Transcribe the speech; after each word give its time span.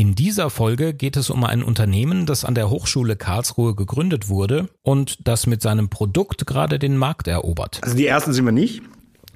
In 0.00 0.14
dieser 0.14 0.48
Folge 0.48 0.94
geht 0.94 1.18
es 1.18 1.28
um 1.28 1.44
ein 1.44 1.62
Unternehmen, 1.62 2.24
das 2.24 2.46
an 2.46 2.54
der 2.54 2.70
Hochschule 2.70 3.16
Karlsruhe 3.16 3.74
gegründet 3.74 4.30
wurde 4.30 4.70
und 4.80 5.28
das 5.28 5.46
mit 5.46 5.60
seinem 5.60 5.90
Produkt 5.90 6.46
gerade 6.46 6.78
den 6.78 6.96
Markt 6.96 7.28
erobert. 7.28 7.80
Also 7.82 7.94
die 7.98 8.06
ersten 8.06 8.32
sind 8.32 8.46
wir 8.46 8.52
nicht. 8.52 8.80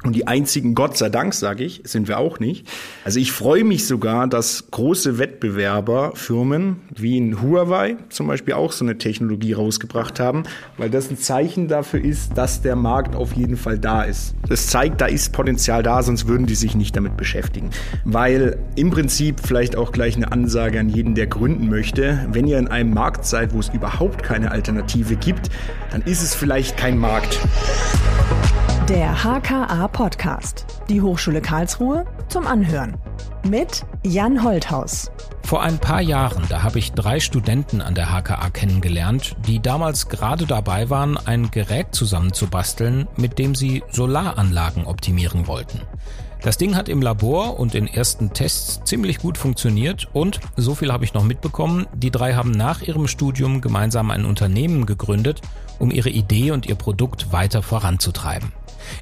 Und 0.04 0.14
die 0.14 0.26
einzigen, 0.26 0.74
Gott 0.74 0.98
sei 0.98 1.08
Dank, 1.08 1.32
sage 1.32 1.64
ich, 1.64 1.80
sind 1.84 2.08
wir 2.08 2.18
auch 2.18 2.38
nicht. 2.38 2.68
Also 3.04 3.18
ich 3.18 3.32
freue 3.32 3.64
mich 3.64 3.86
sogar, 3.86 4.26
dass 4.26 4.70
große 4.70 5.18
Wettbewerberfirmen 5.18 6.76
wie 6.94 7.16
in 7.16 7.40
Huawei 7.40 7.96
zum 8.10 8.26
Beispiel 8.26 8.52
auch 8.52 8.70
so 8.70 8.84
eine 8.84 8.98
Technologie 8.98 9.54
rausgebracht 9.54 10.20
haben, 10.20 10.42
weil 10.76 10.90
das 10.90 11.10
ein 11.10 11.16
Zeichen 11.16 11.68
dafür 11.68 12.04
ist, 12.04 12.36
dass 12.36 12.60
der 12.60 12.76
Markt 12.76 13.16
auf 13.16 13.32
jeden 13.32 13.56
Fall 13.56 13.78
da 13.78 14.02
ist. 14.02 14.34
Das 14.46 14.66
zeigt, 14.66 15.00
da 15.00 15.06
ist 15.06 15.32
Potenzial 15.32 15.82
da, 15.82 16.02
sonst 16.02 16.28
würden 16.28 16.46
die 16.46 16.54
sich 16.54 16.74
nicht 16.74 16.94
damit 16.94 17.16
beschäftigen. 17.16 17.70
Weil 18.04 18.58
im 18.76 18.90
Prinzip 18.90 19.40
vielleicht 19.40 19.74
auch 19.74 19.90
gleich 19.90 20.16
eine 20.16 20.30
Ansage 20.32 20.80
an 20.80 20.90
jeden, 20.90 21.14
der 21.14 21.28
gründen 21.28 21.70
möchte, 21.70 22.28
wenn 22.30 22.46
ihr 22.46 22.58
in 22.58 22.68
einem 22.68 22.92
Markt 22.92 23.24
seid, 23.24 23.54
wo 23.54 23.58
es 23.58 23.70
überhaupt 23.70 24.22
keine 24.22 24.50
Alternative 24.50 25.16
gibt, 25.16 25.48
dann 25.90 26.02
ist 26.02 26.22
es 26.22 26.34
vielleicht 26.34 26.76
kein 26.76 26.98
Markt. 26.98 27.40
Der 28.88 29.24
HKA 29.24 29.88
Podcast. 29.88 30.66
Die 30.90 31.00
Hochschule 31.00 31.40
Karlsruhe 31.40 32.04
zum 32.28 32.46
Anhören. 32.46 32.98
Mit 33.48 33.86
Jan 34.04 34.44
Holthaus. 34.44 35.10
Vor 35.42 35.62
ein 35.62 35.78
paar 35.78 36.02
Jahren, 36.02 36.44
da 36.50 36.62
habe 36.62 36.78
ich 36.78 36.92
drei 36.92 37.18
Studenten 37.18 37.80
an 37.80 37.94
der 37.94 38.12
HKA 38.12 38.50
kennengelernt, 38.50 39.36
die 39.46 39.60
damals 39.60 40.10
gerade 40.10 40.44
dabei 40.44 40.90
waren, 40.90 41.16
ein 41.16 41.50
Gerät 41.50 41.94
zusammenzubasteln, 41.94 43.08
mit 43.16 43.38
dem 43.38 43.54
sie 43.54 43.82
Solaranlagen 43.90 44.84
optimieren 44.84 45.46
wollten. 45.46 45.80
Das 46.42 46.58
Ding 46.58 46.76
hat 46.76 46.90
im 46.90 47.00
Labor 47.00 47.58
und 47.58 47.74
in 47.74 47.86
ersten 47.86 48.34
Tests 48.34 48.82
ziemlich 48.84 49.16
gut 49.16 49.38
funktioniert 49.38 50.10
und, 50.12 50.40
so 50.56 50.74
viel 50.74 50.92
habe 50.92 51.04
ich 51.04 51.14
noch 51.14 51.24
mitbekommen, 51.24 51.86
die 51.94 52.10
drei 52.10 52.34
haben 52.34 52.50
nach 52.50 52.82
ihrem 52.82 53.08
Studium 53.08 53.62
gemeinsam 53.62 54.10
ein 54.10 54.26
Unternehmen 54.26 54.84
gegründet, 54.84 55.40
um 55.78 55.90
ihre 55.90 56.10
Idee 56.10 56.50
und 56.50 56.66
ihr 56.66 56.74
Produkt 56.74 57.32
weiter 57.32 57.62
voranzutreiben. 57.62 58.52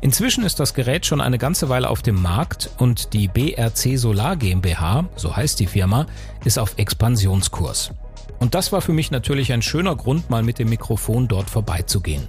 Inzwischen 0.00 0.44
ist 0.44 0.60
das 0.60 0.74
Gerät 0.74 1.06
schon 1.06 1.20
eine 1.20 1.38
ganze 1.38 1.68
Weile 1.68 1.90
auf 1.90 2.02
dem 2.02 2.20
Markt 2.20 2.70
und 2.78 3.12
die 3.12 3.28
BRC 3.28 3.98
Solar 3.98 4.36
GmbH, 4.36 5.06
so 5.16 5.36
heißt 5.36 5.60
die 5.60 5.66
Firma, 5.66 6.06
ist 6.44 6.58
auf 6.58 6.74
Expansionskurs. 6.76 7.92
Und 8.38 8.54
das 8.54 8.72
war 8.72 8.80
für 8.80 8.92
mich 8.92 9.10
natürlich 9.10 9.52
ein 9.52 9.62
schöner 9.62 9.94
Grund, 9.94 10.30
mal 10.30 10.42
mit 10.42 10.58
dem 10.58 10.68
Mikrofon 10.68 11.28
dort 11.28 11.48
vorbeizugehen. 11.48 12.26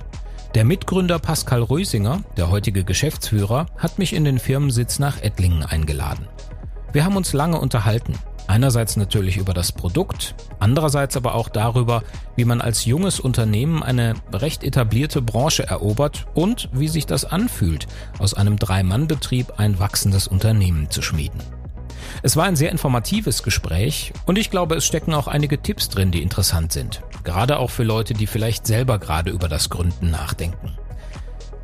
Der 0.54 0.66
Mitgründer 0.66 1.18
Pascal 1.18 1.64
Rösinger, 1.64 2.24
der 2.38 2.52
heutige 2.52 2.84
Geschäftsführer, 2.84 3.66
hat 3.78 3.98
mich 3.98 4.14
in 4.14 4.24
den 4.24 4.38
Firmensitz 4.38 5.00
nach 5.00 5.20
Ettlingen 5.22 5.64
eingeladen. 5.64 6.28
Wir 6.92 7.06
haben 7.06 7.18
uns 7.18 7.34
lange 7.34 7.60
unterhalten. 7.60 8.14
Einerseits 8.48 8.98
natürlich 8.98 9.38
über 9.38 9.54
das 9.54 9.72
Produkt, 9.72 10.36
andererseits 10.60 11.16
aber 11.18 11.36
auch 11.36 11.50
darüber, 11.50 12.04
wie 12.36 12.46
man 12.46 12.62
als 12.62 12.86
junges 12.86 13.20
Unternehmen 13.20 13.82
eine 13.82 14.16
recht 14.32 14.64
etablierte 14.64 15.22
Branche 15.22 15.66
erobert 15.66 16.28
und 16.34 16.70
wie 16.74 16.88
sich 16.88 17.06
das 17.06 17.26
anfühlt, 17.26 17.88
aus 18.20 18.34
einem 18.34 18.58
Drei-Mann-Betrieb 18.58 19.60
ein 19.60 19.80
wachsendes 19.80 20.28
Unternehmen 20.28 20.90
zu 20.90 21.02
schmieden. 21.02 21.42
Es 22.22 22.36
war 22.36 22.46
ein 22.46 22.56
sehr 22.56 22.72
informatives 22.72 23.44
Gespräch 23.44 24.14
und 24.26 24.38
ich 24.38 24.50
glaube, 24.50 24.76
es 24.76 24.86
stecken 24.86 25.14
auch 25.14 25.28
einige 25.28 25.62
Tipps 25.62 25.90
drin, 25.90 26.12
die 26.12 26.22
interessant 26.22 26.72
sind. 26.72 27.02
Gerade 27.24 27.58
auch 27.58 27.70
für 27.70 27.84
Leute, 27.84 28.14
die 28.14 28.28
vielleicht 28.28 28.68
selber 28.68 29.00
gerade 29.00 29.32
über 29.32 29.48
das 29.48 29.70
Gründen 29.70 30.12
nachdenken. 30.12 30.78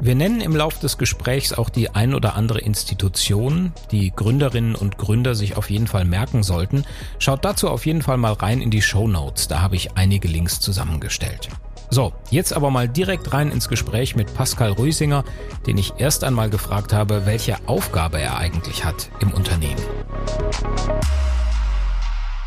Wir 0.01 0.15
nennen 0.15 0.39
im 0.39 0.55
Lauf 0.55 0.79
des 0.79 0.97
Gesprächs 0.97 1.51
auch 1.51 1.69
die 1.69 1.89
ein 1.89 2.13
oder 2.15 2.35
andere 2.35 2.59
Institution, 2.59 3.73
die 3.91 4.13
Gründerinnen 4.15 4.75
und 4.75 4.97
Gründer 4.97 5.35
sich 5.35 5.57
auf 5.57 5.69
jeden 5.69 5.87
Fall 5.87 6.05
merken 6.05 6.41
sollten. 6.41 6.85
Schaut 7.19 7.43
dazu 7.43 7.69
auf 7.69 7.85
jeden 7.85 8.01
Fall 8.01 8.15
mal 8.15 8.31
rein 8.31 8.61
in 8.61 8.71
die 8.71 8.81
Show 8.81 9.09
Notes, 9.09 9.49
da 9.49 9.61
habe 9.61 9.75
ich 9.75 9.97
einige 9.97 10.29
Links 10.29 10.61
zusammengestellt. 10.61 11.49
So, 11.89 12.13
jetzt 12.29 12.53
aber 12.53 12.71
mal 12.71 12.87
direkt 12.87 13.33
rein 13.33 13.51
ins 13.51 13.67
Gespräch 13.67 14.15
mit 14.15 14.33
Pascal 14.33 14.71
Rüsinger, 14.71 15.25
den 15.67 15.77
ich 15.77 15.91
erst 15.97 16.23
einmal 16.23 16.49
gefragt 16.49 16.93
habe, 16.93 17.25
welche 17.25 17.57
Aufgabe 17.67 18.21
er 18.21 18.37
eigentlich 18.37 18.85
hat 18.85 19.09
im 19.19 19.31
Unternehmen. 19.31 19.81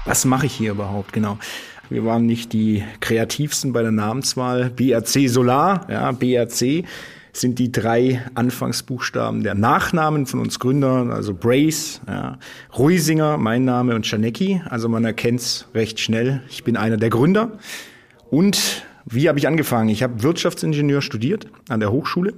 Was 0.07 0.25
mache 0.25 0.47
ich 0.47 0.55
hier 0.55 0.71
überhaupt? 0.71 1.13
Genau. 1.13 1.39
Wir 1.91 2.07
waren 2.07 2.25
nicht 2.25 2.55
die 2.55 2.83
kreativsten 3.01 3.75
bei 3.75 3.83
der 3.83 3.91
Namenswahl. 3.91 4.71
BRC 4.71 5.29
Solar, 5.29 5.87
ja, 5.91 6.13
BRC 6.13 6.87
sind 7.33 7.59
die 7.59 7.73
drei 7.73 8.23
Anfangsbuchstaben 8.35 9.43
der 9.43 9.55
Nachnamen 9.55 10.27
von 10.27 10.41
uns 10.41 10.59
Gründern, 10.59 11.11
also 11.11 11.33
Brace, 11.35 12.03
ja, 12.07 12.39
Ruisinger, 12.77 13.39
mein 13.39 13.65
Name 13.65 13.95
und 13.95 14.05
Czanecki. 14.05 14.61
Also 14.69 14.89
man 14.89 15.05
erkennt's 15.05 15.67
recht 15.75 15.99
schnell. 15.99 16.43
Ich 16.51 16.63
bin 16.63 16.77
einer 16.77 16.99
der 16.99 17.11
Gründer. 17.11 17.59
Und 18.31 18.85
wie 19.07 19.29
habe 19.29 19.39
ich 19.39 19.49
angefangen? 19.49 19.89
Ich 19.89 20.03
habe 20.03 20.23
Wirtschaftsingenieur 20.23 21.01
studiert 21.01 21.49
an 21.69 21.81
der 21.81 21.91
Hochschule. 21.91 22.35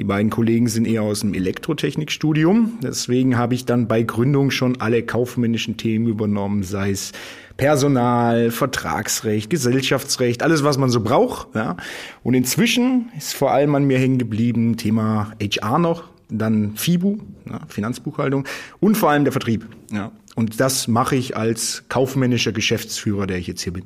Die 0.00 0.04
beiden 0.04 0.30
Kollegen 0.30 0.66
sind 0.66 0.86
eher 0.86 1.02
aus 1.02 1.20
dem 1.20 1.34
Elektrotechnikstudium. 1.34 2.78
Deswegen 2.82 3.36
habe 3.36 3.52
ich 3.52 3.66
dann 3.66 3.86
bei 3.86 4.02
Gründung 4.02 4.50
schon 4.50 4.80
alle 4.80 5.02
kaufmännischen 5.02 5.76
Themen 5.76 6.06
übernommen, 6.08 6.62
sei 6.62 6.92
es 6.92 7.12
Personal, 7.58 8.50
Vertragsrecht, 8.50 9.50
Gesellschaftsrecht, 9.50 10.42
alles, 10.42 10.64
was 10.64 10.78
man 10.78 10.88
so 10.88 11.02
braucht. 11.02 11.54
Ja. 11.54 11.76
Und 12.22 12.32
inzwischen 12.32 13.10
ist 13.14 13.34
vor 13.34 13.50
allem 13.52 13.74
an 13.74 13.84
mir 13.84 13.98
hängen 13.98 14.16
geblieben 14.16 14.78
Thema 14.78 15.32
HR 15.38 15.78
noch, 15.78 16.04
dann 16.30 16.76
FIBU, 16.76 17.18
ja, 17.50 17.60
Finanzbuchhaltung 17.68 18.46
und 18.80 18.96
vor 18.96 19.10
allem 19.10 19.24
der 19.24 19.32
Vertrieb. 19.32 19.66
Ja. 19.92 20.12
Und 20.34 20.60
das 20.60 20.88
mache 20.88 21.14
ich 21.16 21.36
als 21.36 21.84
kaufmännischer 21.90 22.52
Geschäftsführer, 22.52 23.26
der 23.26 23.36
ich 23.36 23.48
jetzt 23.48 23.60
hier 23.60 23.74
bin. 23.74 23.84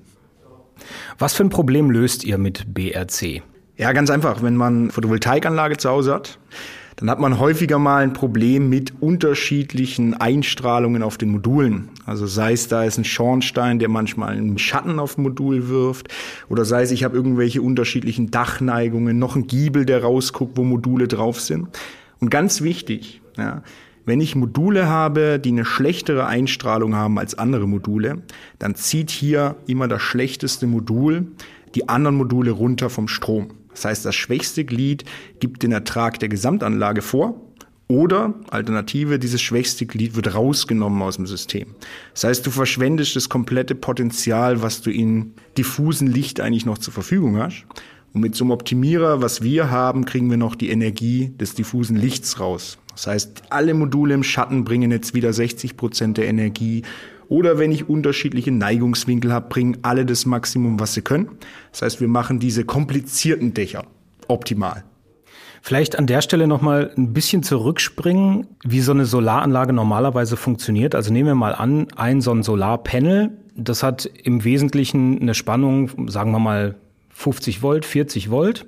Was 1.19 1.35
für 1.35 1.43
ein 1.43 1.51
Problem 1.51 1.91
löst 1.91 2.23
ihr 2.23 2.39
mit 2.39 2.73
BRC? 2.73 3.43
Ja, 3.77 3.93
ganz 3.93 4.09
einfach. 4.09 4.43
Wenn 4.43 4.57
man 4.57 4.91
Photovoltaikanlage 4.91 5.77
zu 5.79 5.91
Hause 5.91 6.15
hat, 6.15 6.39
dann 6.97 7.11
hat 7.11 7.19
man 7.19 7.41
häufiger 7.41 7.81
mal 7.81 8.05
ein 8.05 8.13
Problem 8.13 8.69
mit 8.69 8.93
unterschiedlichen 9.03 10.15
Einstrahlungen 10.15 11.03
auf 11.03 11.19
den 11.19 11.31
Modulen. 11.31 11.89
Also 12.07 12.27
sei 12.27 12.53
es 12.53 12.69
da 12.69 12.85
ist 12.85 12.99
ein 12.99 13.05
Schornstein, 13.05 13.81
der 13.81 13.89
manchmal 13.89 14.37
einen 14.37 14.59
Schatten 14.59 15.01
auf 15.01 15.19
Modul 15.19 15.69
wirft, 15.69 16.07
oder 16.49 16.65
sei 16.65 16.83
es 16.83 16.93
ich 16.93 17.03
habe 17.03 17.17
irgendwelche 17.17 17.63
unterschiedlichen 17.63 18.31
Dachneigungen, 18.31 19.19
noch 19.19 19.35
ein 19.35 19.49
Giebel, 19.49 19.85
der 19.87 20.05
rausguckt, 20.05 20.57
wo 20.57 20.63
Module 20.63 21.09
drauf 21.09 21.41
sind. 21.41 21.69
Und 22.21 22.31
ganz 22.31 22.61
wichtig, 22.63 23.23
ja, 23.37 23.65
wenn 24.07 24.21
ich 24.21 24.37
Module 24.37 24.87
habe, 24.87 25.41
die 25.41 25.49
eine 25.49 25.65
schlechtere 25.65 26.27
Einstrahlung 26.27 26.95
haben 26.95 27.19
als 27.19 27.37
andere 27.37 27.67
Module, 27.67 28.23
dann 28.61 28.77
zieht 28.77 29.11
hier 29.11 29.57
immer 29.67 29.89
das 29.89 30.03
schlechteste 30.03 30.69
Modul 30.69 31.27
die 31.75 31.89
anderen 31.89 32.17
Module 32.17 32.53
runter 32.53 32.89
vom 32.89 33.09
Strom. 33.09 33.49
Das 33.75 33.85
heißt, 33.85 34.05
das 34.05 34.15
schwächste 34.15 34.65
Glied 34.65 35.05
gibt 35.41 35.63
den 35.63 35.73
Ertrag 35.73 36.19
der 36.21 36.29
Gesamtanlage 36.29 37.03
vor 37.03 37.41
oder 37.87 38.35
Alternative, 38.51 39.19
dieses 39.19 39.43
schwächste 39.43 39.85
Glied 39.85 40.17
wird 40.17 40.35
rausgenommen 40.35 41.03
aus 41.03 41.17
dem 41.17 41.27
System. 41.27 41.75
Das 42.15 42.25
heißt, 42.25 42.47
du 42.47 42.51
verschwendest 42.51 43.15
das 43.15 43.29
komplette 43.29 43.75
Potenzial, 43.75 44.63
was 44.63 44.81
du 44.81 44.91
in 44.91 45.35
diffusen 45.59 46.09
Licht 46.09 46.41
eigentlich 46.41 46.65
noch 46.65 46.79
zur 46.79 46.95
Verfügung 46.95 47.37
hast. 47.37 47.67
Und 48.15 48.21
mit 48.21 48.37
so 48.37 48.45
einem 48.45 48.53
Optimierer, 48.53 49.21
was 49.21 49.43
wir 49.43 49.71
haben, 49.71 50.05
kriegen 50.05 50.31
wir 50.31 50.37
noch 50.37 50.55
die 50.55 50.71
Energie 50.71 51.33
des 51.39 51.55
diffusen 51.55 51.97
Lichts 51.97 52.41
raus. 52.41 52.79
Das 52.93 53.09
heißt, 53.09 53.43
alle 53.51 53.75
Module 53.75 54.15
im 54.15 54.23
Schatten 54.23 54.65
bringen 54.65 54.91
jetzt 54.93 55.15
wieder 55.15 55.33
60 55.33 55.77
Prozent 55.77 56.17
der 56.17 56.29
Energie 56.29 56.83
oder 57.29 57.59
wenn 57.59 57.73
ich 57.73 57.89
unterschiedliche 57.89 58.51
Neigungswinkel 58.51 59.33
habe, 59.33 59.49
bringen 59.49 59.79
alle 59.83 60.05
das 60.05 60.27
Maximum, 60.27 60.81
was 60.81 60.95
sie 60.95 61.03
können. 61.03 61.31
Das 61.73 61.83
heißt, 61.83 62.01
wir 62.01 62.09
machen 62.09 62.39
diese 62.39 62.65
komplizierten 62.65 63.55
Dächer 63.55 63.85
optimal. 64.29 64.85
Vielleicht 65.63 65.99
an 65.99 66.07
der 66.07 66.21
Stelle 66.21 66.47
nochmal 66.47 66.93
ein 66.97 67.15
bisschen 67.15 67.43
zurückspringen, 67.43 68.47
wie 68.65 68.81
so 68.81 68.93
eine 68.93 69.07
Solaranlage 69.07 69.73
normalerweise 69.73 70.37
funktioniert. 70.37 70.95
Also 70.95 71.11
nehmen 71.11 71.29
wir 71.29 71.35
mal 71.35 71.55
an, 71.55 71.87
ein 71.97 72.21
so 72.21 72.33
ein 72.33 72.43
Solarpanel, 72.43 73.31
das 73.57 73.83
hat 73.83 74.05
im 74.25 74.45
Wesentlichen 74.45 75.23
eine 75.23 75.33
Spannung, 75.33 76.11
sagen 76.11 76.33
wir 76.33 76.39
mal 76.39 76.75
50 77.11 77.63
Volt, 77.63 77.87
40 77.87 78.31
Volt. 78.31 78.67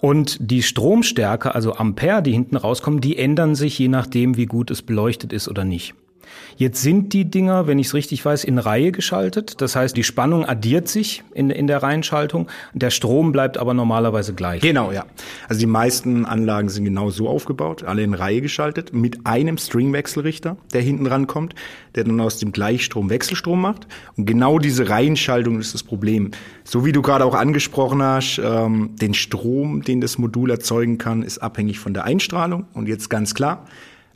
Und 0.00 0.38
die 0.40 0.62
Stromstärke, 0.62 1.54
also 1.54 1.74
Ampere, 1.74 2.22
die 2.22 2.32
hinten 2.32 2.56
rauskommen, 2.56 3.00
die 3.00 3.18
ändern 3.18 3.54
sich 3.54 3.78
je 3.78 3.88
nachdem, 3.88 4.36
wie 4.36 4.46
gut 4.46 4.70
es 4.70 4.82
beleuchtet 4.82 5.32
ist 5.32 5.48
oder 5.48 5.64
nicht. 5.64 5.94
Jetzt 6.56 6.82
sind 6.82 7.12
die 7.12 7.24
Dinger, 7.24 7.66
wenn 7.66 7.78
ich 7.78 7.88
es 7.88 7.94
richtig 7.94 8.24
weiß, 8.24 8.44
in 8.44 8.58
Reihe 8.58 8.92
geschaltet. 8.92 9.60
Das 9.60 9.76
heißt, 9.76 9.96
die 9.96 10.04
Spannung 10.04 10.44
addiert 10.44 10.88
sich 10.88 11.22
in, 11.32 11.50
in 11.50 11.66
der 11.66 11.82
Reihenschaltung. 11.82 12.48
Der 12.74 12.90
Strom 12.90 13.32
bleibt 13.32 13.56
aber 13.56 13.72
normalerweise 13.72 14.34
gleich. 14.34 14.60
Genau, 14.60 14.92
ja. 14.92 15.06
Also 15.48 15.60
die 15.60 15.66
meisten 15.66 16.26
Anlagen 16.26 16.68
sind 16.68 16.84
genau 16.84 17.10
so 17.10 17.28
aufgebaut, 17.28 17.84
alle 17.84 18.02
in 18.02 18.14
Reihe 18.14 18.40
geschaltet, 18.40 18.92
mit 18.92 19.26
einem 19.26 19.56
Stringwechselrichter, 19.56 20.56
der 20.72 20.82
hinten 20.82 21.06
rankommt, 21.06 21.54
der 21.94 22.04
dann 22.04 22.20
aus 22.20 22.38
dem 22.38 22.52
Gleichstrom 22.52 23.10
Wechselstrom 23.10 23.60
macht. 23.60 23.86
Und 24.16 24.26
genau 24.26 24.58
diese 24.58 24.88
Reihenschaltung 24.88 25.58
ist 25.60 25.74
das 25.74 25.82
Problem. 25.82 26.30
So 26.64 26.84
wie 26.84 26.92
du 26.92 27.02
gerade 27.02 27.24
auch 27.24 27.34
angesprochen 27.34 28.02
hast, 28.02 28.40
ähm, 28.44 28.96
den 29.00 29.14
Strom, 29.14 29.82
den 29.82 30.00
das 30.00 30.18
Modul 30.18 30.50
erzeugen 30.50 30.98
kann, 30.98 31.22
ist 31.22 31.38
abhängig 31.38 31.78
von 31.78 31.94
der 31.94 32.04
Einstrahlung. 32.04 32.66
Und 32.74 32.88
jetzt 32.88 33.10
ganz 33.10 33.34
klar, 33.34 33.66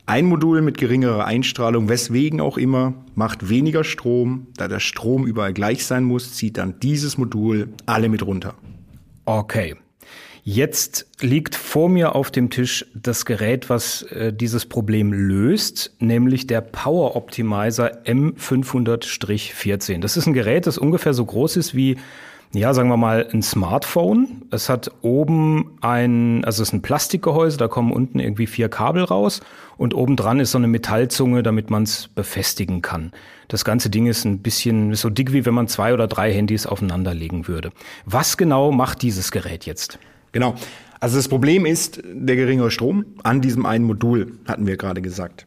Ein 0.07 0.27
Modul 0.27 0.61
mit 0.61 0.77
geringerer 0.77 1.25
Einstrahlung, 1.25 1.89
weswegen 1.89 2.43
auch 2.43 2.59
immer, 2.59 2.93
macht 3.15 3.49
weniger 3.49 3.85
Strom. 3.85 4.49
Da 4.57 4.69
der 4.69 4.81
Strom 4.81 5.27
überall 5.27 5.55
gleich 5.55 5.87
sein 5.87 6.05
muss, 6.05 6.35
zieht 6.35 6.59
dann 6.59 6.79
dieses 6.81 7.17
Modul 7.17 7.71
alle 7.87 8.11
mit 8.11 8.25
runter. 8.25 8.55
Okay. 9.25 9.77
Jetzt 10.47 11.07
liegt 11.23 11.55
vor 11.55 11.89
mir 11.89 12.15
auf 12.15 12.31
dem 12.31 12.51
Tisch 12.51 12.85
das 12.95 13.25
Gerät, 13.25 13.71
was 13.71 14.03
äh, 14.03 14.31
dieses 14.31 14.67
Problem 14.67 15.11
löst, 15.11 15.95
nämlich 16.01 16.47
der 16.47 16.61
Power 16.61 17.17
Optimizer 17.17 18.03
M500-14. 18.05 20.01
Das 20.01 20.19
ist 20.19 20.27
ein 20.27 20.35
Gerät, 20.35 20.67
das 20.67 20.77
ungefähr 20.77 21.15
so 21.15 21.25
groß 21.25 21.57
ist 21.57 21.75
wie 21.75 21.97
ja, 22.55 22.73
sagen 22.73 22.89
wir 22.89 22.97
mal, 22.97 23.29
ein 23.33 23.43
Smartphone. 23.43 24.43
Es 24.51 24.69
hat 24.69 24.91
oben 25.03 25.73
ein, 25.81 26.45
also 26.45 26.63
es 26.63 26.69
ist 26.69 26.73
ein 26.73 26.83
Plastikgehäuse, 26.83 27.59
da 27.59 27.67
kommen 27.67 27.93
unten 27.93 28.21
irgendwie 28.21 28.47
vier 28.47 28.69
Kabel 28.69 29.03
raus 29.03 29.41
und 29.77 29.93
obendran 29.93 30.39
ist 30.39 30.53
so 30.53 30.59
eine 30.59 30.69
Metallzunge, 30.69 31.43
damit 31.43 31.71
man 31.71 31.83
es 31.83 32.09
befestigen 32.09 32.81
kann. 32.81 33.13
Das 33.49 33.65
ganze 33.65 33.91
Ding 33.91 34.07
ist 34.07 34.25
ein 34.25 34.39
bisschen 34.39 34.95
so 34.95 35.11
dick, 35.11 35.33
wie 35.33 35.45
wenn 35.45 35.55
man 35.55 35.67
zwei 35.67 35.93
oder 35.93 36.07
drei 36.07 36.33
Handys 36.33 36.67
aufeinanderlegen 36.67 37.49
würde. 37.49 37.73
Was 38.07 38.37
genau 38.37 38.71
macht 38.71 39.03
dieses 39.03 39.33
Gerät 39.33 39.67
jetzt? 39.67 39.99
Genau. 40.31 40.55
Also 41.01 41.17
das 41.17 41.29
Problem 41.29 41.67
ist 41.67 42.03
der 42.05 42.37
geringere 42.37 42.71
Strom 42.71 43.05
an 43.25 43.41
diesem 43.41 43.67
einen 43.67 43.85
Modul, 43.85 44.39
hatten 44.47 44.67
wir 44.67 44.77
gerade 44.77 45.03
gesagt. 45.03 45.47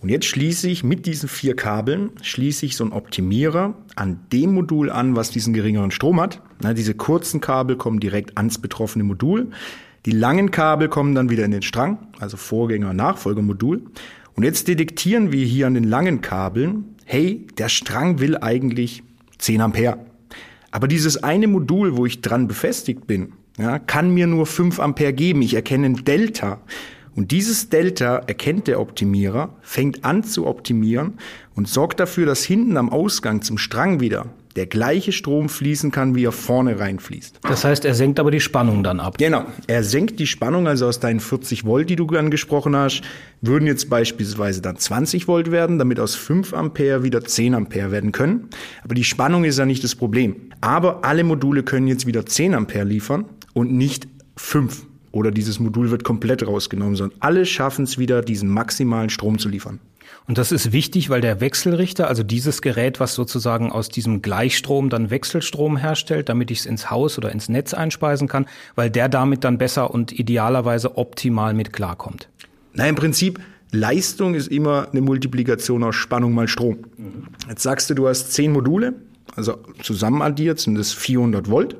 Und 0.00 0.10
jetzt 0.10 0.26
schließe 0.26 0.68
ich 0.68 0.84
mit 0.84 1.06
diesen 1.06 1.28
vier 1.28 1.56
Kabeln, 1.56 2.10
schließe 2.22 2.66
ich 2.66 2.76
so 2.76 2.84
einen 2.84 2.92
Optimierer 2.92 3.74
an 3.96 4.20
dem 4.32 4.54
Modul 4.54 4.90
an, 4.90 5.16
was 5.16 5.30
diesen 5.30 5.54
geringeren 5.54 5.90
Strom 5.90 6.20
hat. 6.20 6.40
Na, 6.60 6.74
diese 6.74 6.94
kurzen 6.94 7.40
Kabel 7.40 7.76
kommen 7.76 8.00
direkt 8.00 8.36
ans 8.36 8.58
betroffene 8.58 9.04
Modul. 9.04 9.50
Die 10.06 10.10
langen 10.12 10.50
Kabel 10.50 10.88
kommen 10.88 11.14
dann 11.14 11.30
wieder 11.30 11.44
in 11.44 11.50
den 11.50 11.62
Strang, 11.62 11.98
also 12.18 12.36
Vorgänger- 12.36 12.92
Nachfolgermodul. 12.92 13.82
Und 14.34 14.42
jetzt 14.44 14.68
detektieren 14.68 15.32
wir 15.32 15.44
hier 15.44 15.66
an 15.66 15.74
den 15.74 15.84
langen 15.84 16.20
Kabeln, 16.20 16.96
hey, 17.04 17.46
der 17.58 17.68
Strang 17.68 18.20
will 18.20 18.36
eigentlich 18.36 19.02
10 19.38 19.60
Ampere. 19.60 19.98
Aber 20.70 20.86
dieses 20.86 21.22
eine 21.22 21.48
Modul, 21.48 21.96
wo 21.96 22.06
ich 22.06 22.20
dran 22.20 22.46
befestigt 22.46 23.06
bin, 23.06 23.32
ja, 23.58 23.78
kann 23.78 24.14
mir 24.14 24.26
nur 24.26 24.46
5 24.46 24.78
Ampere 24.78 25.12
geben. 25.12 25.42
Ich 25.42 25.54
erkenne 25.54 25.86
ein 25.86 26.04
Delta. 26.04 26.60
Und 27.18 27.32
dieses 27.32 27.68
Delta 27.68 28.18
erkennt 28.28 28.68
der 28.68 28.80
Optimierer, 28.80 29.56
fängt 29.60 30.04
an 30.04 30.22
zu 30.22 30.46
optimieren 30.46 31.14
und 31.56 31.66
sorgt 31.66 31.98
dafür, 31.98 32.26
dass 32.26 32.44
hinten 32.44 32.76
am 32.76 32.90
Ausgang 32.90 33.42
zum 33.42 33.58
Strang 33.58 33.98
wieder 33.98 34.26
der 34.54 34.66
gleiche 34.66 35.10
Strom 35.10 35.48
fließen 35.48 35.90
kann, 35.90 36.14
wie 36.14 36.24
er 36.24 36.30
vorne 36.30 36.78
reinfließt. 36.78 37.40
Das 37.42 37.64
heißt, 37.64 37.84
er 37.84 37.96
senkt 37.96 38.20
aber 38.20 38.30
die 38.30 38.38
Spannung 38.38 38.84
dann 38.84 39.00
ab. 39.00 39.18
Genau. 39.18 39.46
Er 39.66 39.82
senkt 39.82 40.20
die 40.20 40.28
Spannung, 40.28 40.68
also 40.68 40.86
aus 40.86 41.00
deinen 41.00 41.18
40 41.18 41.64
Volt, 41.64 41.90
die 41.90 41.96
du 41.96 42.06
angesprochen 42.06 42.76
hast, 42.76 43.02
würden 43.40 43.66
jetzt 43.66 43.90
beispielsweise 43.90 44.62
dann 44.62 44.76
20 44.76 45.26
Volt 45.26 45.50
werden, 45.50 45.80
damit 45.80 45.98
aus 45.98 46.14
5 46.14 46.54
Ampere 46.54 47.02
wieder 47.02 47.24
10 47.24 47.52
Ampere 47.52 47.90
werden 47.90 48.12
können. 48.12 48.48
Aber 48.84 48.94
die 48.94 49.02
Spannung 49.02 49.42
ist 49.42 49.58
ja 49.58 49.66
nicht 49.66 49.82
das 49.82 49.96
Problem. 49.96 50.36
Aber 50.60 51.04
alle 51.04 51.24
Module 51.24 51.64
können 51.64 51.88
jetzt 51.88 52.06
wieder 52.06 52.24
10 52.24 52.54
Ampere 52.54 52.84
liefern 52.84 53.24
und 53.54 53.72
nicht 53.72 54.06
5 54.36 54.86
oder 55.18 55.30
dieses 55.30 55.60
Modul 55.60 55.90
wird 55.90 56.04
komplett 56.04 56.46
rausgenommen, 56.46 56.96
sondern 56.96 57.18
alle 57.20 57.44
schaffen 57.44 57.84
es 57.84 57.98
wieder, 57.98 58.22
diesen 58.22 58.48
maximalen 58.48 59.10
Strom 59.10 59.38
zu 59.38 59.48
liefern. 59.48 59.80
Und 60.26 60.36
das 60.36 60.52
ist 60.52 60.72
wichtig, 60.72 61.08
weil 61.08 61.20
der 61.20 61.40
Wechselrichter, 61.40 62.06
also 62.06 62.22
dieses 62.22 62.60
Gerät, 62.60 63.00
was 63.00 63.14
sozusagen 63.14 63.72
aus 63.72 63.88
diesem 63.88 64.20
Gleichstrom 64.20 64.90
dann 64.90 65.10
Wechselstrom 65.10 65.76
herstellt, 65.76 66.28
damit 66.28 66.50
ich 66.50 66.60
es 66.60 66.66
ins 66.66 66.90
Haus 66.90 67.16
oder 67.18 67.32
ins 67.32 67.48
Netz 67.48 67.72
einspeisen 67.72 68.28
kann, 68.28 68.46
weil 68.74 68.90
der 68.90 69.08
damit 69.08 69.44
dann 69.44 69.58
besser 69.58 69.90
und 69.90 70.12
idealerweise 70.12 70.98
optimal 70.98 71.54
mit 71.54 71.72
klarkommt. 71.72 72.28
Na, 72.74 72.86
im 72.86 72.94
Prinzip, 72.94 73.40
Leistung 73.72 74.34
ist 74.34 74.48
immer 74.48 74.88
eine 74.90 75.00
Multiplikation 75.00 75.82
aus 75.82 75.94
Spannung 75.94 76.32
mal 76.32 76.48
Strom. 76.48 76.78
Jetzt 77.48 77.62
sagst 77.62 77.88
du, 77.90 77.94
du 77.94 78.06
hast 78.06 78.32
zehn 78.32 78.52
Module, 78.52 78.94
also 79.34 79.58
zusammen 79.82 80.22
addiert 80.22 80.58
sind 80.60 80.76
das 80.76 80.92
400 80.92 81.50
Volt. 81.50 81.76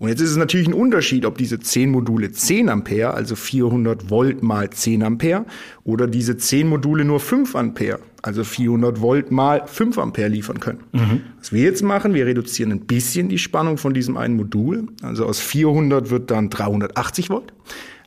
Und 0.00 0.08
jetzt 0.08 0.22
ist 0.22 0.30
es 0.30 0.38
natürlich 0.38 0.66
ein 0.66 0.72
Unterschied, 0.72 1.26
ob 1.26 1.36
diese 1.36 1.60
10 1.60 1.90
Module 1.90 2.32
10 2.32 2.70
Ampere, 2.70 3.12
also 3.12 3.36
400 3.36 4.08
Volt 4.08 4.42
mal 4.42 4.70
10 4.70 5.02
Ampere, 5.02 5.44
oder 5.84 6.06
diese 6.06 6.38
10 6.38 6.66
Module 6.66 7.04
nur 7.04 7.20
5 7.20 7.54
Ampere, 7.54 8.00
also 8.22 8.42
400 8.42 9.02
Volt 9.02 9.30
mal 9.30 9.62
5 9.66 9.98
Ampere 9.98 10.28
liefern 10.28 10.58
können. 10.58 10.80
Mhm. 10.92 11.20
Was 11.38 11.52
wir 11.52 11.64
jetzt 11.64 11.82
machen, 11.82 12.14
wir 12.14 12.24
reduzieren 12.24 12.72
ein 12.72 12.80
bisschen 12.86 13.28
die 13.28 13.36
Spannung 13.36 13.76
von 13.76 13.92
diesem 13.92 14.16
einen 14.16 14.36
Modul. 14.36 14.86
Also 15.02 15.26
aus 15.26 15.38
400 15.38 16.08
wird 16.08 16.30
dann 16.30 16.48
380 16.48 17.28
Volt. 17.28 17.52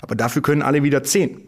Aber 0.02 0.16
dafür 0.16 0.42
können 0.42 0.64
alle 0.64 0.82
wieder 0.82 1.04
10. 1.04 1.42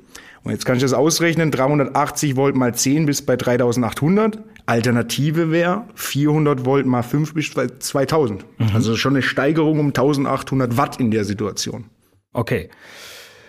Und 0.44 0.51
jetzt 0.51 0.63
kann 0.63 0.75
ich 0.75 0.83
das 0.83 0.94
ausrechnen, 0.94 1.50
380 1.50 2.36
Volt 2.36 2.56
mal 2.56 2.75
10 2.75 3.07
bis 3.07 3.24
bei 3.24 3.36
3800. 3.36 4.38
Alternative 4.65 5.51
wäre 5.51 5.85
400 5.95 6.65
Volt 6.65 6.85
mal 6.85 7.03
5 7.03 7.33
bis 7.33 7.51
2000. 7.51 8.45
Mhm. 8.57 8.67
Also 8.73 8.95
schon 8.95 9.13
eine 9.13 9.21
Steigerung 9.21 9.79
um 9.79 9.88
1800 9.88 10.77
Watt 10.77 11.00
in 11.00 11.12
der 11.12 11.25
Situation. 11.25 11.85
Okay. 12.33 12.69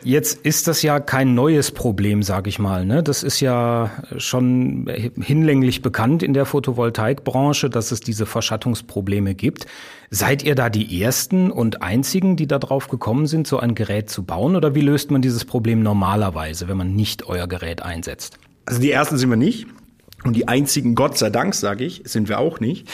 Jetzt 0.03 0.47
ist 0.47 0.69
das 0.69 0.83
ja 0.83 1.01
kein 1.01 1.35
neues 1.35 1.73
Problem, 1.73 2.23
sage 2.23 2.49
ich 2.49 2.59
mal. 2.59 2.85
Ne? 2.85 3.03
Das 3.03 3.23
ist 3.25 3.41
ja 3.41 3.91
schon 4.19 4.89
hinlänglich 5.21 5.83
bekannt 5.83 6.23
in 6.23 6.33
der 6.33 6.45
Photovoltaikbranche, 6.45 7.71
dass 7.71 7.91
es 7.91 8.01
diese 8.01 8.25
Verschattungsprobleme 8.25 9.35
gibt. 9.35 9.67
Seid 10.11 10.45
ihr 10.45 10.55
da 10.55 10.71
die 10.71 11.03
Ersten 11.03 11.51
und 11.51 11.83
Einzigen, 11.83 12.37
die 12.37 12.47
darauf 12.47 12.87
gekommen 12.89 13.27
sind, 13.27 13.49
so 13.49 13.59
ein 13.59 13.75
Gerät 13.75 14.09
zu 14.09 14.23
bauen? 14.23 14.55
Oder 14.55 14.77
wie 14.77 14.83
löst 14.83 15.11
man 15.11 15.23
dieses 15.23 15.45
Problem 15.45 15.83
normalerweise, 15.83 16.69
wenn 16.69 16.77
man 16.77 16.95
nicht 16.95 17.27
euer 17.27 17.49
Gerät 17.49 17.83
einsetzt? 17.83 18.39
Also 18.67 18.81
die 18.81 18.93
Ersten 18.93 19.17
sind 19.17 19.31
wir 19.31 19.37
nicht. 19.37 19.67
Und 20.27 20.35
die 20.35 20.49
einzigen, 20.49 20.95
Gott 20.95 21.17
sei 21.17 21.31
Dank, 21.31 21.55
sage 21.55 21.85
ich, 21.85 22.03
sind 22.05 22.29
wir 22.29 22.39
auch 22.39 22.61
nicht 22.61 22.89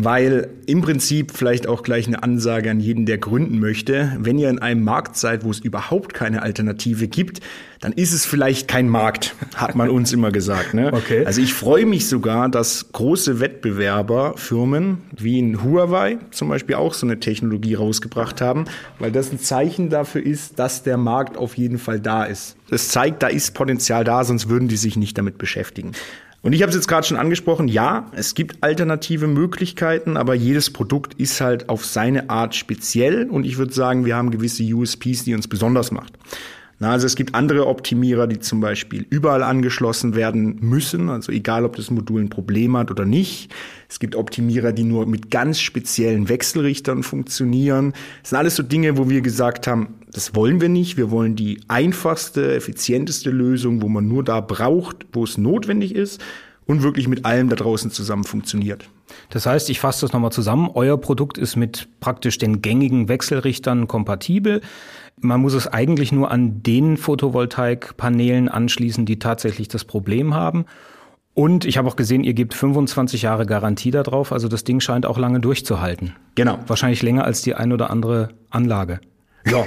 weil 0.00 0.50
im 0.66 0.80
Prinzip 0.80 1.32
vielleicht 1.32 1.66
auch 1.66 1.82
gleich 1.82 2.06
eine 2.06 2.22
Ansage 2.22 2.70
an 2.70 2.78
jeden, 2.78 3.04
der 3.04 3.18
gründen 3.18 3.58
möchte. 3.58 4.16
Wenn 4.20 4.38
ihr 4.38 4.48
in 4.48 4.60
einem 4.60 4.84
Markt 4.84 5.16
seid, 5.16 5.42
wo 5.42 5.50
es 5.50 5.58
überhaupt 5.58 6.14
keine 6.14 6.42
Alternative 6.42 7.08
gibt, 7.08 7.40
dann 7.80 7.92
ist 7.92 8.12
es 8.12 8.24
vielleicht 8.24 8.68
kein 8.68 8.88
Markt, 8.88 9.34
hat 9.56 9.74
man 9.74 9.90
uns 9.90 10.12
immer 10.12 10.30
gesagt. 10.30 10.72
Ne? 10.72 10.92
Okay. 10.92 11.26
Also 11.26 11.40
ich 11.40 11.52
freue 11.52 11.84
mich 11.84 12.06
sogar, 12.06 12.48
dass 12.48 12.92
große 12.92 13.40
Wettbewerber, 13.40 14.34
Firmen 14.36 14.98
wie 15.16 15.40
in 15.40 15.64
Huawei 15.64 16.18
zum 16.30 16.48
Beispiel 16.48 16.76
auch 16.76 16.94
so 16.94 17.04
eine 17.04 17.18
Technologie 17.18 17.74
rausgebracht 17.74 18.40
haben, 18.40 18.66
weil 19.00 19.10
das 19.10 19.32
ein 19.32 19.40
Zeichen 19.40 19.90
dafür 19.90 20.24
ist, 20.24 20.60
dass 20.60 20.84
der 20.84 20.96
Markt 20.96 21.36
auf 21.36 21.56
jeden 21.56 21.78
Fall 21.78 21.98
da 21.98 22.22
ist. 22.22 22.54
Das 22.70 22.90
zeigt, 22.90 23.24
da 23.24 23.26
ist 23.26 23.52
Potenzial 23.52 24.04
da, 24.04 24.22
sonst 24.22 24.48
würden 24.48 24.68
die 24.68 24.76
sich 24.76 24.96
nicht 24.96 25.18
damit 25.18 25.38
beschäftigen. 25.38 25.90
Und 26.40 26.52
ich 26.52 26.62
habe 26.62 26.70
es 26.70 26.76
jetzt 26.76 26.86
gerade 26.86 27.06
schon 27.06 27.16
angesprochen, 27.16 27.66
ja, 27.66 28.06
es 28.12 28.34
gibt 28.34 28.62
alternative 28.62 29.26
Möglichkeiten, 29.26 30.16
aber 30.16 30.34
jedes 30.34 30.70
Produkt 30.70 31.14
ist 31.14 31.40
halt 31.40 31.68
auf 31.68 31.84
seine 31.84 32.30
Art 32.30 32.54
speziell 32.54 33.28
und 33.28 33.44
ich 33.44 33.58
würde 33.58 33.72
sagen, 33.72 34.04
wir 34.04 34.14
haben 34.14 34.30
gewisse 34.30 34.62
USPs, 34.62 35.24
die 35.24 35.34
uns 35.34 35.48
besonders 35.48 35.90
macht. 35.90 36.12
Na, 36.80 36.92
also 36.92 37.06
es 37.06 37.16
gibt 37.16 37.34
andere 37.34 37.66
Optimierer, 37.66 38.28
die 38.28 38.38
zum 38.38 38.60
Beispiel 38.60 39.04
überall 39.10 39.42
angeschlossen 39.42 40.14
werden 40.14 40.58
müssen, 40.60 41.08
also 41.08 41.32
egal 41.32 41.64
ob 41.64 41.74
das 41.74 41.90
Modul 41.90 42.22
ein 42.22 42.28
Problem 42.28 42.76
hat 42.76 42.92
oder 42.92 43.04
nicht. 43.04 43.52
Es 43.88 43.98
gibt 43.98 44.14
Optimierer, 44.14 44.70
die 44.70 44.84
nur 44.84 45.06
mit 45.06 45.32
ganz 45.32 45.58
speziellen 45.58 46.28
Wechselrichtern 46.28 47.02
funktionieren. 47.02 47.94
Das 48.20 48.30
sind 48.30 48.38
alles 48.38 48.54
so 48.54 48.62
Dinge, 48.62 48.96
wo 48.96 49.10
wir 49.10 49.22
gesagt 49.22 49.66
haben, 49.66 49.97
das 50.12 50.34
wollen 50.34 50.60
wir 50.60 50.68
nicht. 50.68 50.96
Wir 50.96 51.10
wollen 51.10 51.36
die 51.36 51.60
einfachste, 51.68 52.54
effizienteste 52.54 53.30
Lösung, 53.30 53.82
wo 53.82 53.88
man 53.88 54.08
nur 54.08 54.24
da 54.24 54.40
braucht, 54.40 55.06
wo 55.12 55.24
es 55.24 55.38
notwendig 55.38 55.94
ist 55.94 56.20
und 56.66 56.82
wirklich 56.82 57.08
mit 57.08 57.24
allem 57.24 57.48
da 57.48 57.56
draußen 57.56 57.90
zusammen 57.90 58.24
funktioniert. 58.24 58.88
Das 59.30 59.46
heißt, 59.46 59.70
ich 59.70 59.80
fasse 59.80 60.02
das 60.02 60.12
nochmal 60.12 60.32
zusammen. 60.32 60.70
Euer 60.74 60.98
Produkt 60.98 61.38
ist 61.38 61.56
mit 61.56 61.88
praktisch 62.00 62.38
den 62.38 62.62
gängigen 62.62 63.08
Wechselrichtern 63.08 63.88
kompatibel. 63.88 64.60
Man 65.20 65.40
muss 65.40 65.54
es 65.54 65.66
eigentlich 65.66 66.12
nur 66.12 66.30
an 66.30 66.62
den 66.62 66.96
Photovoltaikpanelen 66.96 68.48
anschließen, 68.48 69.06
die 69.06 69.18
tatsächlich 69.18 69.68
das 69.68 69.84
Problem 69.84 70.34
haben. 70.34 70.66
Und 71.34 71.64
ich 71.64 71.78
habe 71.78 71.88
auch 71.88 71.96
gesehen, 71.96 72.24
ihr 72.24 72.34
gebt 72.34 72.52
25 72.52 73.22
Jahre 73.22 73.46
Garantie 73.46 73.90
darauf, 73.90 74.32
also 74.32 74.48
das 74.48 74.64
Ding 74.64 74.80
scheint 74.80 75.06
auch 75.06 75.18
lange 75.18 75.40
durchzuhalten. 75.40 76.14
Genau. 76.34 76.58
Wahrscheinlich 76.66 77.02
länger 77.02 77.24
als 77.24 77.42
die 77.42 77.54
ein 77.54 77.72
oder 77.72 77.90
andere 77.90 78.30
Anlage. 78.50 79.00
Ja, 79.46 79.64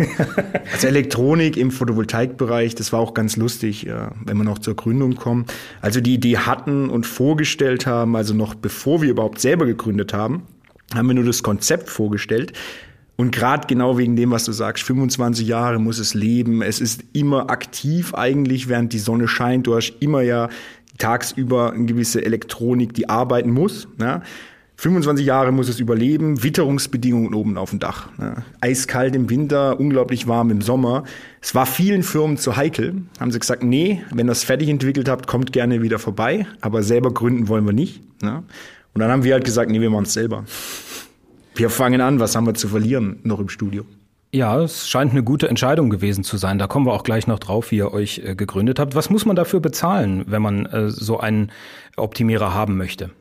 also 0.74 0.88
Elektronik 0.88 1.58
im 1.58 1.72
Photovoltaikbereich, 1.72 2.76
das 2.76 2.94
war 2.94 3.00
auch 3.00 3.14
ganz 3.14 3.36
lustig, 3.36 3.88
wenn 4.26 4.38
wir 4.38 4.44
noch 4.44 4.60
zur 4.60 4.76
Gründung 4.76 5.16
kommen. 5.16 5.46
Also 5.82 6.02
die 6.02 6.14
Idee 6.14 6.38
hatten 6.38 6.90
und 6.90 7.08
vorgestellt 7.08 7.88
haben, 7.88 8.16
also 8.16 8.34
noch 8.34 8.54
bevor 8.54 9.02
wir 9.02 9.10
überhaupt 9.10 9.40
selber 9.40 9.66
gegründet 9.66 10.14
haben, 10.14 10.44
haben 10.94 11.08
wir 11.08 11.16
nur 11.16 11.24
das 11.24 11.42
Konzept 11.42 11.90
vorgestellt. 11.90 12.54
Und 13.16 13.32
gerade 13.32 13.68
genau 13.68 13.98
wegen 13.98 14.16
dem, 14.16 14.32
was 14.32 14.46
du 14.46 14.52
sagst, 14.52 14.84
25 14.84 15.48
Jahre 15.48 15.80
muss 15.80 16.00
es 16.00 16.14
leben. 16.14 16.62
Es 16.62 16.80
ist 16.82 17.04
immer 17.14 17.50
aktiv 17.50 18.14
eigentlich, 18.14 18.68
während 18.68 18.94
die 18.94 19.00
Sonne 19.00 19.28
scheint. 19.28 19.68
Du 19.68 19.76
hast 19.76 19.94
immer 20.00 20.22
ja 20.22 20.50
tagsüber 20.98 21.72
eine 21.74 21.86
gewisse 21.86 22.24
Elektronik, 22.24 22.94
die 22.94 23.10
arbeiten 23.10 23.52
muss. 23.52 23.88
Ja. 24.00 24.22
25 24.82 25.28
Jahre 25.28 25.52
muss 25.52 25.70
es 25.70 25.80
überleben, 25.80 26.42
Witterungsbedingungen 26.42 27.36
oben 27.36 27.56
auf 27.60 27.70
dem 27.70 27.78
Dach. 27.78 28.10
Ne? 28.18 28.38
Eiskalt 28.62 29.16
im 29.16 29.30
Winter, 29.30 29.80
unglaublich 29.80 30.28
warm 30.28 30.50
im 30.50 30.64
Sommer. 30.64 31.04
Es 31.40 31.54
war 31.54 31.68
vielen 31.68 32.02
Firmen 32.02 32.38
zu 32.38 32.56
heikel. 32.56 33.04
Haben 33.20 33.30
sie 33.30 33.38
gesagt, 33.38 33.62
nee, 33.62 34.02
wenn 34.12 34.28
ihr 34.28 34.32
es 34.32 34.44
fertig 34.44 34.70
entwickelt 34.70 35.08
habt, 35.08 35.28
kommt 35.28 35.54
gerne 35.54 35.84
wieder 35.84 36.00
vorbei, 36.00 36.48
aber 36.62 36.82
selber 36.82 37.14
gründen 37.14 37.48
wollen 37.48 37.64
wir 37.64 37.74
nicht. 37.74 38.02
Ne? 38.24 38.42
Und 38.96 39.02
dann 39.02 39.12
haben 39.12 39.24
wir 39.24 39.34
halt 39.34 39.46
gesagt, 39.46 39.70
nee, 39.70 39.80
wir 39.80 39.92
machen 39.92 40.06
es 40.06 40.14
selber. 40.14 40.46
Wir 41.54 41.70
fangen 41.70 42.02
an, 42.02 42.20
was 42.20 42.36
haben 42.36 42.48
wir 42.48 42.56
zu 42.56 42.68
verlieren 42.68 43.20
noch 43.22 43.40
im 43.40 43.50
Studio? 43.50 43.86
Ja, 44.32 44.60
es 44.60 44.90
scheint 44.90 45.12
eine 45.12 45.22
gute 45.22 45.48
Entscheidung 45.48 45.92
gewesen 45.92 46.24
zu 46.24 46.38
sein. 46.38 46.58
Da 46.58 46.66
kommen 46.66 46.88
wir 46.88 46.94
auch 46.94 47.04
gleich 47.04 47.28
noch 47.28 47.38
drauf, 47.38 47.70
wie 47.70 47.78
ihr 47.78 47.94
euch 47.94 48.24
äh, 48.26 48.34
gegründet 48.34 48.80
habt. 48.80 48.96
Was 48.96 49.12
muss 49.12 49.28
man 49.28 49.36
dafür 49.36 49.60
bezahlen, 49.60 50.24
wenn 50.26 50.42
man 50.42 50.66
äh, 50.66 50.90
so 50.90 51.20
einen 51.20 51.52
Optimierer 51.98 52.56
haben 52.56 52.78
möchte? 52.78 53.12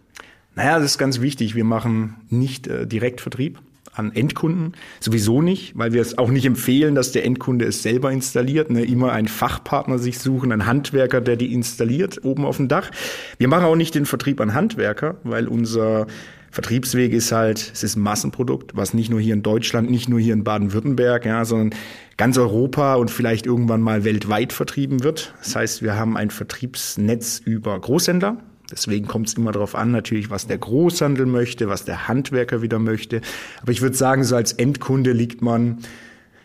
Naja, 0.55 0.79
das 0.79 0.93
ist 0.93 0.99
ganz 0.99 1.21
wichtig. 1.21 1.55
Wir 1.55 1.65
machen 1.65 2.17
nicht 2.29 2.67
äh, 2.67 2.87
Direktvertrieb 2.87 3.59
an 3.93 4.13
Endkunden. 4.13 4.75
Sowieso 5.01 5.43
nicht, 5.43 5.77
weil 5.77 5.93
wir 5.93 6.01
es 6.01 6.17
auch 6.17 6.31
nicht 6.31 6.47
empfehlen, 6.47 6.95
dass 6.95 7.13
der 7.13 7.25
Endkunde 7.25 7.65
es 7.65 7.83
selber 7.83 8.13
installiert. 8.13 8.71
Ne? 8.71 8.85
Immer 8.85 9.13
einen 9.13 9.29
Fachpartner 9.29 9.99
sich 9.99 10.19
suchen, 10.19 10.53
einen 10.53 10.67
Handwerker, 10.67 11.21
der 11.21 11.37
die 11.37 11.53
installiert 11.53 12.25
oben 12.25 12.45
auf 12.45 12.57
dem 12.57 12.69
Dach. 12.69 12.91
Wir 13.39 13.49
machen 13.49 13.65
auch 13.65 13.77
nicht 13.77 13.95
den 13.95 14.07
Vertrieb 14.07 14.41
an 14.41 14.55
Handwerker, 14.55 15.17
weil 15.25 15.49
unser 15.49 16.07
Vertriebsweg 16.51 17.13
ist 17.13 17.31
halt, 17.31 17.71
es 17.73 17.85
ist 17.85 17.97
ein 17.97 18.03
Massenprodukt, 18.03 18.77
was 18.77 18.93
nicht 18.93 19.11
nur 19.11 19.21
hier 19.21 19.35
in 19.35 19.43
Deutschland, 19.43 19.89
nicht 19.89 20.09
nur 20.09 20.19
hier 20.19 20.35
in 20.35 20.43
Baden-Württemberg, 20.43 21.25
ja, 21.25 21.45
sondern 21.45 21.79
ganz 22.17 22.39
Europa 22.39 22.97
und 22.97 23.11
vielleicht 23.11 23.47
irgendwann 23.47 23.81
mal 23.81 24.05
weltweit 24.05 24.53
vertrieben 24.53 25.05
wird. 25.05 25.33
Das 25.39 25.55
heißt, 25.55 25.83
wir 25.83 25.97
haben 25.97 26.17
ein 26.17 26.31
Vertriebsnetz 26.31 27.41
über 27.45 27.79
Großhändler. 27.79 28.39
Deswegen 28.71 29.07
kommt 29.07 29.29
es 29.29 29.35
immer 29.35 29.53
darauf 29.53 29.75
an, 29.75 29.91
natürlich, 29.91 30.31
was 30.31 30.47
der 30.47 30.59
Großhandel 30.59 31.27
möchte, 31.27 31.69
was 31.69 31.85
der 31.85 32.09
Handwerker 32.09 32.63
wieder 32.63 32.79
möchte. 32.79 33.21
Aber 33.63 33.73
ich 33.73 33.83
würde 33.83 33.97
sagen, 33.97 34.25
so 34.25 34.37
als 34.37 34.53
Endkunde 34.53 35.13
liegt 35.13 35.43
man, 35.43 35.79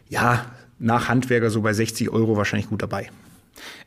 ja, 0.09 0.45
nach 0.79 1.07
Handwerker 1.07 1.49
so 1.49 1.61
bei 1.61 1.73
60 1.73 2.09
Euro 2.09 2.35
wahrscheinlich 2.37 2.69
gut 2.69 2.81
dabei. 2.81 3.09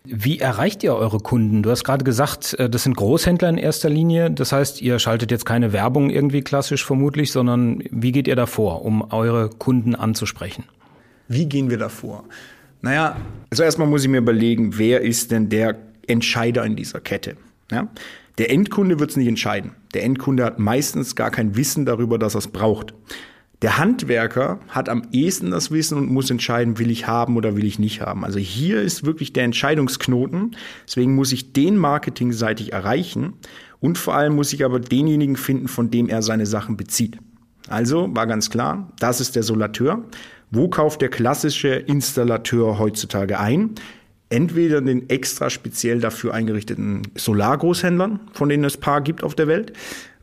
Wie 0.04 0.38
erreicht 0.38 0.82
ihr 0.82 0.94
eure 0.94 1.18
Kunden? 1.18 1.62
Du 1.62 1.70
hast 1.70 1.84
gerade 1.84 2.04
gesagt, 2.04 2.54
äh, 2.54 2.70
das 2.70 2.84
sind 2.84 2.96
Großhändler 2.96 3.48
in 3.50 3.58
erster 3.58 3.90
Linie. 3.90 4.30
Das 4.30 4.52
heißt, 4.52 4.80
ihr 4.80 4.98
schaltet 4.98 5.30
jetzt 5.30 5.44
keine 5.44 5.72
Werbung 5.72 6.08
irgendwie 6.08 6.40
klassisch 6.40 6.84
vermutlich, 6.84 7.30
sondern 7.30 7.82
wie 7.90 8.12
geht 8.12 8.26
ihr 8.26 8.36
da 8.36 8.46
vor, 8.46 8.84
um 8.84 9.12
eure 9.12 9.50
Kunden 9.50 9.94
anzusprechen? 9.94 10.64
Wie 11.28 11.46
gehen 11.46 11.68
wir 11.68 11.78
da 11.78 11.90
vor? 11.90 12.24
Naja, 12.80 13.16
also 13.50 13.62
erstmal 13.62 13.88
muss 13.88 14.02
ich 14.02 14.08
mir 14.08 14.18
überlegen, 14.18 14.78
wer 14.78 15.02
ist 15.02 15.30
denn 15.30 15.48
der 15.50 15.76
Entscheider 16.06 16.64
in 16.64 16.76
dieser 16.76 17.00
Kette? 17.00 17.36
Ja? 17.70 17.88
Der 18.38 18.50
Endkunde 18.50 19.00
wird 19.00 19.10
es 19.10 19.16
nicht 19.16 19.26
entscheiden. 19.26 19.72
Der 19.94 20.04
Endkunde 20.04 20.44
hat 20.44 20.60
meistens 20.60 21.16
gar 21.16 21.30
kein 21.30 21.56
Wissen 21.56 21.84
darüber, 21.84 22.18
dass 22.18 22.36
er 22.36 22.38
es 22.38 22.48
braucht. 22.48 22.94
Der 23.62 23.78
Handwerker 23.78 24.60
hat 24.68 24.88
am 24.88 25.02
ehesten 25.10 25.50
das 25.50 25.72
Wissen 25.72 25.98
und 25.98 26.08
muss 26.08 26.30
entscheiden, 26.30 26.78
will 26.78 26.92
ich 26.92 27.08
haben 27.08 27.36
oder 27.36 27.56
will 27.56 27.64
ich 27.64 27.80
nicht 27.80 28.00
haben. 28.00 28.24
Also 28.24 28.38
hier 28.38 28.80
ist 28.80 29.04
wirklich 29.04 29.32
der 29.32 29.42
Entscheidungsknoten. 29.42 30.54
Deswegen 30.86 31.16
muss 31.16 31.32
ich 31.32 31.52
den 31.52 31.76
marketingseitig 31.76 32.72
erreichen 32.72 33.32
und 33.80 33.98
vor 33.98 34.14
allem 34.14 34.36
muss 34.36 34.52
ich 34.52 34.64
aber 34.64 34.78
denjenigen 34.78 35.34
finden, 35.34 35.66
von 35.66 35.90
dem 35.90 36.08
er 36.08 36.22
seine 36.22 36.46
Sachen 36.46 36.76
bezieht. 36.76 37.18
Also 37.68 38.08
war 38.14 38.28
ganz 38.28 38.48
klar, 38.50 38.92
das 39.00 39.20
ist 39.20 39.34
der 39.34 39.42
Solateur. 39.42 40.04
Wo 40.52 40.68
kauft 40.68 41.02
der 41.02 41.10
klassische 41.10 41.68
Installateur 41.70 42.78
heutzutage 42.78 43.40
ein? 43.40 43.70
Entweder 44.30 44.80
den 44.80 45.08
extra 45.08 45.48
speziell 45.48 46.00
dafür 46.00 46.34
eingerichteten 46.34 47.02
Solargroßhändlern, 47.14 48.20
von 48.32 48.48
denen 48.48 48.64
es 48.64 48.76
paar 48.76 49.00
gibt 49.00 49.22
auf 49.22 49.34
der 49.34 49.48
Welt, 49.48 49.72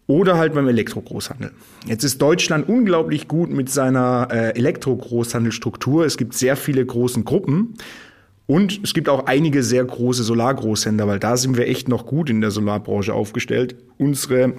oder 0.08 0.38
halt 0.38 0.54
beim 0.54 0.68
Elektrogroßhandel. 0.68 1.52
Jetzt 1.88 2.04
ist 2.04 2.22
Deutschland 2.22 2.70
unglaublich 2.70 3.28
gut 3.28 3.50
mit 3.50 3.70
seiner 3.70 4.28
äh, 4.32 4.50
Elektrogroßhandelstruktur. 4.52 6.06
Es 6.06 6.18
gibt 6.18 6.36
sehr 6.36 6.56
viele 6.56 6.86
großen 6.86 7.26
Gruppen 7.26 7.74
und 8.46 8.82
es 8.84 8.94
gibt 8.94 9.10
auch 9.10 9.26
einige 9.26 9.64
sehr 9.64 9.84
große 9.84 10.24
Solargroßhändler, 10.24 11.08
weil 11.08 11.20
da 11.20 11.38
sind 11.38 11.58
wir 11.58 11.68
echt 11.68 11.88
noch 11.88 12.06
gut 12.06 12.30
in 12.30 12.42
der 12.42 12.52
Solarbranche 12.52 13.14
aufgestellt. 13.14 13.76
Unsere 13.98 14.54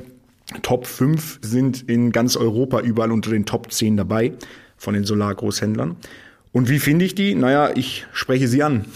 Top 0.62 0.86
5 0.86 1.38
sind 1.42 1.88
in 1.88 2.10
ganz 2.10 2.36
Europa 2.36 2.80
überall 2.80 3.12
unter 3.12 3.30
den 3.30 3.46
Top 3.46 3.70
10 3.70 3.96
dabei 3.96 4.32
von 4.76 4.94
den 4.94 5.04
Solargroßhändlern. 5.04 5.96
Und 6.52 6.68
wie 6.68 6.78
finde 6.78 7.04
ich 7.04 7.14
die? 7.14 7.34
Naja, 7.34 7.70
ich 7.74 8.06
spreche 8.12 8.48
sie 8.48 8.62
an. 8.62 8.86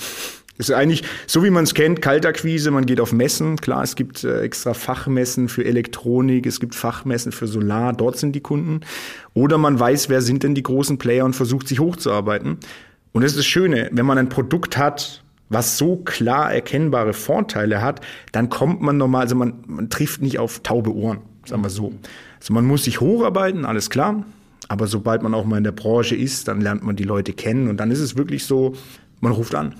Ist 0.60 0.70
eigentlich 0.70 1.04
so, 1.26 1.42
wie 1.42 1.48
man 1.48 1.64
es 1.64 1.72
kennt, 1.72 2.02
Kaltakquise, 2.02 2.70
man 2.70 2.84
geht 2.84 3.00
auf 3.00 3.14
Messen. 3.14 3.56
Klar, 3.56 3.82
es 3.82 3.96
gibt 3.96 4.24
äh, 4.24 4.42
extra 4.42 4.74
Fachmessen 4.74 5.48
für 5.48 5.64
Elektronik, 5.64 6.44
es 6.44 6.60
gibt 6.60 6.74
Fachmessen 6.74 7.32
für 7.32 7.46
Solar, 7.46 7.94
dort 7.94 8.18
sind 8.18 8.32
die 8.32 8.42
Kunden. 8.42 8.80
Oder 9.32 9.56
man 9.56 9.80
weiß, 9.80 10.10
wer 10.10 10.20
sind 10.20 10.42
denn 10.42 10.54
die 10.54 10.62
großen 10.62 10.98
Player 10.98 11.24
und 11.24 11.34
versucht 11.34 11.66
sich 11.66 11.80
hochzuarbeiten. 11.80 12.58
Und 13.12 13.22
das 13.22 13.32
ist 13.32 13.38
das 13.38 13.46
Schöne, 13.46 13.88
wenn 13.90 14.04
man 14.04 14.18
ein 14.18 14.28
Produkt 14.28 14.76
hat, 14.76 15.24
was 15.48 15.78
so 15.78 15.96
klar 15.96 16.52
erkennbare 16.52 17.14
Vorteile 17.14 17.80
hat, 17.80 18.02
dann 18.32 18.50
kommt 18.50 18.82
man 18.82 18.98
normal, 18.98 19.22
also 19.22 19.36
man, 19.36 19.64
man 19.66 19.88
trifft 19.88 20.20
nicht 20.20 20.38
auf 20.38 20.60
taube 20.62 20.94
Ohren, 20.94 21.20
sagen 21.46 21.62
wir 21.62 21.70
so. 21.70 21.94
Also 22.38 22.52
man 22.52 22.66
muss 22.66 22.84
sich 22.84 23.00
hocharbeiten, 23.00 23.64
alles 23.64 23.88
klar. 23.88 24.26
Aber 24.68 24.86
sobald 24.86 25.22
man 25.22 25.32
auch 25.32 25.46
mal 25.46 25.56
in 25.56 25.64
der 25.64 25.72
Branche 25.72 26.16
ist, 26.16 26.48
dann 26.48 26.60
lernt 26.60 26.84
man 26.84 26.96
die 26.96 27.04
Leute 27.04 27.32
kennen 27.32 27.68
und 27.68 27.78
dann 27.78 27.90
ist 27.90 28.00
es 28.00 28.18
wirklich 28.18 28.44
so, 28.44 28.74
man 29.20 29.32
ruft 29.32 29.54
an. 29.54 29.74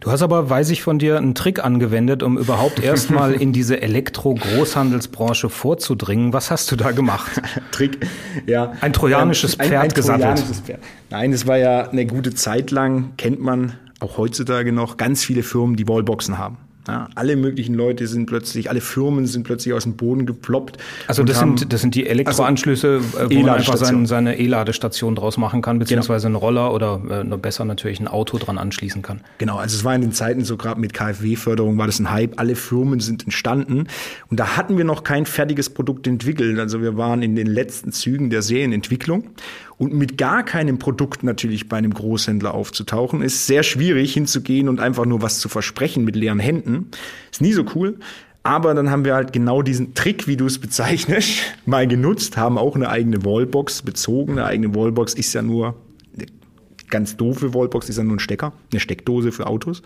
Du 0.00 0.10
hast 0.10 0.22
aber, 0.22 0.50
weiß 0.50 0.70
ich 0.70 0.82
von 0.82 0.98
dir, 0.98 1.16
einen 1.16 1.34
Trick 1.34 1.64
angewendet, 1.64 2.22
um 2.22 2.38
überhaupt 2.38 2.78
erstmal 2.82 3.34
in 3.34 3.52
diese 3.52 3.80
Elektro-Großhandelsbranche 3.80 5.48
vorzudringen. 5.48 6.32
Was 6.32 6.50
hast 6.50 6.70
du 6.70 6.76
da 6.76 6.92
gemacht? 6.92 7.40
Trick, 7.70 8.06
ja. 8.46 8.72
Ein 8.80 8.92
trojanisches 8.92 9.56
Pferd 9.56 9.72
ein, 9.72 9.80
ein 9.80 9.88
gesattelt. 9.88 10.22
Trojanisches 10.22 10.60
Pferd. 10.60 10.80
Nein, 11.10 11.32
es 11.32 11.46
war 11.46 11.58
ja 11.58 11.88
eine 11.88 12.06
gute 12.06 12.34
Zeit 12.34 12.70
lang, 12.70 13.12
kennt 13.16 13.40
man 13.40 13.74
auch 14.00 14.18
heutzutage 14.18 14.72
noch, 14.72 14.96
ganz 14.96 15.24
viele 15.24 15.42
Firmen, 15.42 15.76
die 15.76 15.88
Wallboxen 15.88 16.38
haben. 16.38 16.58
Ja, 16.86 17.08
alle 17.14 17.36
möglichen 17.36 17.74
Leute 17.74 18.06
sind 18.06 18.26
plötzlich, 18.26 18.68
alle 18.68 18.82
Firmen 18.82 19.26
sind 19.26 19.44
plötzlich 19.44 19.72
aus 19.72 19.84
dem 19.84 19.96
Boden 19.96 20.26
geploppt. 20.26 20.76
Also 21.06 21.22
das 21.22 21.38
sind, 21.38 21.72
das 21.72 21.80
sind 21.80 21.94
die 21.94 22.06
Elektroanschlüsse, 22.06 23.00
also 23.18 23.34
wo 23.34 23.40
man 23.40 23.50
einfach 23.54 23.78
sein, 23.78 24.04
seine 24.04 24.38
E-Ladestation 24.38 25.14
draus 25.14 25.38
machen 25.38 25.62
kann, 25.62 25.78
beziehungsweise 25.78 26.26
genau. 26.26 26.38
einen 26.40 26.44
Roller 26.44 26.74
oder 26.74 27.00
äh, 27.10 27.24
noch 27.24 27.38
besser 27.38 27.64
natürlich 27.64 28.00
ein 28.00 28.08
Auto 28.08 28.36
dran 28.36 28.58
anschließen 28.58 29.00
kann. 29.00 29.20
Genau, 29.38 29.56
also 29.56 29.76
es 29.76 29.84
war 29.84 29.94
in 29.94 30.02
den 30.02 30.12
Zeiten 30.12 30.44
so 30.44 30.58
gerade 30.58 30.78
mit 30.78 30.92
KfW-Förderung 30.92 31.78
war 31.78 31.86
das 31.86 31.98
ein 32.00 32.10
Hype. 32.10 32.38
Alle 32.38 32.54
Firmen 32.54 33.00
sind 33.00 33.24
entstanden 33.24 33.88
und 34.28 34.38
da 34.38 34.58
hatten 34.58 34.76
wir 34.76 34.84
noch 34.84 35.04
kein 35.04 35.24
fertiges 35.24 35.70
Produkt 35.70 36.06
entwickelt. 36.06 36.58
Also 36.58 36.82
wir 36.82 36.98
waren 36.98 37.22
in 37.22 37.34
den 37.34 37.46
letzten 37.46 37.92
Zügen 37.92 38.28
der 38.28 38.42
Serienentwicklung 38.42 39.24
und 39.76 39.92
mit 39.92 40.18
gar 40.18 40.44
keinem 40.44 40.78
Produkt 40.78 41.22
natürlich 41.22 41.68
bei 41.68 41.76
einem 41.76 41.94
Großhändler 41.94 42.54
aufzutauchen, 42.54 43.22
ist 43.22 43.46
sehr 43.46 43.62
schwierig 43.62 44.12
hinzugehen 44.12 44.68
und 44.68 44.80
einfach 44.80 45.06
nur 45.06 45.22
was 45.22 45.40
zu 45.40 45.48
versprechen 45.48 46.04
mit 46.04 46.16
leeren 46.16 46.38
Händen. 46.38 46.90
Ist 47.30 47.42
nie 47.42 47.52
so 47.52 47.64
cool. 47.74 47.98
Aber 48.42 48.74
dann 48.74 48.90
haben 48.90 49.06
wir 49.06 49.14
halt 49.14 49.32
genau 49.32 49.62
diesen 49.62 49.94
Trick, 49.94 50.26
wie 50.28 50.36
du 50.36 50.44
es 50.46 50.58
bezeichnest, 50.58 51.40
mal 51.66 51.88
genutzt, 51.88 52.36
haben 52.36 52.58
auch 52.58 52.76
eine 52.76 52.90
eigene 52.90 53.24
Wallbox 53.24 53.82
bezogen. 53.82 54.32
Eine 54.32 54.44
eigene 54.44 54.74
Wallbox 54.74 55.14
ist 55.14 55.32
ja 55.32 55.40
nur 55.40 55.76
eine 56.14 56.26
ganz 56.90 57.16
doofe 57.16 57.54
Wallbox, 57.54 57.88
ist 57.88 57.96
ja 57.96 58.04
nur 58.04 58.16
ein 58.16 58.20
Stecker, 58.20 58.52
eine 58.70 58.80
Steckdose 58.80 59.32
für 59.32 59.46
Autos 59.46 59.82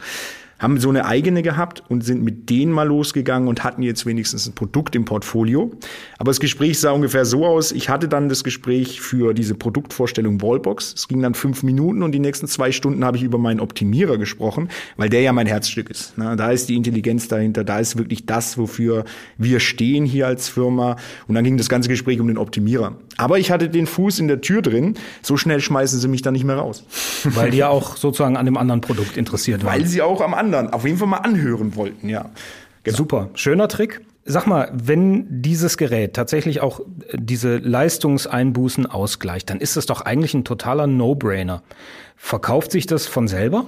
haben 0.59 0.81
so 0.81 0.89
eine 0.89 1.05
eigene 1.05 1.43
gehabt 1.43 1.83
und 1.89 2.05
sind 2.05 2.23
mit 2.23 2.51
denen 2.51 2.73
mal 2.73 2.87
losgegangen 2.87 3.49
und 3.49 3.65
hatten 3.65 3.83
jetzt 3.83 4.07
wenigstens 4.07 4.47
ein 4.47 4.55
Produkt 4.55 4.97
im 4.97 5.05
Portfolio. 5.05 5.71
Aber 6.19 6.31
das 6.31 6.41
Gespräch 6.41 6.81
sah 6.81 6.91
ungefähr 6.91 7.25
so 7.25 7.47
aus. 7.47 7.73
Ich 7.73 7.89
hatte 7.89 8.09
dann 8.09 8.29
das 8.29 8.45
Gespräch 8.45 9.01
für 9.01 9.35
diese 9.35 9.55
Produktvorstellung 9.55 10.43
Wallbox. 10.43 10.95
Es 10.95 11.09
ging 11.09 11.23
dann 11.23 11.35
fünf 11.35 11.63
Minuten 11.63 12.03
und 12.03 12.13
die 12.13 12.19
nächsten 12.19 12.49
zwei 12.49 12.73
Stunden 12.73 13.05
habe 13.05 13.17
ich 13.17 13.23
über 13.23 13.39
meinen 13.39 13.61
Optimierer 13.61 14.19
gesprochen, 14.19 14.69
weil 14.97 15.09
der 15.09 15.23
ja 15.23 15.33
mein 15.33 15.47
Herzstück 15.47 15.91
ist. 15.91 16.15
Da 16.17 16.51
ist 16.51 16.69
die 16.69 16.77
Intelligenz 16.77 17.29
dahinter, 17.29 17.65
da 17.65 17.79
ist 17.79 17.97
wirklich 17.97 18.27
das, 18.27 18.59
wofür 18.59 19.05
wir 19.37 19.61
stehen 19.61 20.05
hier 20.05 20.27
als 20.27 20.49
Firma. 20.49 20.97
Und 21.29 21.35
dann 21.35 21.45
ging 21.45 21.57
das 21.57 21.69
ganze 21.69 21.89
Gespräch 21.89 22.21
um 22.21 22.27
den 22.27 22.39
Optimierer. 22.39 22.97
Aber 23.19 23.39
ich 23.39 23.51
hatte 23.51 23.69
den 23.69 23.87
Fuß 23.87 24.21
in 24.21 24.29
der 24.29 24.41
Tür 24.41 24.63
drin. 24.63 24.95
So 25.23 25.37
schnell 25.37 25.61
schmeißen 25.61 25.99
sie 25.99 26.09
mich 26.09 26.23
da 26.23 26.31
nicht 26.31 26.45
mehr 26.45 26.57
raus. 26.57 26.85
Weil 27.25 27.51
die 27.51 27.59
ja 27.59 27.69
auch 27.69 27.97
sozusagen 27.97 28.37
an 28.37 28.47
dem 28.47 28.57
anderen 28.57 28.81
Produkt 28.81 29.17
interessiert 29.17 29.65
waren. 29.65 29.75
Weil 29.75 29.87
sie 29.87 30.01
auch 30.01 30.21
am 30.21 30.35
anderen 30.35 30.73
auf 30.73 30.85
jeden 30.85 30.99
Fall 30.99 31.09
mal 31.09 31.19
anhören 31.19 31.75
wollten, 31.75 32.09
ja. 32.09 32.31
Genau. 32.85 32.97
Super, 32.97 33.31
schöner 33.35 33.69
Trick. 33.69 34.01
Sag 34.25 34.47
mal, 34.47 34.71
wenn 34.73 35.43
dieses 35.43 35.77
Gerät 35.77 36.15
tatsächlich 36.15 36.61
auch 36.61 36.81
äh, 36.81 36.85
diese 37.15 37.57
Leistungseinbußen 37.57 38.87
ausgleicht, 38.87 39.51
dann 39.51 39.59
ist 39.59 39.77
das 39.77 39.87
doch 39.87 40.03
eigentlich 40.03 40.35
ein 40.35 40.45
totaler 40.45 40.87
No-Brainer. 40.87 41.63
Verkauft 42.17 42.71
sich 42.71 42.87
das 42.87 43.07
von 43.07 43.27
selber? 43.27 43.67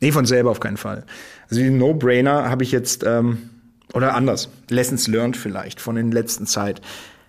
Nee, 0.00 0.10
von 0.10 0.26
selber 0.26 0.50
auf 0.50 0.60
keinen 0.60 0.76
Fall. 0.76 1.04
Also 1.48 1.62
die 1.62 1.70
No-Brainer 1.70 2.50
habe 2.50 2.64
ich 2.64 2.72
jetzt, 2.72 3.04
ähm, 3.04 3.50
oder 3.92 4.14
anders, 4.14 4.48
Lessons 4.70 5.06
learned 5.06 5.36
vielleicht 5.36 5.80
von 5.80 5.94
den 5.94 6.10
letzten 6.10 6.46
Zeit. 6.46 6.80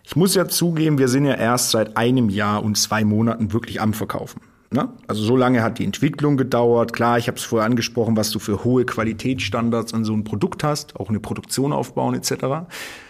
Ich 0.09 0.15
muss 0.15 0.33
ja 0.33 0.47
zugeben, 0.47 0.97
wir 0.97 1.07
sind 1.07 1.25
ja 1.25 1.35
erst 1.35 1.69
seit 1.69 1.95
einem 1.95 2.29
Jahr 2.29 2.63
und 2.63 2.79
zwei 2.79 3.05
Monaten 3.05 3.53
wirklich 3.53 3.79
am 3.79 3.93
Verkaufen. 3.93 4.41
Ne? 4.71 4.89
Also 5.05 5.21
so 5.21 5.35
lange 5.35 5.61
hat 5.61 5.77
die 5.77 5.85
Entwicklung 5.85 6.35
gedauert. 6.35 6.93
Klar, 6.93 7.19
ich 7.19 7.27
habe 7.27 7.37
es 7.37 7.43
vorher 7.43 7.67
angesprochen, 7.67 8.17
was 8.17 8.31
du 8.31 8.39
für 8.39 8.63
hohe 8.63 8.85
Qualitätsstandards 8.85 9.93
an 9.93 10.05
so 10.05 10.13
ein 10.13 10.23
Produkt 10.23 10.63
hast, 10.63 10.95
auch 10.95 11.09
eine 11.09 11.19
Produktion 11.19 11.71
aufbauen 11.71 12.15
etc. 12.15 12.31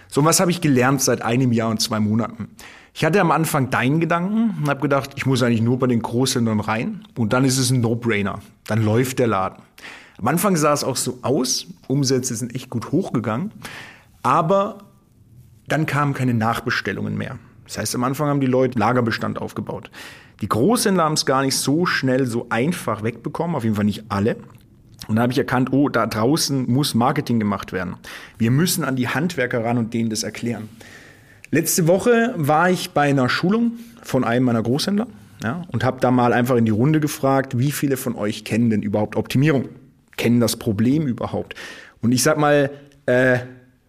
So, 0.09 0.25
was 0.25 0.41
habe 0.41 0.51
ich 0.51 0.59
gelernt 0.59 1.01
seit 1.01 1.21
einem 1.21 1.53
Jahr 1.53 1.69
und 1.69 1.79
zwei 1.79 2.01
Monaten? 2.01 2.49
Ich 2.93 3.05
hatte 3.05 3.21
am 3.21 3.31
Anfang 3.31 3.69
deinen 3.69 4.01
Gedanken 4.01 4.57
und 4.61 4.69
habe 4.69 4.81
gedacht, 4.81 5.11
ich 5.15 5.25
muss 5.25 5.41
eigentlich 5.41 5.61
nur 5.61 5.79
bei 5.79 5.87
den 5.87 6.01
Großhändlern 6.01 6.59
rein 6.59 7.05
und 7.17 7.31
dann 7.31 7.45
ist 7.45 7.59
es 7.59 7.71
ein 7.71 7.79
No-Brainer. 7.79 8.39
Dann 8.67 8.83
läuft 8.83 9.19
der 9.19 9.27
Laden. 9.27 9.63
Am 10.17 10.27
Anfang 10.27 10.57
sah 10.57 10.73
es 10.73 10.83
auch 10.83 10.97
so 10.97 11.19
aus, 11.21 11.67
Umsätze 11.87 12.35
sind 12.35 12.53
echt 12.53 12.69
gut 12.69 12.91
hochgegangen, 12.91 13.53
aber 14.21 14.79
dann 15.71 15.85
kamen 15.85 16.13
keine 16.13 16.33
Nachbestellungen 16.33 17.17
mehr. 17.17 17.37
Das 17.65 17.77
heißt, 17.77 17.95
am 17.95 18.03
Anfang 18.03 18.27
haben 18.27 18.41
die 18.41 18.47
Leute 18.47 18.79
Lagerbestand 18.79 19.39
aufgebaut. 19.39 19.91
Die 20.41 20.49
Großhändler 20.49 21.03
haben 21.03 21.13
es 21.13 21.25
gar 21.25 21.43
nicht 21.43 21.55
so 21.55 21.85
schnell, 21.85 22.25
so 22.25 22.47
einfach 22.49 23.03
wegbekommen, 23.03 23.55
auf 23.55 23.63
jeden 23.63 23.75
Fall 23.75 23.85
nicht 23.85 24.05
alle. 24.09 24.37
Und 25.07 25.15
da 25.15 25.21
habe 25.23 25.31
ich 25.31 25.37
erkannt, 25.37 25.71
oh, 25.71 25.89
da 25.89 26.07
draußen 26.07 26.69
muss 26.71 26.93
Marketing 26.93 27.39
gemacht 27.39 27.73
werden. 27.73 27.95
Wir 28.37 28.51
müssen 28.51 28.83
an 28.83 28.95
die 28.95 29.07
Handwerker 29.07 29.63
ran 29.63 29.77
und 29.77 29.93
denen 29.93 30.09
das 30.09 30.23
erklären. 30.23 30.69
Letzte 31.51 31.87
Woche 31.87 32.33
war 32.37 32.69
ich 32.69 32.91
bei 32.91 33.09
einer 33.09 33.27
Schulung 33.27 33.73
von 34.03 34.23
einem 34.23 34.45
meiner 34.45 34.61
Großhändler 34.61 35.07
ja, 35.43 35.63
und 35.69 35.83
habe 35.83 35.99
da 35.99 36.11
mal 36.11 36.33
einfach 36.33 36.57
in 36.57 36.65
die 36.65 36.71
Runde 36.71 36.99
gefragt, 36.99 37.57
wie 37.57 37.71
viele 37.71 37.97
von 37.97 38.15
euch 38.15 38.45
kennen 38.45 38.69
denn 38.69 38.81
überhaupt 38.81 39.15
Optimierung? 39.15 39.69
Kennen 40.15 40.39
das 40.39 40.57
Problem 40.57 41.07
überhaupt? 41.07 41.55
Und 42.01 42.11
ich 42.11 42.23
sag 42.23 42.37
mal, 42.37 42.69
äh, 43.05 43.39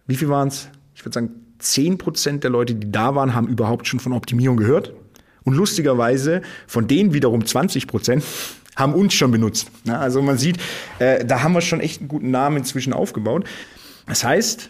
wie 0.07 0.15
viel 0.15 0.29
waren 0.29 0.47
es? 0.47 0.69
Ich 0.95 1.05
würde 1.05 1.13
sagen, 1.13 1.29
zehn 1.63 1.97
Prozent 1.97 2.43
der 2.43 2.51
Leute, 2.51 2.75
die 2.75 2.91
da 2.91 3.15
waren, 3.15 3.33
haben 3.33 3.47
überhaupt 3.47 3.87
schon 3.87 3.99
von 3.99 4.13
Optimierung 4.13 4.57
gehört. 4.57 4.93
Und 5.43 5.55
lustigerweise, 5.55 6.41
von 6.67 6.87
denen 6.87 7.13
wiederum 7.13 7.45
20 7.45 7.87
Prozent 7.87 8.23
haben 8.75 8.93
uns 8.93 9.13
schon 9.13 9.31
benutzt. 9.31 9.71
Also 9.87 10.21
man 10.21 10.37
sieht, 10.37 10.57
äh, 10.99 11.25
da 11.25 11.43
haben 11.43 11.53
wir 11.53 11.61
schon 11.61 11.79
echt 11.79 11.99
einen 11.99 12.07
guten 12.07 12.31
Namen 12.31 12.57
inzwischen 12.57 12.93
aufgebaut. 12.93 13.45
Das 14.07 14.23
heißt, 14.23 14.69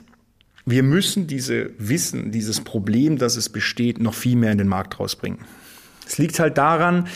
wir 0.65 0.83
müssen 0.83 1.27
diese 1.27 1.71
Wissen, 1.77 2.31
dieses 2.31 2.61
Problem, 2.61 3.17
das 3.17 3.35
es 3.35 3.49
besteht, 3.49 3.99
noch 3.99 4.13
viel 4.13 4.35
mehr 4.35 4.51
in 4.51 4.57
den 4.57 4.67
Markt 4.67 4.99
rausbringen. 4.99 5.39
Es 6.07 6.17
liegt 6.17 6.39
halt 6.39 6.57
daran, 6.57 7.07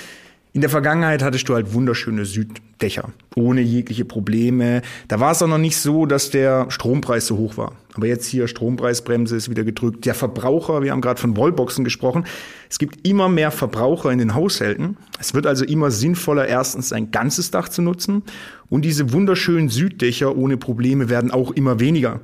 in 0.55 0.61
der 0.61 0.69
Vergangenheit 0.69 1.21
hattest 1.21 1.49
du 1.49 1.53
halt 1.53 1.73
wunderschöne 1.73 2.23
Süddächer, 2.23 3.09
ohne 3.35 3.59
jegliche 3.59 4.05
Probleme. 4.05 4.83
Da 5.09 5.19
war 5.19 5.33
es 5.33 5.43
auch 5.43 5.49
noch 5.49 5.57
nicht 5.57 5.75
so, 5.75 6.05
dass 6.05 6.29
der 6.29 6.67
Strompreis 6.71 7.27
so 7.27 7.35
hoch 7.35 7.57
war. 7.57 7.73
Aber 7.93 8.07
jetzt 8.07 8.25
hier 8.25 8.47
Strompreisbremse 8.47 9.35
ist 9.35 9.49
wieder 9.49 9.65
gedrückt. 9.65 10.05
Der 10.05 10.15
Verbraucher, 10.15 10.81
wir 10.81 10.93
haben 10.93 11.01
gerade 11.01 11.19
von 11.19 11.35
Wallboxen 11.35 11.83
gesprochen. 11.83 12.23
Es 12.69 12.79
gibt 12.79 13.05
immer 13.05 13.27
mehr 13.27 13.51
Verbraucher 13.51 14.13
in 14.13 14.17
den 14.17 14.33
Haushalten. 14.33 14.95
Es 15.19 15.33
wird 15.33 15.45
also 15.45 15.65
immer 15.65 15.91
sinnvoller, 15.91 16.47
erstens 16.47 16.93
ein 16.93 17.11
ganzes 17.11 17.51
Dach 17.51 17.67
zu 17.67 17.81
nutzen. 17.81 18.23
Und 18.69 18.85
diese 18.85 19.11
wunderschönen 19.11 19.67
Süddächer 19.67 20.37
ohne 20.37 20.55
Probleme 20.55 21.09
werden 21.09 21.31
auch 21.31 21.51
immer 21.51 21.81
weniger. 21.81 22.21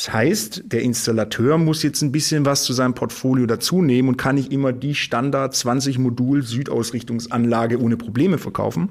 Das 0.00 0.14
heißt, 0.14 0.62
der 0.64 0.80
Installateur 0.80 1.58
muss 1.58 1.82
jetzt 1.82 2.00
ein 2.00 2.10
bisschen 2.10 2.46
was 2.46 2.64
zu 2.64 2.72
seinem 2.72 2.94
Portfolio 2.94 3.44
dazunehmen 3.44 4.08
und 4.08 4.16
kann 4.16 4.36
nicht 4.36 4.50
immer 4.50 4.72
die 4.72 4.94
Standard 4.94 5.54
20 5.54 5.98
Modul 5.98 6.42
Südausrichtungsanlage 6.42 7.78
ohne 7.78 7.98
Probleme 7.98 8.38
verkaufen, 8.38 8.88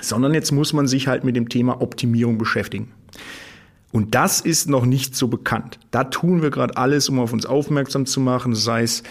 sondern 0.00 0.32
jetzt 0.32 0.52
muss 0.52 0.72
man 0.72 0.86
sich 0.86 1.08
halt 1.08 1.24
mit 1.24 1.36
dem 1.36 1.50
Thema 1.50 1.82
Optimierung 1.82 2.38
beschäftigen. 2.38 2.90
Und 3.92 4.14
das 4.14 4.40
ist 4.40 4.70
noch 4.70 4.86
nicht 4.86 5.14
so 5.14 5.28
bekannt. 5.28 5.78
Da 5.90 6.04
tun 6.04 6.40
wir 6.40 6.48
gerade 6.48 6.78
alles, 6.78 7.10
um 7.10 7.18
auf 7.18 7.34
uns 7.34 7.44
aufmerksam 7.44 8.06
zu 8.06 8.20
machen, 8.20 8.54
sei 8.54 8.82
es 8.82 9.02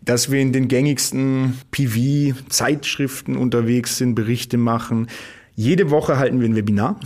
dass 0.00 0.30
wir 0.30 0.40
in 0.40 0.52
den 0.52 0.68
gängigsten 0.68 1.58
PV-Zeitschriften 1.70 3.38
unterwegs 3.38 3.96
sind, 3.96 4.14
Berichte 4.14 4.58
machen, 4.58 5.08
jede 5.56 5.90
Woche 5.90 6.18
halten 6.18 6.40
wir 6.40 6.48
ein 6.48 6.56
Webinar, 6.56 6.98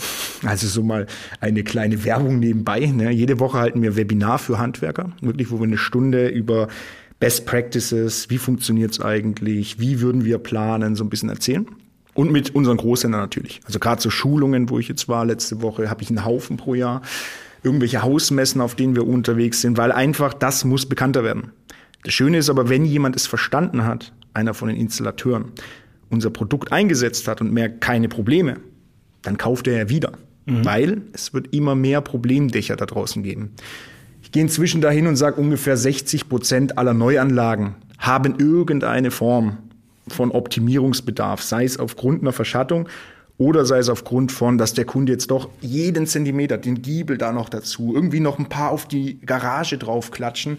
also 0.45 0.67
so 0.67 0.83
mal 0.83 1.07
eine 1.41 1.63
kleine 1.65 2.05
Werbung 2.05 2.39
nebenbei. 2.39 2.87
Ne? 2.87 3.11
Jede 3.11 3.41
Woche 3.41 3.59
halten 3.59 3.83
wir 3.83 3.91
ein 3.91 3.97
Webinar 3.97 4.39
für 4.39 4.59
Handwerker, 4.59 5.13
wirklich, 5.21 5.51
wo 5.51 5.59
wir 5.59 5.67
eine 5.67 5.79
Stunde 5.79 6.29
über 6.29 6.69
Best 7.21 7.47
Practices, 7.47 8.31
wie 8.31 8.39
funktioniert's 8.39 9.01
eigentlich, 9.01 9.81
wie 9.81 10.01
würden 10.01 10.25
wir 10.25 10.39
planen, 10.39 10.95
so 10.97 11.05
ein 11.05 11.11
bisschen 11.11 11.29
erzählen. 11.29 11.67
Und 12.15 12.33
mit 12.33 12.55
unseren 12.55 12.79
Großhändlern 12.79 13.23
natürlich. 13.23 13.61
Also 13.65 13.79
gerade 13.79 14.01
so 14.01 14.11
Schulungen, 14.11 14.71
wo 14.71 14.79
ich 14.79 14.89
jetzt 14.89 15.09
war 15.09 15.25
letzte 15.25 15.63
Woche, 15.63 15.91
habe 15.91 16.03
ich 16.03 16.09
einen 16.09 16.25
Haufen 16.25 16.57
pro 16.57 16.75
Jahr. 16.75 17.03
Irgendwelche 17.63 18.03
Hausmessen, 18.03 18.61
auf 18.61 18.75
denen 18.75 18.97
wir 18.97 19.07
unterwegs 19.07 19.61
sind, 19.61 19.77
weil 19.77 19.93
einfach 19.93 20.33
das 20.33 20.65
muss 20.65 20.87
bekannter 20.87 21.23
werden. 21.23 21.53
Das 22.05 22.15
Schöne 22.15 22.39
ist 22.39 22.51
aber, 22.51 22.69
wenn 22.69 22.85
jemand 22.85 23.15
es 23.17 23.27
verstanden 23.27 23.85
hat, 23.85 24.13
einer 24.33 24.55
von 24.55 24.69
den 24.69 24.77
Installateuren, 24.77 25.53
unser 26.11 26.31
Produkt 26.31 26.73
eingesetzt 26.73 27.29
hat 27.29 27.41
und 27.41 27.53
merkt 27.53 27.81
keine 27.81 28.09
Probleme, 28.09 28.57
dann 29.23 29.37
kauft 29.37 29.67
er 29.67 29.77
ja 29.77 29.89
wieder. 29.89 30.13
Mhm. 30.47 30.65
Weil 30.65 31.03
es 31.13 31.35
wird 31.35 31.55
immer 31.55 31.75
mehr 31.75 32.01
Problemdächer 32.01 32.77
da 32.77 32.87
draußen 32.87 33.23
geben. 33.23 33.53
Ich 34.23 34.33
gehe 34.33 34.43
inzwischen 34.43 34.81
dahin 34.81 35.07
und 35.07 35.17
sage, 35.17 35.41
ungefähr 35.41 35.77
60 35.77 36.29
Prozent 36.29 36.79
aller 36.79 36.95
Neuanlagen 36.95 37.77
haben 37.99 38.37
irgendeine 38.39 39.11
Form 39.11 39.59
von 40.09 40.31
Optimierungsbedarf, 40.31 41.43
sei 41.43 41.65
es 41.65 41.79
aufgrund 41.79 42.23
einer 42.23 42.33
Verschattung 42.33 42.89
oder 43.37 43.65
sei 43.65 43.79
es 43.79 43.89
aufgrund 43.89 44.33
von, 44.33 44.59
dass 44.59 44.75
der 44.75 44.85
Kunde 44.85 45.13
jetzt 45.13 45.31
doch 45.31 45.49
jeden 45.61 46.07
Zentimeter, 46.07 46.59
den 46.59 46.83
Giebel 46.83 47.19
da 47.19 47.33
noch 47.33 47.49
dazu, 47.49 47.93
irgendwie 47.95 48.21
noch 48.21 48.39
ein 48.39 48.49
paar 48.49 48.71
auf 48.71 48.89
die 48.89 49.21
Garage 49.21 49.79
draufklatschen. 49.79 50.59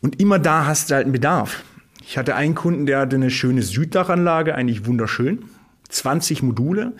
Und 0.00 0.20
immer 0.20 0.38
da 0.38 0.66
hast 0.66 0.90
du 0.90 0.94
halt 0.94 1.04
einen 1.04 1.12
Bedarf. 1.12 1.62
Ich 2.04 2.18
hatte 2.18 2.34
einen 2.34 2.54
Kunden, 2.54 2.86
der 2.86 3.00
hatte 3.00 3.16
eine 3.16 3.30
schöne 3.30 3.62
Süddachanlage, 3.62 4.54
eigentlich 4.54 4.86
wunderschön. 4.86 5.44
20 5.88 6.42
Module. 6.42 6.92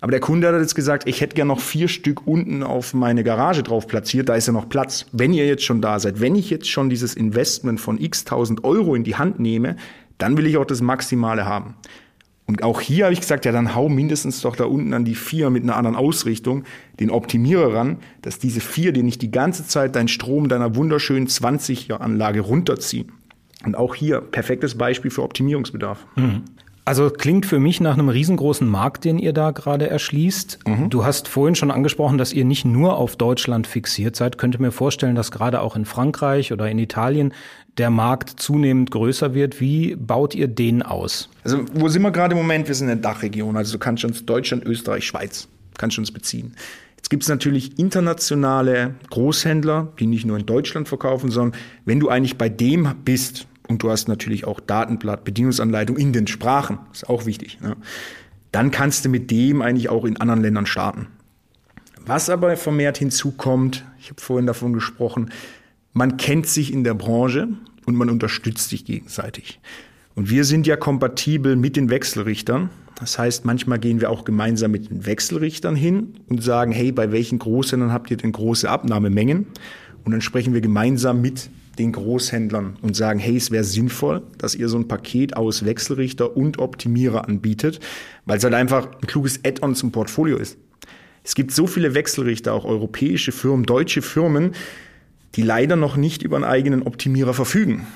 Aber 0.00 0.10
der 0.10 0.20
Kunde 0.20 0.48
hat 0.48 0.60
jetzt 0.60 0.74
gesagt, 0.74 1.08
ich 1.08 1.20
hätte 1.20 1.34
gern 1.34 1.48
noch 1.48 1.60
vier 1.60 1.88
Stück 1.88 2.26
unten 2.26 2.62
auf 2.62 2.94
meine 2.94 3.24
Garage 3.24 3.62
drauf 3.62 3.86
platziert, 3.86 4.28
da 4.28 4.34
ist 4.34 4.46
ja 4.46 4.52
noch 4.52 4.68
Platz. 4.68 5.06
Wenn 5.12 5.32
ihr 5.32 5.46
jetzt 5.46 5.64
schon 5.64 5.80
da 5.80 5.98
seid, 5.98 6.20
wenn 6.20 6.36
ich 6.36 6.50
jetzt 6.50 6.68
schon 6.68 6.88
dieses 6.88 7.14
Investment 7.14 7.80
von 7.80 7.98
x 8.00 8.24
tausend 8.24 8.64
Euro 8.64 8.94
in 8.94 9.04
die 9.04 9.16
Hand 9.16 9.40
nehme, 9.40 9.76
dann 10.18 10.36
will 10.36 10.46
ich 10.46 10.56
auch 10.56 10.64
das 10.64 10.80
Maximale 10.80 11.46
haben. 11.46 11.74
Und 12.46 12.62
auch 12.62 12.80
hier 12.80 13.04
habe 13.04 13.12
ich 13.12 13.20
gesagt, 13.20 13.44
ja, 13.44 13.52
dann 13.52 13.74
hau 13.74 13.88
mindestens 13.88 14.40
doch 14.40 14.56
da 14.56 14.64
unten 14.64 14.94
an 14.94 15.04
die 15.04 15.14
vier 15.14 15.50
mit 15.50 15.64
einer 15.64 15.76
anderen 15.76 15.96
Ausrichtung 15.96 16.64
den 16.98 17.10
Optimierer 17.10 17.74
ran, 17.74 17.98
dass 18.22 18.38
diese 18.38 18.60
vier 18.60 18.92
dir 18.92 19.02
nicht 19.02 19.20
die 19.20 19.30
ganze 19.30 19.66
Zeit 19.66 19.96
deinen 19.96 20.08
Strom 20.08 20.48
deiner 20.48 20.74
wunderschönen 20.74 21.26
20er-Anlage 21.26 22.40
runterziehen. 22.40 23.12
Und 23.64 23.76
auch 23.76 23.94
hier 23.94 24.20
perfektes 24.20 24.76
Beispiel 24.76 25.10
für 25.10 25.22
Optimierungsbedarf. 25.22 26.06
Mhm. 26.16 26.44
Also 26.88 27.10
klingt 27.10 27.44
für 27.44 27.58
mich 27.58 27.80
nach 27.82 27.92
einem 27.92 28.08
riesengroßen 28.08 28.66
Markt, 28.66 29.04
den 29.04 29.18
ihr 29.18 29.34
da 29.34 29.50
gerade 29.50 29.90
erschließt. 29.90 30.60
Mhm. 30.66 30.88
Du 30.88 31.04
hast 31.04 31.28
vorhin 31.28 31.54
schon 31.54 31.70
angesprochen, 31.70 32.16
dass 32.16 32.32
ihr 32.32 32.46
nicht 32.46 32.64
nur 32.64 32.96
auf 32.96 33.16
Deutschland 33.16 33.66
fixiert 33.66 34.16
seid. 34.16 34.38
Könnte 34.38 34.62
mir 34.62 34.72
vorstellen, 34.72 35.14
dass 35.14 35.30
gerade 35.30 35.60
auch 35.60 35.76
in 35.76 35.84
Frankreich 35.84 36.50
oder 36.50 36.70
in 36.70 36.78
Italien 36.78 37.34
der 37.76 37.90
Markt 37.90 38.40
zunehmend 38.40 38.90
größer 38.90 39.34
wird. 39.34 39.60
Wie 39.60 39.96
baut 39.96 40.34
ihr 40.34 40.48
den 40.48 40.82
aus? 40.82 41.28
Also 41.44 41.66
wo 41.74 41.88
sind 41.88 42.00
wir 42.00 42.10
gerade 42.10 42.32
im 42.32 42.38
Moment? 42.38 42.68
Wir 42.68 42.74
sind 42.74 42.88
in 42.88 43.02
der 43.02 43.10
Dachregion. 43.10 43.58
Also 43.58 43.72
du 43.72 43.78
kannst 43.78 44.06
uns 44.06 44.24
Deutschland, 44.24 44.64
Österreich, 44.64 45.04
Schweiz, 45.04 45.46
kannst 45.76 45.98
uns 45.98 46.10
beziehen. 46.10 46.54
Jetzt 46.96 47.10
gibt 47.10 47.22
es 47.22 47.28
natürlich 47.28 47.78
internationale 47.78 48.94
Großhändler, 49.10 49.88
die 49.98 50.06
nicht 50.06 50.24
nur 50.24 50.38
in 50.38 50.46
Deutschland 50.46 50.88
verkaufen, 50.88 51.30
sondern 51.30 51.60
wenn 51.84 52.00
du 52.00 52.08
eigentlich 52.08 52.38
bei 52.38 52.48
dem 52.48 52.94
bist 53.04 53.46
und 53.68 53.82
du 53.82 53.90
hast 53.90 54.08
natürlich 54.08 54.46
auch 54.46 54.60
Datenblatt, 54.60 55.24
Bedienungsanleitung 55.24 55.96
in 55.96 56.12
den 56.12 56.26
Sprachen, 56.26 56.78
ist 56.92 57.08
auch 57.08 57.26
wichtig, 57.26 57.60
ne? 57.60 57.76
dann 58.50 58.70
kannst 58.70 59.04
du 59.04 59.08
mit 59.08 59.30
dem 59.30 59.62
eigentlich 59.62 59.88
auch 59.88 60.04
in 60.04 60.16
anderen 60.16 60.42
Ländern 60.42 60.66
starten. 60.66 61.06
Was 62.04 62.30
aber 62.30 62.56
vermehrt 62.56 62.98
hinzukommt, 62.98 63.84
ich 64.00 64.10
habe 64.10 64.20
vorhin 64.20 64.46
davon 64.46 64.72
gesprochen, 64.72 65.30
man 65.92 66.16
kennt 66.16 66.46
sich 66.46 66.72
in 66.72 66.84
der 66.84 66.94
Branche 66.94 67.48
und 67.84 67.94
man 67.94 68.08
unterstützt 68.08 68.70
sich 68.70 68.84
gegenseitig. 68.84 69.60
Und 70.14 70.30
wir 70.30 70.44
sind 70.44 70.66
ja 70.66 70.76
kompatibel 70.76 71.56
mit 71.56 71.76
den 71.76 71.90
Wechselrichtern. 71.90 72.70
Das 72.98 73.18
heißt, 73.18 73.44
manchmal 73.44 73.78
gehen 73.78 74.00
wir 74.00 74.10
auch 74.10 74.24
gemeinsam 74.24 74.70
mit 74.70 74.90
den 74.90 75.06
Wechselrichtern 75.06 75.76
hin 75.76 76.14
und 76.28 76.42
sagen, 76.42 76.72
hey, 76.72 76.90
bei 76.92 77.12
welchen 77.12 77.38
Großhändlern 77.38 77.92
habt 77.92 78.10
ihr 78.10 78.16
denn 78.16 78.32
große 78.32 78.68
Abnahmemengen? 78.68 79.46
Und 80.04 80.12
dann 80.12 80.20
sprechen 80.20 80.54
wir 80.54 80.60
gemeinsam 80.60 81.20
mit 81.20 81.50
den 81.78 81.92
Großhändlern 81.92 82.76
und 82.82 82.96
sagen, 82.96 83.18
hey, 83.18 83.36
es 83.36 83.50
wäre 83.50 83.64
sinnvoll, 83.64 84.22
dass 84.38 84.54
ihr 84.54 84.68
so 84.68 84.76
ein 84.78 84.88
Paket 84.88 85.36
aus 85.36 85.64
Wechselrichter 85.64 86.36
und 86.36 86.58
Optimierer 86.58 87.28
anbietet, 87.28 87.80
weil 88.26 88.38
es 88.38 88.44
halt 88.44 88.54
einfach 88.54 88.86
ein 88.86 89.06
kluges 89.06 89.40
Add-on 89.44 89.74
zum 89.74 89.92
Portfolio 89.92 90.36
ist. 90.36 90.58
Es 91.24 91.34
gibt 91.34 91.52
so 91.52 91.66
viele 91.66 91.94
Wechselrichter, 91.94 92.54
auch 92.54 92.64
europäische 92.64 93.32
Firmen, 93.32 93.66
deutsche 93.66 94.02
Firmen, 94.02 94.52
die 95.34 95.42
leider 95.42 95.76
noch 95.76 95.96
nicht 95.96 96.22
über 96.22 96.36
einen 96.36 96.44
eigenen 96.44 96.82
Optimierer 96.82 97.34
verfügen. 97.34 97.86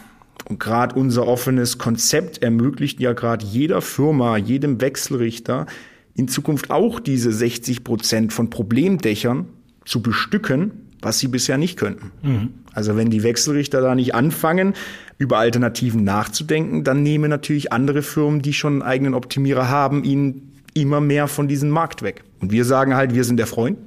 Und 0.49 0.61
gerade 0.61 0.95
unser 0.97 1.27
offenes 1.27 1.79
Konzept 1.79 2.42
ermöglicht 2.42 3.01
ja 3.01 3.12
gerade 3.12 3.45
jeder 3.45 3.81
Firma, 3.81 4.37
jedem 4.37 4.81
Wechselrichter 4.81 5.66
in 6.14 6.29
Zukunft 6.29 6.71
auch 6.71 7.01
diese 7.01 7.33
60 7.33 7.85
Prozent 7.85 8.33
von 8.33 8.51
Problemdächern 8.51 9.47
zu 9.85 10.03
bestücken, 10.03 10.82
was 11.03 11.19
sie 11.19 11.29
bisher 11.29 11.59
nicht 11.59 11.77
könnten. 11.77 12.12
Mhm. 12.23 12.49
Also 12.73 12.97
wenn 12.97 13.11
die 13.11 13.23
Wechselrichter 13.23 13.81
da 13.81 13.95
nicht 13.95 14.15
anfangen, 14.15 14.75
über 15.19 15.38
Alternativen 15.38 16.05
nachzudenken, 16.05 16.85
dann 16.85 17.03
nehmen 17.03 17.29
natürlich 17.29 17.73
andere 17.73 18.03
Firmen, 18.03 18.41
die 18.41 18.53
schon 18.53 18.75
einen 18.75 18.83
eigenen 18.83 19.15
Optimierer 19.15 19.69
haben, 19.69 20.05
ihnen 20.05 20.53
immer 20.75 21.01
mehr 21.01 21.29
von 21.29 21.49
diesem 21.49 21.71
Markt 21.71 22.03
weg. 22.03 22.25
Und 22.41 22.51
wir 22.51 22.65
sagen 22.65 22.95
halt, 22.95 23.15
wir 23.15 23.25
sind 23.25 23.37
der 23.37 23.47
Freund, 23.47 23.79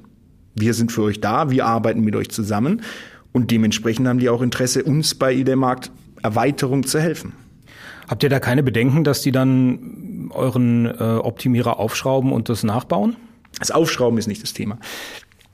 wir 0.54 0.72
sind 0.72 0.92
für 0.92 1.02
euch 1.02 1.20
da, 1.20 1.50
wir 1.50 1.66
arbeiten 1.66 2.00
mit 2.00 2.14
euch 2.16 2.30
zusammen 2.30 2.82
Und 3.32 3.50
dementsprechend 3.50 4.08
haben 4.08 4.18
die 4.18 4.30
auch 4.30 4.40
Interesse, 4.40 4.82
uns 4.84 5.14
bei 5.14 5.42
der 5.42 5.56
Markterweiterung 5.56 6.86
zu 6.86 7.00
helfen. 7.00 7.32
Habt 8.08 8.22
ihr 8.22 8.30
da 8.30 8.40
keine 8.40 8.62
Bedenken, 8.62 9.04
dass 9.04 9.20
die 9.20 9.32
dann 9.32 10.30
euren 10.32 10.86
äh, 10.86 11.02
Optimierer 11.02 11.78
aufschrauben 11.78 12.32
und 12.32 12.48
das 12.48 12.62
nachbauen? 12.62 13.16
Das 13.58 13.70
Aufschrauben 13.70 14.18
ist 14.18 14.26
nicht 14.26 14.42
das 14.42 14.52
Thema. 14.52 14.78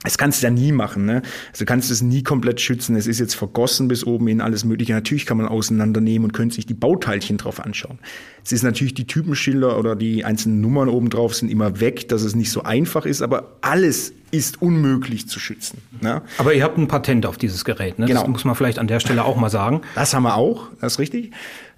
Das 0.04 0.18
kannst 0.18 0.42
du 0.42 0.46
ja 0.46 0.50
nie 0.50 0.72
machen, 0.72 1.04
ne? 1.04 1.22
Also 1.52 1.64
kannst 1.64 1.88
du 1.88 1.94
es 1.94 2.02
nie 2.02 2.22
komplett 2.22 2.60
schützen. 2.60 2.96
Es 2.96 3.06
ist 3.06 3.20
jetzt 3.20 3.34
vergossen 3.34 3.86
bis 3.86 4.04
oben 4.04 4.26
in 4.28 4.40
alles 4.40 4.64
Mögliche. 4.64 4.92
Natürlich 4.92 5.26
kann 5.26 5.36
man 5.36 5.46
auseinandernehmen 5.46 6.24
und 6.24 6.32
könnte 6.32 6.56
sich 6.56 6.66
die 6.66 6.74
Bauteilchen 6.74 7.38
drauf 7.38 7.60
anschauen. 7.60 7.98
Es 8.44 8.50
ist 8.50 8.64
natürlich 8.64 8.94
die 8.94 9.06
Typenschilder 9.06 9.78
oder 9.78 9.94
die 9.94 10.24
einzelnen 10.24 10.60
Nummern 10.60 10.88
oben 10.88 11.08
drauf 11.08 11.34
sind 11.34 11.50
immer 11.50 11.78
weg, 11.78 12.08
dass 12.08 12.22
es 12.22 12.34
nicht 12.34 12.50
so 12.50 12.64
einfach 12.64 13.06
ist, 13.06 13.22
aber 13.22 13.58
alles 13.60 14.12
ist 14.32 14.60
unmöglich 14.60 15.28
zu 15.28 15.38
schützen. 15.38 15.78
Ne? 16.00 16.22
Aber 16.38 16.54
ihr 16.54 16.64
habt 16.64 16.78
ein 16.78 16.88
Patent 16.88 17.26
auf 17.26 17.36
dieses 17.36 17.64
Gerät, 17.64 17.98
ne? 17.98 18.06
Genau. 18.06 18.20
Das 18.20 18.28
muss 18.28 18.44
man 18.44 18.54
vielleicht 18.56 18.78
an 18.78 18.88
der 18.88 18.98
Stelle 18.98 19.24
auch 19.24 19.36
mal 19.36 19.50
sagen. 19.50 19.82
Das 19.94 20.14
haben 20.14 20.24
wir 20.24 20.36
auch, 20.36 20.68
das 20.80 20.94
ist 20.94 20.98
richtig. 20.98 21.32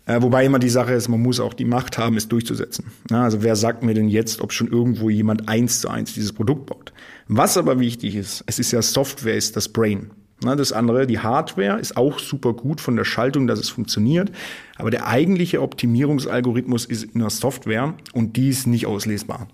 Äh, 0.07 0.21
wobei 0.21 0.45
immer 0.45 0.59
die 0.59 0.69
Sache 0.69 0.93
ist, 0.93 1.09
man 1.09 1.23
muss 1.23 1.40
auch 1.40 1.55
die 1.55 1.64
Macht 1.64 1.97
haben, 1.97 2.17
es 2.17 2.29
durchzusetzen. 2.29 2.87
Ja, 3.11 3.25
also 3.25 3.43
wer 3.43 3.57
sagt 3.57 3.83
mir 3.83 3.95
denn 3.95 4.09
jetzt, 4.09 4.40
ob 4.40 4.53
schon 4.53 4.69
irgendwo 4.69 5.09
jemand 5.09 5.49
eins 5.49 5.81
zu 5.81 5.88
eins 5.88 6.12
dieses 6.12 6.33
Produkt 6.33 6.67
baut? 6.67 6.93
Was 7.27 7.57
aber 7.57 7.81
wichtig 7.81 8.14
ist, 8.14 8.45
es 8.47 8.59
ist 8.59 8.73
ja 8.73 8.83
Software, 8.83 9.37
ist 9.37 9.57
das 9.57 9.69
Brain. 9.69 10.11
Na, 10.43 10.57
das 10.57 10.73
andere, 10.73 11.07
die 11.07 11.21
Hardware 11.21 11.79
ist 11.79 11.97
auch 11.97 12.19
super 12.19 12.53
gut 12.53 12.81
von 12.81 12.97
der 12.97 13.05
Schaltung, 13.05 13.47
dass 13.47 13.59
es 13.59 13.71
funktioniert. 13.71 14.31
Aber 14.77 14.90
der 14.90 15.07
eigentliche 15.07 15.62
Optimierungsalgorithmus 15.62 16.85
ist 16.85 17.05
in 17.05 17.21
der 17.21 17.31
Software 17.31 17.95
und 18.12 18.37
die 18.37 18.51
ist 18.51 18.67
nicht 18.67 18.85
auslesbar. 18.85 19.49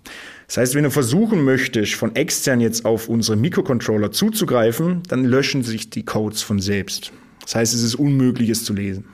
Das 0.48 0.56
heißt, 0.56 0.74
wenn 0.74 0.82
du 0.82 0.90
versuchen 0.90 1.44
möchtest, 1.44 1.94
von 1.94 2.16
extern 2.16 2.60
jetzt 2.60 2.86
auf 2.86 3.08
unsere 3.08 3.36
Mikrocontroller 3.36 4.10
zuzugreifen, 4.10 5.02
dann 5.06 5.24
löschen 5.24 5.62
sich 5.62 5.90
die 5.90 6.04
Codes 6.04 6.42
von 6.42 6.58
selbst. 6.58 7.12
Das 7.42 7.54
heißt, 7.54 7.74
es 7.74 7.82
ist 7.82 7.94
unmöglich, 7.94 8.48
es 8.48 8.64
zu 8.64 8.72
lesen. 8.72 9.04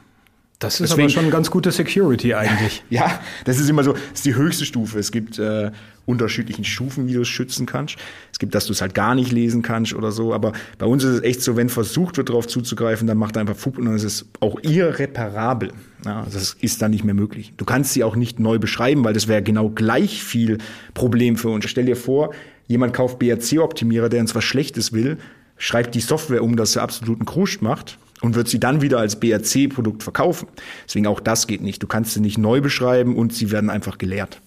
Das 0.58 0.80
ist 0.80 0.90
Deswegen, 0.90 1.02
aber 1.02 1.10
schon 1.10 1.30
ganz 1.30 1.50
gute 1.50 1.70
Security 1.70 2.32
eigentlich. 2.34 2.82
Ja, 2.88 3.20
das 3.44 3.58
ist 3.58 3.68
immer 3.68 3.84
so, 3.84 3.92
das 3.92 4.02
ist 4.14 4.24
die 4.24 4.34
höchste 4.34 4.64
Stufe. 4.64 4.98
Es 4.98 5.12
gibt 5.12 5.38
äh, 5.38 5.70
unterschiedlichen 6.06 6.64
Stufen, 6.64 7.06
wie 7.06 7.12
du 7.12 7.20
es 7.20 7.28
schützen 7.28 7.66
kannst. 7.66 7.96
Es 8.32 8.38
gibt, 8.38 8.54
dass 8.54 8.64
du 8.64 8.72
es 8.72 8.80
halt 8.80 8.94
gar 8.94 9.14
nicht 9.14 9.32
lesen 9.32 9.60
kannst 9.60 9.92
oder 9.92 10.12
so. 10.12 10.32
Aber 10.32 10.52
bei 10.78 10.86
uns 10.86 11.04
ist 11.04 11.16
es 11.16 11.22
echt 11.22 11.42
so, 11.42 11.56
wenn 11.56 11.68
versucht 11.68 12.16
wird, 12.16 12.30
darauf 12.30 12.46
zuzugreifen, 12.46 13.06
dann 13.06 13.18
macht 13.18 13.36
er 13.36 13.40
einfach 13.40 13.56
Fug 13.56 13.76
und 13.76 13.84
dann 13.84 13.96
ist 13.96 14.04
es 14.04 14.26
auch 14.40 14.58
irreparabel. 14.62 15.72
Ja, 16.06 16.24
das 16.32 16.56
ist 16.58 16.80
dann 16.80 16.92
nicht 16.92 17.04
mehr 17.04 17.14
möglich. 17.14 17.52
Du 17.58 17.66
kannst 17.66 17.92
sie 17.92 18.02
auch 18.02 18.16
nicht 18.16 18.40
neu 18.40 18.58
beschreiben, 18.58 19.04
weil 19.04 19.12
das 19.12 19.28
wäre 19.28 19.42
genau 19.42 19.68
gleich 19.68 20.22
viel 20.22 20.58
Problem 20.94 21.36
für 21.36 21.50
uns. 21.50 21.66
Stell 21.68 21.84
dir 21.84 21.96
vor, 21.96 22.32
jemand 22.66 22.94
kauft 22.94 23.18
BRC-Optimierer, 23.18 24.08
der 24.08 24.20
uns 24.20 24.34
was 24.34 24.44
Schlechtes 24.44 24.92
will, 24.92 25.18
schreibt 25.58 25.94
die 25.94 26.00
Software 26.00 26.42
um, 26.42 26.56
dass 26.56 26.76
er 26.76 26.82
absoluten 26.82 27.26
Kruscht 27.26 27.60
macht 27.60 27.98
und 28.20 28.35
wird 28.35 28.48
sie 28.48 28.61
dann 28.61 28.81
wieder 28.81 28.98
als 28.98 29.20
BRC-Produkt 29.20 30.02
verkaufen. 30.02 30.48
Deswegen 30.87 31.07
auch 31.07 31.20
das 31.20 31.46
geht 31.46 31.61
nicht. 31.61 31.83
Du 31.83 31.87
kannst 31.87 32.14
sie 32.14 32.20
nicht 32.20 32.38
neu 32.38 32.61
beschreiben 32.61 33.16
und 33.16 33.33
sie 33.33 33.50
werden 33.50 33.70
einfach 33.70 33.98
geleert. 33.98 34.40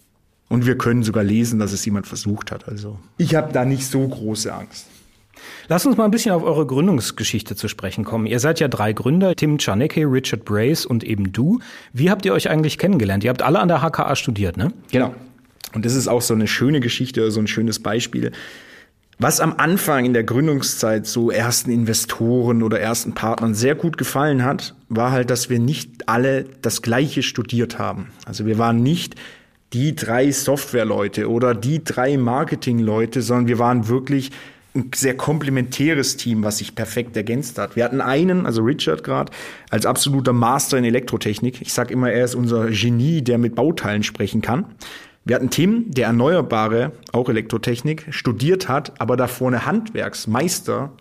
Und 0.47 0.65
wir 0.65 0.77
können 0.77 1.03
sogar 1.03 1.23
lesen, 1.23 1.59
dass 1.59 1.73
es 1.73 1.85
jemand 1.85 2.07
versucht 2.07 2.51
hat. 2.51 2.67
Also 2.67 2.99
ich 3.17 3.35
habe 3.35 3.53
da 3.53 3.65
nicht 3.65 3.85
so 3.85 4.07
große 4.07 4.51
Angst. 4.53 4.87
Lass 5.67 5.85
uns 5.85 5.95
mal 5.95 6.05
ein 6.05 6.11
bisschen 6.11 6.31
auf 6.31 6.43
eure 6.43 6.65
Gründungsgeschichte 6.65 7.55
zu 7.55 7.67
sprechen 7.67 8.03
kommen. 8.03 8.25
Ihr 8.25 8.39
seid 8.39 8.59
ja 8.59 8.67
drei 8.67 8.91
Gründer, 8.91 9.35
Tim 9.35 9.57
Czarnecki, 9.57 10.03
Richard 10.03 10.43
Brace 10.43 10.85
und 10.85 11.03
eben 11.03 11.31
du. 11.31 11.59
Wie 11.93 12.09
habt 12.09 12.25
ihr 12.25 12.33
euch 12.33 12.49
eigentlich 12.49 12.77
kennengelernt? 12.77 13.23
Ihr 13.23 13.29
habt 13.29 13.41
alle 13.41 13.59
an 13.59 13.67
der 13.67 13.81
HKA 13.81 14.15
studiert, 14.15 14.57
ne? 14.57 14.73
Genau. 14.91 15.13
Und 15.73 15.85
das 15.85 15.93
ist 15.93 16.07
auch 16.07 16.21
so 16.21 16.33
eine 16.33 16.47
schöne 16.47 16.79
Geschichte, 16.79 17.29
so 17.31 17.39
ein 17.39 17.47
schönes 17.47 17.79
Beispiel. 17.79 18.31
Was 19.21 19.41
am 19.41 19.55
Anfang 19.57 20.05
in 20.05 20.13
der 20.13 20.23
Gründungszeit 20.23 21.05
so 21.05 21.29
ersten 21.29 21.71
Investoren 21.71 22.63
oder 22.63 22.79
ersten 22.79 23.13
Partnern 23.13 23.53
sehr 23.53 23.75
gut 23.75 23.97
gefallen 23.97 24.45
hat, 24.45 24.75
war 24.87 25.11
halt, 25.11 25.29
dass 25.29 25.49
wir 25.49 25.59
nicht 25.59 26.07
alle 26.07 26.45
das 26.61 26.81
Gleiche 26.81 27.21
studiert 27.21 27.77
haben. 27.77 28.11
Also 28.25 28.45
wir 28.45 28.57
waren 28.57 28.81
nicht 28.81 29.15
die 29.73 29.93
drei 29.93 30.31
Softwareleute 30.31 31.29
oder 31.29 31.53
die 31.53 31.83
drei 31.83 32.15
Marketingleute, 32.15 33.21
sondern 33.21 33.49
wir 33.49 33.59
waren 33.59 33.89
wirklich 33.89 34.31
ein 34.73 34.91
sehr 34.95 35.17
komplementäres 35.17 36.15
Team, 36.15 36.45
was 36.45 36.59
sich 36.59 36.73
perfekt 36.73 37.17
ergänzt 37.17 37.57
hat. 37.57 37.75
Wir 37.75 37.83
hatten 37.83 37.99
einen, 37.99 38.45
also 38.45 38.61
Richard 38.61 39.03
gerade, 39.03 39.33
als 39.69 39.85
absoluter 39.85 40.31
Master 40.31 40.77
in 40.77 40.85
Elektrotechnik. 40.85 41.61
Ich 41.61 41.73
sage 41.73 41.91
immer, 41.91 42.09
er 42.09 42.23
ist 42.23 42.35
unser 42.35 42.69
Genie, 42.69 43.21
der 43.21 43.37
mit 43.37 43.53
Bauteilen 43.53 44.03
sprechen 44.03 44.41
kann. 44.41 44.63
Wir 45.29 45.35
hatten 45.35 45.51
Tim, 45.51 45.91
der 45.91 46.07
Erneuerbare, 46.07 46.91
auch 47.11 47.29
Elektrotechnik, 47.29 48.07
studiert 48.09 48.67
hat, 48.67 48.99
aber 48.99 49.15
davor 49.15 49.49
eine 49.49 49.67
Handwerksmeister 49.67 50.91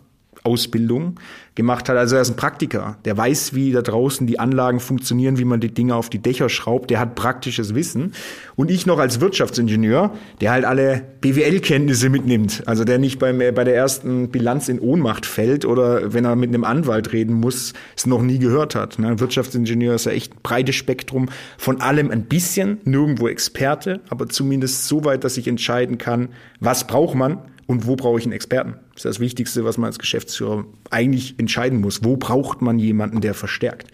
Ausbildung 0.44 1.16
gemacht 1.55 1.88
hat. 1.88 1.96
Also 1.96 2.16
er 2.16 2.22
ist 2.22 2.31
ein 2.31 2.37
Praktiker, 2.37 2.96
der 3.05 3.16
weiß, 3.16 3.53
wie 3.53 3.72
da 3.72 3.83
draußen 3.83 4.27
die 4.27 4.38
Anlagen 4.38 4.79
funktionieren, 4.79 5.38
wie 5.38 5.44
man 5.44 5.61
die 5.61 5.74
Dinge 5.74 5.96
auf 5.96 6.09
die 6.09 6.20
Dächer 6.20 6.48
schraubt, 6.48 6.90
der 6.90 7.01
hat 7.01 7.16
praktisches 7.16 7.74
Wissen. 7.74 8.12
Und 8.55 8.70
ich 8.70 8.87
noch 8.87 8.98
als 8.98 9.20
Wirtschaftsingenieur, 9.20 10.12
der 10.40 10.53
halt 10.53 10.64
alle 10.64 11.03
BWL-Kenntnisse 11.20 12.11
mitnimmt, 12.11 12.62
also 12.66 12.85
der 12.85 12.98
nicht 12.98 13.18
beim, 13.18 13.38
bei 13.38 13.64
der 13.64 13.74
ersten 13.74 14.31
Bilanz 14.31 14.68
in 14.68 14.79
Ohnmacht 14.79 15.27
fällt 15.27 15.64
oder 15.64 16.14
wenn 16.14 16.24
er 16.24 16.37
mit 16.37 16.51
einem 16.51 16.64
Anwalt 16.64 17.12
reden 17.12 17.35
muss, 17.35 17.72
es 17.96 18.07
noch 18.07 18.22
nie 18.22 18.38
gehört 18.38 18.77
hat. 18.77 19.01
Ne? 19.01 19.18
Wirtschaftsingenieur 19.18 19.96
ist 19.96 20.07
ja 20.07 20.12
echt 20.12 20.35
ein 20.35 20.40
breites 20.42 20.77
Spektrum 20.77 21.29
von 21.57 21.81
allem 21.81 22.11
ein 22.12 22.27
bisschen, 22.27 22.79
nirgendwo 22.85 23.27
Experte, 23.27 24.01
aber 24.09 24.29
zumindest 24.29 24.87
so 24.87 25.05
weit, 25.05 25.24
dass 25.24 25.37
ich 25.37 25.48
entscheiden 25.48 25.98
kann, 25.98 26.29
was 26.61 26.87
braucht 26.87 27.16
man 27.16 27.38
und 27.68 27.87
wo 27.87 27.96
brauche 27.96 28.18
ich 28.18 28.24
einen 28.24 28.33
Experten? 28.33 28.76
Das 28.94 28.96
ist 28.96 29.04
das 29.04 29.20
Wichtigste, 29.20 29.62
was 29.62 29.76
man 29.76 29.88
als 29.88 29.98
Geschäftsführer 29.98 30.64
eigentlich 30.90 31.38
entscheiden 31.38 31.83
muss. 31.83 32.02
Wo 32.02 32.16
braucht 32.16 32.62
man 32.62 32.78
jemanden, 32.78 33.20
der 33.20 33.35
verstärkt? 33.35 33.88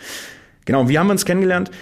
Genau, 0.65 0.89
wie 0.89 0.97
haben 0.97 1.09
wir 1.09 1.13
uns 1.13 1.25
kennengelernt? 1.25 1.73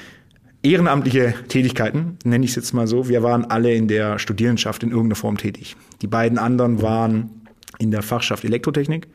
Ehrenamtliche 0.63 1.35
Tätigkeiten, 1.49 2.17
nenne 2.25 2.47
ich 2.47 2.53
es 2.53 2.57
jetzt 2.57 2.73
mal 2.73 2.87
so. 2.87 3.09
Wir 3.09 3.23
waren 3.23 3.45
alle 3.45 3.75
in 3.75 3.89
der 3.89 4.19
Studierendenschaft 4.19 4.83
in 4.83 4.89
irgendeiner 4.89 5.17
Form 5.17 5.37
tätig. 5.37 5.77
Die 6.01 6.07
beiden 6.07 6.39
anderen 6.39 6.81
waren 6.81 7.43
in 7.79 7.91
der 7.91 8.03
Fachschaft 8.03 8.45
Elektrotechnik. 8.45 9.09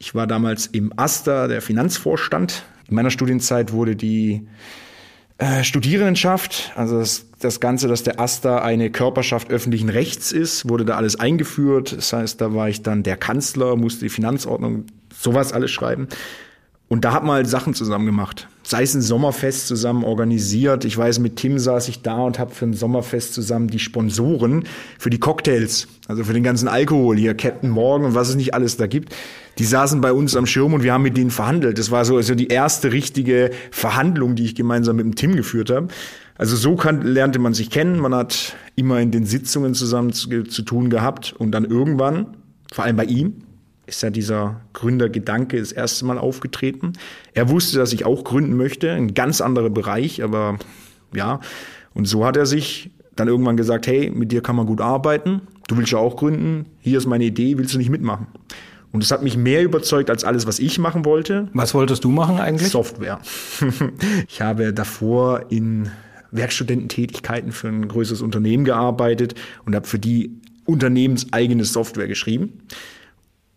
Ich 0.00 0.16
war 0.16 0.26
damals 0.26 0.66
im 0.66 0.92
AStA, 0.96 1.46
der 1.46 1.62
Finanzvorstand. 1.62 2.64
In 2.88 2.96
meiner 2.96 3.10
Studienzeit 3.10 3.72
wurde 3.72 3.94
die 3.94 4.48
äh, 5.38 5.62
Studierendenschaft, 5.62 6.72
also 6.74 6.98
das, 6.98 7.26
das 7.38 7.60
Ganze, 7.60 7.86
dass 7.86 8.02
der 8.02 8.18
AStA 8.18 8.58
eine 8.58 8.90
Körperschaft 8.90 9.50
öffentlichen 9.50 9.88
Rechts 9.88 10.32
ist, 10.32 10.68
wurde 10.68 10.84
da 10.84 10.96
alles 10.96 11.18
eingeführt. 11.18 11.96
Das 11.96 12.12
heißt, 12.12 12.40
da 12.40 12.54
war 12.54 12.68
ich 12.68 12.82
dann 12.82 13.04
der 13.04 13.16
Kanzler, 13.16 13.76
musste 13.76 14.00
die 14.00 14.08
Finanzordnung, 14.08 14.86
sowas 15.16 15.52
alles 15.52 15.70
schreiben. 15.70 16.08
Und 16.88 17.04
da 17.04 17.12
hat 17.12 17.22
man 17.22 17.34
halt 17.34 17.48
Sachen 17.48 17.74
zusammen 17.74 18.06
gemacht. 18.06 18.48
Sei 18.62 18.82
es 18.82 18.94
ein 18.94 19.02
Sommerfest 19.02 19.66
zusammen 19.66 20.04
organisiert. 20.04 20.86
Ich 20.86 20.96
weiß, 20.96 21.18
mit 21.18 21.36
Tim 21.36 21.58
saß 21.58 21.88
ich 21.88 22.00
da 22.00 22.16
und 22.22 22.38
habe 22.38 22.54
für 22.54 22.64
ein 22.64 22.72
Sommerfest 22.72 23.34
zusammen 23.34 23.68
die 23.68 23.78
Sponsoren 23.78 24.64
für 24.98 25.10
die 25.10 25.18
Cocktails, 25.18 25.86
also 26.06 26.24
für 26.24 26.32
den 26.32 26.42
ganzen 26.42 26.66
Alkohol 26.66 27.18
hier, 27.18 27.34
Captain 27.34 27.68
Morgan 27.68 28.06
und 28.06 28.14
was 28.14 28.30
es 28.30 28.36
nicht 28.36 28.54
alles 28.54 28.78
da 28.78 28.86
gibt 28.86 29.14
die 29.58 29.64
saßen 29.64 30.00
bei 30.00 30.12
uns 30.12 30.36
am 30.36 30.46
Schirm 30.46 30.72
und 30.72 30.82
wir 30.84 30.92
haben 30.92 31.02
mit 31.02 31.16
denen 31.16 31.30
verhandelt. 31.30 31.78
Das 31.78 31.90
war 31.90 32.04
so 32.04 32.16
also 32.16 32.34
die 32.34 32.48
erste 32.48 32.92
richtige 32.92 33.50
Verhandlung, 33.70 34.36
die 34.36 34.44
ich 34.44 34.54
gemeinsam 34.54 34.96
mit 34.96 35.04
dem 35.04 35.16
Tim 35.16 35.34
geführt 35.34 35.70
habe. 35.70 35.88
Also 36.36 36.54
so 36.54 36.76
kann, 36.76 37.02
lernte 37.02 37.40
man 37.40 37.54
sich 37.54 37.68
kennen. 37.68 37.98
Man 37.98 38.14
hat 38.14 38.56
immer 38.76 39.00
in 39.00 39.10
den 39.10 39.26
Sitzungen 39.26 39.74
zusammen 39.74 40.12
zu, 40.12 40.44
zu 40.44 40.62
tun 40.62 40.90
gehabt 40.90 41.34
und 41.36 41.50
dann 41.50 41.64
irgendwann, 41.64 42.36
vor 42.72 42.84
allem 42.84 42.96
bei 42.96 43.04
ihm, 43.04 43.42
ist 43.88 44.02
ja 44.02 44.10
dieser 44.10 44.60
Gründergedanke 44.74 45.58
das 45.58 45.72
erste 45.72 46.04
Mal 46.04 46.18
aufgetreten. 46.18 46.92
Er 47.32 47.48
wusste, 47.48 47.78
dass 47.78 47.92
ich 47.92 48.04
auch 48.04 48.22
gründen 48.22 48.56
möchte, 48.56 48.92
ein 48.92 49.14
ganz 49.14 49.40
anderer 49.40 49.70
Bereich, 49.70 50.22
aber 50.22 50.58
ja. 51.14 51.40
Und 51.94 52.06
so 52.06 52.24
hat 52.24 52.36
er 52.36 52.46
sich 52.46 52.90
dann 53.16 53.28
irgendwann 53.28 53.56
gesagt, 53.56 53.86
hey, 53.86 54.10
mit 54.10 54.30
dir 54.30 54.42
kann 54.42 54.56
man 54.56 54.66
gut 54.66 54.80
arbeiten. 54.80 55.40
Du 55.66 55.76
willst 55.76 55.92
ja 55.92 55.98
auch 55.98 56.16
gründen. 56.16 56.66
Hier 56.80 56.98
ist 56.98 57.06
meine 57.06 57.24
Idee, 57.24 57.58
willst 57.58 57.74
du 57.74 57.78
nicht 57.78 57.90
mitmachen? 57.90 58.28
Und 58.92 59.02
es 59.02 59.10
hat 59.10 59.22
mich 59.22 59.36
mehr 59.36 59.62
überzeugt 59.62 60.08
als 60.08 60.24
alles, 60.24 60.46
was 60.46 60.58
ich 60.58 60.78
machen 60.78 61.04
wollte. 61.04 61.48
Was 61.52 61.74
wolltest 61.74 62.04
du 62.04 62.10
machen 62.10 62.38
eigentlich? 62.38 62.70
Software. 62.70 63.20
ich 64.28 64.40
habe 64.40 64.72
davor 64.72 65.46
in 65.50 65.90
Werkstudententätigkeiten 66.30 67.52
für 67.52 67.68
ein 67.68 67.88
größeres 67.88 68.22
Unternehmen 68.22 68.64
gearbeitet 68.64 69.34
und 69.66 69.74
habe 69.74 69.86
für 69.86 69.98
die 69.98 70.40
unternehmenseigene 70.64 71.64
Software 71.64 72.06
geschrieben. 72.06 72.60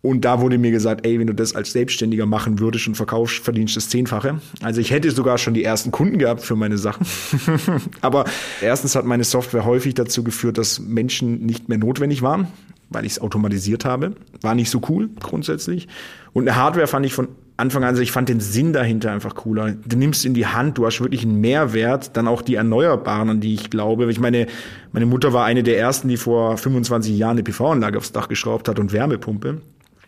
Und 0.02 0.24
da 0.24 0.40
wurde 0.40 0.58
mir 0.58 0.72
gesagt, 0.72 1.06
ey, 1.06 1.18
wenn 1.20 1.28
du 1.28 1.34
das 1.34 1.54
als 1.54 1.72
Selbstständiger 1.72 2.26
machen 2.26 2.58
würdest 2.58 2.88
und 2.88 2.96
verkaufst, 2.96 3.38
verdienst 3.38 3.76
du 3.76 3.78
das 3.78 3.88
Zehnfache. 3.88 4.40
Also 4.60 4.80
ich 4.80 4.90
hätte 4.90 5.10
sogar 5.12 5.38
schon 5.38 5.54
die 5.54 5.62
ersten 5.62 5.92
Kunden 5.92 6.18
gehabt 6.18 6.42
für 6.42 6.56
meine 6.56 6.76
Sachen. 6.76 7.06
Aber 8.00 8.24
erstens 8.60 8.96
hat 8.96 9.04
meine 9.04 9.22
Software 9.22 9.64
häufig 9.64 9.94
dazu 9.94 10.24
geführt, 10.24 10.58
dass 10.58 10.80
Menschen 10.80 11.46
nicht 11.46 11.68
mehr 11.68 11.78
notwendig 11.78 12.20
waren 12.20 12.48
weil 12.94 13.04
ich 13.04 13.12
es 13.12 13.20
automatisiert 13.20 13.84
habe. 13.84 14.12
War 14.40 14.54
nicht 14.54 14.70
so 14.70 14.80
cool 14.88 15.10
grundsätzlich. 15.20 15.88
Und 16.32 16.48
eine 16.48 16.56
Hardware 16.56 16.86
fand 16.86 17.06
ich 17.06 17.14
von 17.14 17.28
Anfang 17.56 17.84
an, 17.84 17.90
also 17.90 18.02
ich 18.02 18.12
fand 18.12 18.28
den 18.28 18.40
Sinn 18.40 18.72
dahinter 18.72 19.12
einfach 19.12 19.34
cooler. 19.34 19.72
Du 19.86 19.96
nimmst 19.96 20.24
in 20.24 20.34
die 20.34 20.46
Hand, 20.46 20.78
du 20.78 20.86
hast 20.86 21.00
wirklich 21.00 21.22
einen 21.22 21.40
Mehrwert, 21.40 22.16
dann 22.16 22.26
auch 22.26 22.42
die 22.42 22.54
Erneuerbaren, 22.54 23.28
an 23.28 23.40
die 23.40 23.54
ich 23.54 23.70
glaube. 23.70 24.10
Ich 24.10 24.18
meine, 24.18 24.46
meine 24.92 25.06
Mutter 25.06 25.32
war 25.32 25.44
eine 25.44 25.62
der 25.62 25.78
ersten, 25.78 26.08
die 26.08 26.16
vor 26.16 26.56
25 26.56 27.16
Jahren 27.16 27.32
eine 27.32 27.42
PV-Anlage 27.42 27.98
aufs 27.98 28.12
Dach 28.12 28.28
geschraubt 28.28 28.68
hat 28.68 28.78
und 28.78 28.92
Wärmepumpe. 28.92 29.60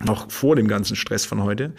Noch 0.02 0.30
vor 0.30 0.56
dem 0.56 0.68
ganzen 0.68 0.96
Stress 0.96 1.24
von 1.24 1.42
heute. 1.42 1.72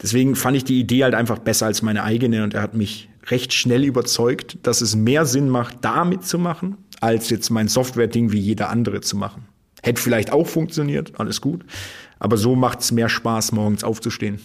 Deswegen 0.00 0.36
fand 0.36 0.56
ich 0.56 0.64
die 0.64 0.78
Idee 0.78 1.04
halt 1.04 1.14
einfach 1.14 1.38
besser 1.38 1.66
als 1.66 1.82
meine 1.82 2.04
eigene 2.04 2.44
und 2.44 2.54
er 2.54 2.62
hat 2.62 2.74
mich 2.74 3.08
recht 3.26 3.52
schnell 3.52 3.84
überzeugt, 3.84 4.58
dass 4.62 4.80
es 4.80 4.96
mehr 4.96 5.26
Sinn 5.26 5.48
macht, 5.48 5.78
da 5.82 6.04
mitzumachen, 6.04 6.78
als 7.00 7.30
jetzt 7.30 7.50
mein 7.50 7.68
Software-Ding 7.68 8.32
wie 8.32 8.38
jeder 8.38 8.70
andere 8.70 9.00
zu 9.00 9.16
machen. 9.16 9.46
Hätte 9.82 10.00
vielleicht 10.00 10.32
auch 10.32 10.46
funktioniert, 10.46 11.18
alles 11.18 11.40
gut. 11.40 11.64
Aber 12.18 12.36
so 12.36 12.56
macht 12.56 12.80
es 12.80 12.92
mehr 12.92 13.08
Spaß, 13.08 13.52
morgens 13.52 13.84
aufzustehen. 13.84 14.40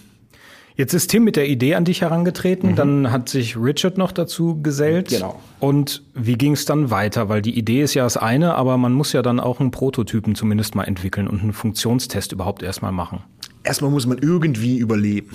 Jetzt 0.76 0.94
ist 0.94 1.08
Tim 1.10 1.24
mit 1.24 1.36
der 1.36 1.48
Idee 1.48 1.76
an 1.76 1.86
dich 1.86 2.02
herangetreten, 2.02 2.72
mhm. 2.72 2.76
dann 2.76 3.12
hat 3.12 3.30
sich 3.30 3.58
Richard 3.58 3.98
noch 3.98 4.12
dazu 4.12 4.62
gesellt. 4.62 5.10
Genau. 5.10 5.40
Und 5.60 6.04
wie 6.14 6.36
ging 6.36 6.54
es 6.54 6.66
dann 6.66 6.90
weiter? 6.90 7.30
Weil 7.30 7.42
die 7.42 7.58
Idee 7.58 7.84
ist 7.84 7.94
ja 7.94 8.04
das 8.04 8.18
eine, 8.18 8.56
aber 8.56 8.78
man 8.78 8.94
muss 8.94 9.14
ja 9.14 9.22
dann 9.22 9.40
auch 9.40 9.60
einen 9.60 9.72
Prototypen 9.72 10.36
zumindest 10.36 10.76
mal 10.76 10.84
entwickeln 10.86 11.28
und 11.28 11.42
einen 11.42 11.54
Funktionstest 11.54 12.32
überhaupt 12.32 12.64
erstmal 12.64 12.92
machen. 12.92 13.20
Erstmal 13.64 13.92
muss 13.92 14.08
man 14.08 14.18
irgendwie 14.18 14.78
überleben. 14.78 15.30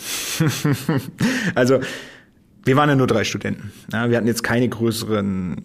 also 1.54 1.80
wir 2.64 2.76
waren 2.76 2.90
ja 2.90 2.96
nur 2.96 3.06
drei 3.06 3.24
Studenten. 3.24 3.72
Wir 3.90 4.16
hatten 4.16 4.26
jetzt 4.26 4.42
keine 4.42 4.68
größeren 4.68 5.62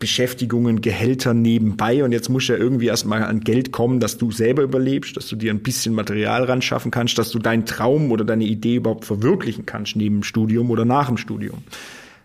Beschäftigungen, 0.00 0.80
Gehälter 0.80 1.34
nebenbei 1.34 2.02
und 2.02 2.10
jetzt 2.10 2.30
muss 2.30 2.48
ja 2.48 2.56
irgendwie 2.56 2.86
erstmal 2.86 3.22
an 3.22 3.40
Geld 3.40 3.70
kommen, 3.70 4.00
dass 4.00 4.18
du 4.18 4.32
selber 4.32 4.62
überlebst, 4.62 5.16
dass 5.16 5.28
du 5.28 5.36
dir 5.36 5.52
ein 5.52 5.60
bisschen 5.60 5.94
Material 5.94 6.44
ran 6.44 6.62
schaffen 6.62 6.90
kannst, 6.90 7.18
dass 7.18 7.30
du 7.30 7.38
deinen 7.38 7.66
Traum 7.66 8.10
oder 8.10 8.24
deine 8.24 8.44
Idee 8.44 8.76
überhaupt 8.76 9.04
verwirklichen 9.04 9.66
kannst 9.66 9.94
neben 9.94 10.16
dem 10.16 10.22
Studium 10.22 10.70
oder 10.70 10.84
nach 10.84 11.06
dem 11.06 11.18
Studium. 11.18 11.58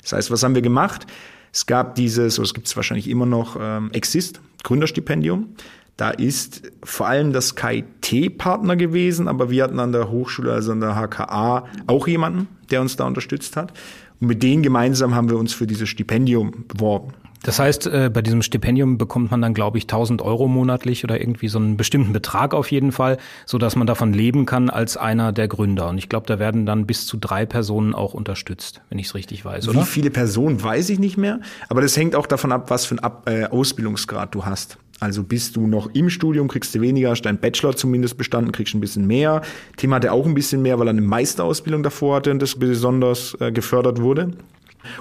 Das 0.02 0.14
heißt, 0.14 0.32
was 0.32 0.42
haben 0.42 0.56
wir 0.56 0.62
gemacht? 0.62 1.06
Es 1.52 1.66
gab 1.66 1.96
dieses, 1.96 2.40
oder 2.40 2.46
es 2.46 2.54
gibt 2.54 2.68
es 2.68 2.76
wahrscheinlich 2.76 3.10
immer 3.10 3.26
noch, 3.26 3.58
ähm, 3.62 3.92
Exist, 3.92 4.40
Gründerstipendium. 4.64 5.50
Da 5.98 6.12
ist 6.12 6.72
vor 6.84 7.08
allem 7.08 7.34
das 7.34 7.56
KIT-Partner 7.56 8.78
gewesen, 8.78 9.28
aber 9.28 9.50
wir 9.50 9.64
hatten 9.64 9.80
an 9.80 9.92
der 9.92 10.10
Hochschule, 10.10 10.52
also 10.52 10.72
an 10.72 10.82
der 10.82 10.96
HKA, 10.96 11.66
auch 11.88 12.08
jemanden, 12.08 12.48
der 12.72 12.82
uns 12.82 12.96
da 12.96 13.06
unterstützt 13.06 13.58
hat. 13.58 13.74
Und 14.20 14.28
mit 14.28 14.44
denen 14.44 14.64
gemeinsam 14.64 15.14
haben 15.14 15.30
wir 15.30 15.38
uns 15.38 15.54
für 15.54 15.68
dieses 15.68 15.90
Stipendium 15.90 16.66
beworben. 16.68 17.14
Das 17.46 17.60
heißt, 17.60 17.86
äh, 17.86 18.10
bei 18.12 18.24
diesem 18.24 18.42
Stipendium 18.42 18.98
bekommt 18.98 19.30
man 19.30 19.40
dann, 19.40 19.54
glaube 19.54 19.78
ich, 19.78 19.84
1000 19.84 20.24
Euro 20.24 20.48
monatlich 20.48 21.04
oder 21.04 21.22
irgendwie 21.22 21.48
so 21.48 21.60
einen 21.60 21.78
bestimmten 21.78 22.12
Betrag 22.12 22.56
auf 22.56 22.72
jeden 22.72 22.92
Fall, 22.92 23.18
so 23.46 23.60
dass 23.60 23.76
man 23.76 23.86
davon 23.86 24.14
leben 24.14 24.48
kann 24.48 24.72
als 24.72 24.98
einer 24.98 25.32
der 25.32 25.48
Gründer. 25.48 25.90
Und 25.90 26.00
ich 26.00 26.10
glaube, 26.10 26.26
da 26.26 26.40
werden 26.40 26.66
dann 26.66 26.88
bis 26.88 27.06
zu 27.06 27.18
drei 27.18 27.46
Personen 27.46 27.94
auch 27.94 28.16
unterstützt, 28.16 28.82
wenn 28.90 28.98
ich 28.98 29.06
es 29.06 29.16
richtig 29.16 29.46
weiß, 29.46 29.68
oder? 29.68 29.82
Wie 29.82 29.86
viele 29.86 30.10
Personen 30.10 30.62
weiß 30.62 30.90
ich 30.90 30.98
nicht 30.98 31.18
mehr, 31.18 31.40
aber 31.70 31.82
das 31.82 31.96
hängt 31.96 32.16
auch 32.16 32.26
davon 32.26 32.52
ab, 32.52 32.72
was 32.72 32.88
für 32.88 32.98
einen 32.98 33.42
äh, 33.42 33.46
Ausbildungsgrad 33.46 34.34
du 34.34 34.44
hast. 34.46 34.80
Also 35.00 35.24
bist 35.24 35.56
du 35.56 35.68
noch 35.68 35.94
im 35.94 36.10
Studium, 36.10 36.48
kriegst 36.48 36.74
du 36.74 36.82
weniger, 36.82 37.12
hast 37.12 37.22
dein 37.22 37.38
Bachelor 37.38 37.76
zumindest 37.76 38.18
bestanden, 38.18 38.54
kriegst 38.54 38.74
ein 38.74 38.80
bisschen 38.80 39.06
mehr. 39.06 39.44
Tim 39.78 39.94
hatte 39.94 40.12
auch 40.12 40.26
ein 40.26 40.34
bisschen 40.34 40.64
mehr, 40.64 40.80
weil 40.80 40.88
er 40.88 40.92
eine 40.92 41.02
Meisterausbildung 41.02 41.84
davor 41.84 42.16
hatte 42.16 42.32
und 42.32 42.42
das 42.42 42.56
besonders 42.56 43.38
äh, 43.40 43.52
gefördert 43.52 44.02
wurde. 44.02 44.32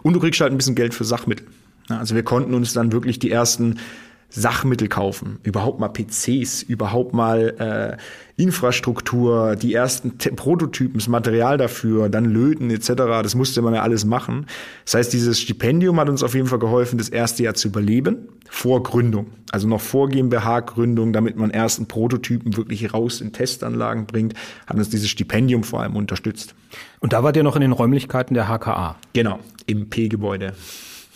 Und 0.02 0.12
du 0.12 0.20
kriegst 0.20 0.42
halt 0.42 0.52
ein 0.52 0.58
bisschen 0.58 0.74
Geld 0.74 0.92
für 0.92 1.04
Sachmittel. 1.04 1.46
Also 1.88 2.14
wir 2.14 2.22
konnten 2.22 2.54
uns 2.54 2.72
dann 2.72 2.92
wirklich 2.92 3.18
die 3.18 3.30
ersten 3.30 3.78
Sachmittel 4.36 4.88
kaufen, 4.88 5.38
überhaupt 5.44 5.78
mal 5.78 5.88
PCs, 5.88 6.62
überhaupt 6.62 7.14
mal 7.14 7.96
äh, 8.36 8.42
Infrastruktur, 8.42 9.54
die 9.54 9.72
ersten 9.74 10.18
Te 10.18 10.32
Prototypen, 10.32 10.98
das 10.98 11.06
Material 11.06 11.56
dafür, 11.56 12.08
dann 12.08 12.24
Löten 12.24 12.68
etc. 12.70 12.88
Das 13.22 13.36
musste 13.36 13.62
man 13.62 13.74
ja 13.74 13.82
alles 13.82 14.04
machen. 14.04 14.46
Das 14.84 14.94
heißt, 14.94 15.12
dieses 15.12 15.38
Stipendium 15.38 16.00
hat 16.00 16.08
uns 16.08 16.24
auf 16.24 16.34
jeden 16.34 16.48
Fall 16.48 16.58
geholfen, 16.58 16.98
das 16.98 17.10
erste 17.10 17.44
Jahr 17.44 17.54
zu 17.54 17.68
überleben, 17.68 18.28
vor 18.50 18.82
Gründung. 18.82 19.28
Also 19.52 19.68
noch 19.68 19.80
vor 19.80 20.08
GmbH-Gründung, 20.08 21.12
damit 21.12 21.36
man 21.36 21.52
ersten 21.52 21.86
Prototypen 21.86 22.56
wirklich 22.56 22.92
raus 22.92 23.20
in 23.20 23.32
Testanlagen 23.32 24.06
bringt, 24.06 24.34
hat 24.66 24.76
uns 24.76 24.88
dieses 24.88 25.08
Stipendium 25.08 25.62
vor 25.62 25.80
allem 25.80 25.94
unterstützt. 25.94 26.56
Und 26.98 27.12
da 27.12 27.22
wart 27.22 27.36
ihr 27.36 27.44
noch 27.44 27.54
in 27.54 27.62
den 27.62 27.72
Räumlichkeiten 27.72 28.34
der 28.34 28.48
HKA? 28.48 28.96
Genau, 29.12 29.38
im 29.66 29.88
P-Gebäude 29.90 30.54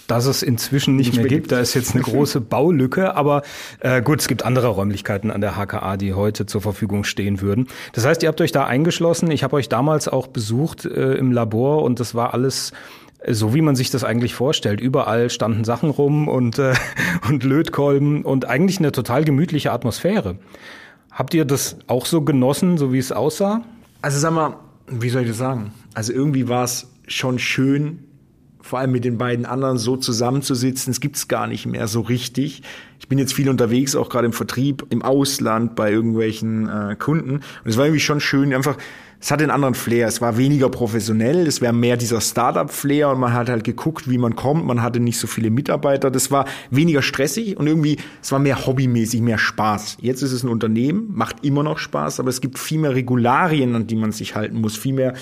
dass 0.09 0.27
es 0.27 0.43
inzwischen 0.43 0.97
nicht, 0.97 1.09
nicht 1.09 1.17
mehr, 1.17 1.27
mehr 1.27 1.39
gibt. 1.39 1.53
Da 1.53 1.61
ist 1.61 1.75
jetzt 1.75 1.95
eine 1.95 2.03
große 2.03 2.41
Baulücke, 2.41 3.15
aber 3.15 3.43
äh, 3.79 4.03
gut, 4.03 4.21
es 4.21 4.27
gibt 4.27 4.45
andere 4.45 4.67
Räumlichkeiten 4.69 5.31
an 5.31 5.41
der 5.41 5.53
HKA, 5.53 5.97
die 5.97 6.15
heute 6.15 6.47
zur 6.47 6.61
Verfügung 6.61 7.05
stehen 7.05 7.41
würden. 7.41 7.69
Das 7.93 8.05
heißt, 8.05 8.23
ihr 8.25 8.29
habt 8.29 8.41
euch 8.41 8.51
da 8.51 8.67
eingeschlossen. 8.67 9.31
Ich 9.31 9.45
habe 9.45 9.55
euch 9.55 9.69
damals 9.69 10.09
auch 10.09 10.27
besucht 10.27 10.85
äh, 10.85 11.15
im 11.15 11.31
Labor 11.31 11.85
und 11.85 12.01
das 12.01 12.17
war 12.17 12.35
alles 12.35 12.73
so 13.27 13.53
wie 13.53 13.63
man 13.63 13.75
sich 13.75 13.91
das 13.91 14.05
eigentlich 14.05 14.35
vorstellt. 14.35 14.81
Überall 14.81 15.29
standen 15.29 15.65
Sachen 15.65 15.91
rum 15.91 16.29
und, 16.29 16.59
äh, 16.59 16.75
und 17.29 17.45
Lötkolben 17.45 18.25
und 18.25 18.47
eigentlich 18.47 18.79
eine 18.79 18.93
total 18.93 19.25
gemütliche 19.25 19.73
Atmosphäre. 19.73 20.39
Habt 21.11 21.35
ihr 21.35 21.45
das 21.45 21.79
auch 21.89 22.07
so 22.07 22.23
genossen, 22.23 22.79
so 22.79 22.93
wie 22.93 22.99
es 22.99 23.11
aussah? 23.11 23.65
Also 24.03 24.21
sag 24.21 24.33
mal, 24.33 24.57
wie 24.87 25.09
soll 25.09 25.23
ich 25.23 25.29
das 25.29 25.39
sagen? 25.39 25.73
Also 25.95 26.13
irgendwie 26.13 26.49
war 26.49 26.63
es 26.63 26.87
schon 27.09 27.41
schön, 27.41 28.05
vor 28.61 28.79
allem 28.79 28.93
mit 28.93 29.05
den 29.05 29.19
beiden 29.19 29.47
anderen 29.47 29.79
so 29.79 29.97
zusammenzusitzen, 29.97 30.91
es 30.91 31.01
gibt's 31.01 31.29
gar 31.29 31.47
nicht 31.47 31.67
mehr 31.67 31.89
so 31.89 32.01
richtig. 32.01 32.63
Ich 32.99 33.09
bin 33.09 33.19
jetzt 33.19 33.33
viel 33.33 33.49
unterwegs, 33.49 33.97
auch 33.97 34.09
gerade 34.09 34.27
im 34.27 34.33
Vertrieb, 34.33 34.87
im 34.91 35.03
Ausland, 35.03 35.75
bei 35.77 35.91
irgendwelchen 35.91 36.69
äh, 36.69 36.97
Kunden. 36.97 37.37
Und 37.37 37.43
es 37.65 37.77
war 37.77 37.87
irgendwie 37.87 38.01
schon 38.01 38.21
schön, 38.21 38.53
einfach, 38.53 38.77
es 39.21 39.31
hatte 39.33 39.43
einen 39.43 39.51
anderen 39.51 39.75
Flair. 39.75 40.07
Es 40.07 40.21
war 40.21 40.37
weniger 40.37 40.69
professionell, 40.69 41.47
es 41.47 41.61
wäre 41.61 41.73
mehr 41.73 41.97
dieser 41.97 42.21
Startup-Flair 42.21 43.11
und 43.11 43.21
man 43.21 43.33
hat 43.33 43.49
halt 43.49 43.65
geguckt, 43.65 44.09
wie 44.09 44.19
man 44.19 44.37
kommt. 44.37 44.65
Man 44.65 44.83
hatte 44.83 45.01
nicht 45.01 45.19
so 45.19 45.27
viele 45.27 45.51
Mitarbeiter. 45.51 46.11
Das 46.11 46.31
war 46.31 46.45
weniger 46.71 47.03
stressig 47.03 47.57
und 47.57 47.67
irgendwie, 47.67 47.97
es 48.23 48.31
war 48.31 48.39
mehr 48.39 48.67
hobbymäßig, 48.67 49.21
mehr 49.21 49.39
Spaß. 49.39 49.99
Jetzt 50.01 50.23
ist 50.23 50.33
es 50.33 50.45
ein 50.45 50.49
Unternehmen, 50.49 51.09
macht 51.13 51.45
immer 51.45 51.63
noch 51.63 51.79
Spaß, 51.79 52.21
aber 52.21 52.29
es 52.29 52.41
gibt 52.41 52.59
viel 52.59 52.79
mehr 52.79 52.95
Regularien, 52.95 53.75
an 53.75 53.87
die 53.87 53.97
man 53.97 54.13
sich 54.13 54.37
halten 54.37 54.61
muss, 54.61 54.77
viel 54.77 54.95
mehr 54.95 55.15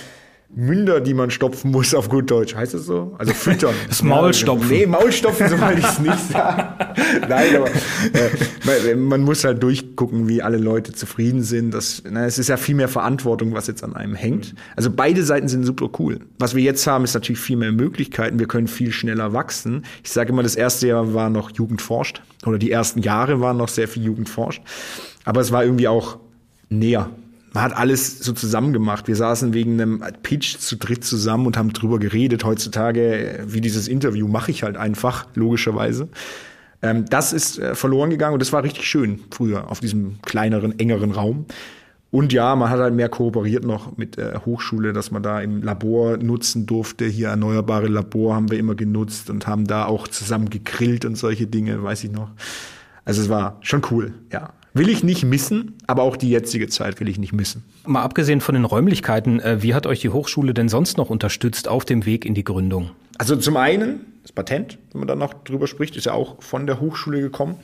Münder, 0.54 1.00
die 1.00 1.12
man 1.12 1.30
stopfen 1.30 1.70
muss 1.70 1.94
auf 1.94 2.08
gut 2.08 2.30
Deutsch. 2.30 2.54
Heißt 2.54 2.74
das 2.74 2.86
so? 2.86 3.14
Also 3.18 3.34
füttern. 3.34 3.74
Das 3.88 4.02
Maulstopfen. 4.02 4.68
Nee, 4.68 4.86
Maulstopfen, 4.86 5.48
so 5.48 5.60
wollte 5.60 5.80
ich 5.80 5.86
es 5.86 5.98
nicht 5.98 6.30
sagen. 6.30 6.62
Nein, 7.28 7.56
aber 7.56 7.68
äh, 7.68 8.94
man 8.94 9.22
muss 9.22 9.44
halt 9.44 9.62
durchgucken, 9.62 10.28
wie 10.28 10.42
alle 10.42 10.56
Leute 10.56 10.92
zufrieden 10.92 11.42
sind. 11.42 11.72
Das, 11.72 12.02
na, 12.08 12.26
es 12.26 12.38
ist 12.38 12.48
ja 12.48 12.56
viel 12.56 12.74
mehr 12.74 12.88
Verantwortung, 12.88 13.54
was 13.54 13.66
jetzt 13.66 13.82
an 13.82 13.94
einem 13.96 14.14
hängt. 14.14 14.54
Also 14.76 14.90
beide 14.90 15.22
Seiten 15.24 15.48
sind 15.48 15.64
super 15.64 15.90
cool. 15.98 16.20
Was 16.38 16.54
wir 16.54 16.62
jetzt 16.62 16.86
haben, 16.86 17.04
ist 17.04 17.14
natürlich 17.14 17.40
viel 17.40 17.56
mehr 17.56 17.72
Möglichkeiten. 17.72 18.38
Wir 18.38 18.46
können 18.46 18.68
viel 18.68 18.92
schneller 18.92 19.32
wachsen. 19.32 19.84
Ich 20.04 20.10
sage 20.12 20.32
immer, 20.32 20.42
das 20.42 20.54
erste 20.54 20.86
Jahr 20.86 21.12
war 21.12 21.28
noch 21.28 21.50
Jugendforscht 21.50 22.22
oder 22.46 22.58
die 22.58 22.70
ersten 22.70 23.00
Jahre 23.00 23.40
waren 23.40 23.56
noch 23.56 23.68
sehr 23.68 23.88
viel 23.88 24.04
Jugendforscht. 24.04 24.62
Aber 25.24 25.40
es 25.40 25.50
war 25.50 25.64
irgendwie 25.64 25.88
auch 25.88 26.18
näher 26.68 27.10
man 27.56 27.64
hat 27.64 27.74
alles 27.74 28.18
so 28.18 28.34
zusammen 28.34 28.74
gemacht. 28.74 29.08
Wir 29.08 29.16
saßen 29.16 29.54
wegen 29.54 29.80
einem 29.80 30.02
Pitch 30.22 30.58
zu 30.58 30.76
dritt 30.76 31.04
zusammen 31.04 31.46
und 31.46 31.56
haben 31.56 31.72
drüber 31.72 31.98
geredet. 31.98 32.44
Heutzutage, 32.44 33.44
wie 33.46 33.62
dieses 33.62 33.88
Interview, 33.88 34.28
mache 34.28 34.50
ich 34.50 34.62
halt 34.62 34.76
einfach, 34.76 35.26
logischerweise. 35.34 36.08
Ähm, 36.82 37.06
das 37.06 37.32
ist 37.32 37.58
äh, 37.58 37.74
verloren 37.74 38.10
gegangen 38.10 38.34
und 38.34 38.40
das 38.40 38.52
war 38.52 38.62
richtig 38.62 38.84
schön 38.84 39.20
früher 39.30 39.70
auf 39.70 39.80
diesem 39.80 40.20
kleineren, 40.20 40.78
engeren 40.78 41.12
Raum. 41.12 41.46
Und 42.10 42.34
ja, 42.34 42.54
man 42.56 42.68
hat 42.68 42.78
halt 42.78 42.92
mehr 42.92 43.08
kooperiert 43.08 43.64
noch 43.64 43.96
mit 43.96 44.18
der 44.18 44.44
Hochschule, 44.44 44.92
dass 44.92 45.10
man 45.10 45.22
da 45.22 45.40
im 45.40 45.62
Labor 45.62 46.18
nutzen 46.18 46.66
durfte. 46.66 47.06
Hier 47.06 47.28
erneuerbare 47.28 47.88
Labor 47.88 48.34
haben 48.34 48.50
wir 48.50 48.58
immer 48.58 48.74
genutzt 48.74 49.30
und 49.30 49.46
haben 49.46 49.66
da 49.66 49.86
auch 49.86 50.08
zusammen 50.08 50.50
gegrillt 50.50 51.06
und 51.06 51.16
solche 51.16 51.46
Dinge, 51.46 51.82
weiß 51.82 52.04
ich 52.04 52.10
noch. 52.10 52.32
Also 53.06 53.22
es 53.22 53.30
war 53.30 53.56
schon 53.62 53.80
cool, 53.90 54.12
ja. 54.30 54.52
Will 54.76 54.90
ich 54.90 55.02
nicht 55.02 55.24
missen, 55.24 55.72
aber 55.86 56.02
auch 56.02 56.18
die 56.18 56.28
jetzige 56.28 56.68
Zeit 56.68 57.00
will 57.00 57.08
ich 57.08 57.18
nicht 57.18 57.32
missen. 57.32 57.64
Mal 57.86 58.02
abgesehen 58.02 58.42
von 58.42 58.54
den 58.54 58.66
Räumlichkeiten, 58.66 59.40
äh, 59.40 59.62
wie 59.62 59.72
hat 59.72 59.86
euch 59.86 60.00
die 60.00 60.10
Hochschule 60.10 60.52
denn 60.52 60.68
sonst 60.68 60.98
noch 60.98 61.08
unterstützt 61.08 61.66
auf 61.66 61.86
dem 61.86 62.04
Weg 62.04 62.26
in 62.26 62.34
die 62.34 62.44
Gründung? 62.44 62.90
Also 63.16 63.36
zum 63.36 63.56
einen 63.56 64.00
das 64.26 64.32
Patent, 64.32 64.76
wenn 64.92 64.98
man 64.98 65.08
da 65.08 65.14
noch 65.14 65.32
drüber 65.32 65.66
spricht, 65.68 65.96
ist 65.96 66.06
ja 66.06 66.12
auch 66.12 66.42
von 66.42 66.66
der 66.66 66.80
Hochschule 66.80 67.20
gekommen. 67.20 67.54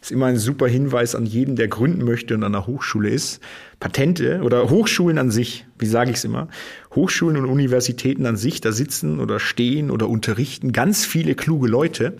Ist 0.00 0.12
immer 0.12 0.26
ein 0.26 0.38
super 0.38 0.68
Hinweis 0.68 1.14
an 1.14 1.26
jeden, 1.26 1.56
der 1.56 1.66
gründen 1.68 2.04
möchte 2.04 2.36
und 2.36 2.44
an 2.44 2.52
der 2.52 2.66
Hochschule 2.66 3.10
ist. 3.10 3.40
Patente 3.78 4.40
oder 4.42 4.70
Hochschulen 4.70 5.18
an 5.18 5.32
sich, 5.32 5.66
wie 5.78 5.86
sage 5.86 6.10
ich 6.10 6.18
es 6.18 6.24
immer, 6.24 6.46
Hochschulen 6.94 7.36
und 7.36 7.46
Universitäten 7.46 8.24
an 8.24 8.36
sich, 8.36 8.62
da 8.62 8.70
sitzen 8.70 9.18
oder 9.18 9.40
stehen 9.40 9.90
oder 9.90 10.08
unterrichten 10.08 10.72
ganz 10.72 11.04
viele 11.04 11.34
kluge 11.34 11.66
Leute, 11.68 12.14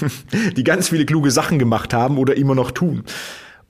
die 0.56 0.64
ganz 0.64 0.88
viele 0.88 1.04
kluge 1.04 1.32
Sachen 1.32 1.58
gemacht 1.58 1.92
haben 1.92 2.16
oder 2.16 2.36
immer 2.36 2.54
noch 2.54 2.70
tun. 2.70 3.02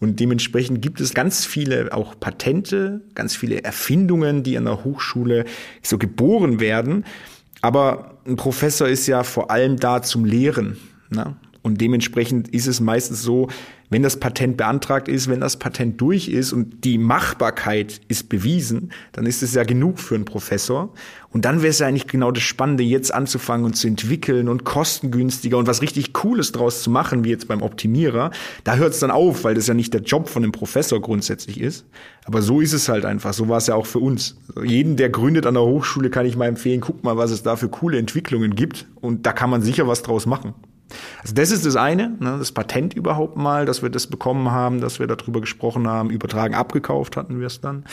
Und 0.00 0.20
dementsprechend 0.20 0.80
gibt 0.80 1.00
es 1.00 1.12
ganz 1.12 1.44
viele 1.44 1.92
auch 1.92 2.18
Patente, 2.18 3.00
ganz 3.14 3.34
viele 3.34 3.64
Erfindungen, 3.64 4.42
die 4.42 4.56
an 4.56 4.64
der 4.64 4.84
Hochschule 4.84 5.44
so 5.82 5.98
geboren 5.98 6.60
werden. 6.60 7.04
Aber 7.62 8.18
ein 8.24 8.36
Professor 8.36 8.88
ist 8.88 9.06
ja 9.08 9.24
vor 9.24 9.50
allem 9.50 9.76
da 9.76 10.02
zum 10.02 10.24
Lehren. 10.24 10.76
Ne? 11.10 11.36
Und 11.62 11.80
dementsprechend 11.80 12.48
ist 12.48 12.68
es 12.68 12.80
meistens 12.80 13.22
so, 13.22 13.48
wenn 13.90 14.02
das 14.02 14.18
Patent 14.18 14.56
beantragt 14.56 15.08
ist, 15.08 15.28
wenn 15.28 15.40
das 15.40 15.56
Patent 15.56 16.00
durch 16.00 16.28
ist 16.28 16.52
und 16.52 16.84
die 16.84 16.98
Machbarkeit 16.98 18.00
ist 18.08 18.28
bewiesen, 18.28 18.92
dann 19.12 19.26
ist 19.26 19.42
es 19.42 19.54
ja 19.54 19.64
genug 19.64 19.98
für 19.98 20.14
einen 20.14 20.24
Professor. 20.24 20.92
Und 21.30 21.44
dann 21.44 21.58
wäre 21.62 21.70
es 21.70 21.78
ja 21.78 21.86
eigentlich 21.86 22.06
genau 22.06 22.30
das 22.30 22.42
Spannende, 22.42 22.82
jetzt 22.82 23.12
anzufangen 23.12 23.66
und 23.66 23.74
zu 23.74 23.86
entwickeln 23.86 24.48
und 24.48 24.64
kostengünstiger 24.64 25.58
und 25.58 25.66
was 25.66 25.82
richtig 25.82 26.12
Cooles 26.12 26.52
draus 26.52 26.82
zu 26.82 26.90
machen, 26.90 27.24
wie 27.24 27.30
jetzt 27.30 27.48
beim 27.48 27.62
Optimierer. 27.62 28.30
Da 28.64 28.76
hört 28.76 28.94
es 28.94 29.00
dann 29.00 29.10
auf, 29.10 29.44
weil 29.44 29.54
das 29.54 29.66
ja 29.66 29.74
nicht 29.74 29.92
der 29.92 30.02
Job 30.02 30.28
von 30.28 30.42
einem 30.42 30.52
Professor 30.52 31.00
grundsätzlich 31.00 31.60
ist. 31.60 31.84
Aber 32.24 32.40
so 32.42 32.60
ist 32.60 32.72
es 32.72 32.88
halt 32.88 33.04
einfach. 33.04 33.32
So 33.34 33.48
war 33.48 33.58
es 33.58 33.66
ja 33.66 33.74
auch 33.74 33.86
für 33.86 33.98
uns. 33.98 34.36
Jeden, 34.62 34.96
der 34.96 35.10
gründet 35.10 35.46
an 35.46 35.54
der 35.54 35.64
Hochschule, 35.64 36.10
kann 36.10 36.26
ich 36.26 36.36
mal 36.36 36.46
empfehlen, 36.46 36.80
guck 36.80 37.04
mal, 37.04 37.16
was 37.16 37.30
es 37.30 37.42
da 37.42 37.56
für 37.56 37.68
coole 37.68 37.98
Entwicklungen 37.98 38.54
gibt. 38.54 38.86
Und 38.96 39.26
da 39.26 39.32
kann 39.32 39.50
man 39.50 39.62
sicher 39.62 39.86
was 39.86 40.02
draus 40.02 40.26
machen. 40.26 40.54
Also 41.22 41.34
das 41.34 41.50
ist 41.50 41.66
das 41.66 41.76
eine, 41.76 42.10
ne, 42.18 42.36
das 42.38 42.52
Patent 42.52 42.94
überhaupt 42.94 43.36
mal, 43.36 43.66
dass 43.66 43.82
wir 43.82 43.90
das 43.90 44.06
bekommen 44.06 44.50
haben, 44.50 44.80
dass 44.80 44.98
wir 44.98 45.06
darüber 45.06 45.40
gesprochen 45.40 45.86
haben, 45.86 46.10
übertragen, 46.10 46.54
abgekauft 46.54 47.16
hatten 47.16 47.40
wir 47.40 47.46
es 47.46 47.60
dann. 47.60 47.84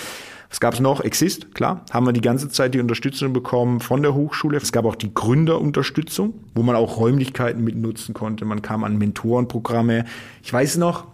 Was 0.49 0.59
gab 0.59 0.75
es 0.75 0.79
noch? 0.79 1.01
Exist, 1.01 1.53
klar, 1.55 1.83
haben 1.91 2.05
wir 2.05 2.13
die 2.13 2.21
ganze 2.21 2.49
Zeit 2.49 2.73
die 2.73 2.79
Unterstützung 2.79 3.33
bekommen 3.33 3.79
von 3.79 4.01
der 4.01 4.13
Hochschule. 4.13 4.57
Es 4.57 4.71
gab 4.71 4.85
auch 4.85 4.95
die 4.95 5.13
Gründerunterstützung, 5.13 6.33
wo 6.53 6.63
man 6.63 6.75
auch 6.75 6.97
Räumlichkeiten 6.97 7.63
mit 7.63 7.75
nutzen 7.75 8.13
konnte. 8.13 8.45
Man 8.45 8.61
kam 8.61 8.83
an 8.83 8.97
Mentorenprogramme. 8.97 10.05
Ich 10.43 10.53
weiß 10.53 10.77
noch, 10.77 11.05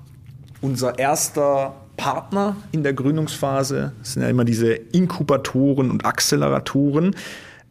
unser 0.61 0.99
erster 0.99 1.75
Partner 1.97 2.55
in 2.71 2.83
der 2.83 2.93
Gründungsphase 2.93 3.93
sind 4.01 4.21
ja 4.21 4.29
immer 4.29 4.45
diese 4.45 4.73
Inkubatoren 4.73 5.89
und 5.89 6.05
Acceleratoren. 6.05 7.15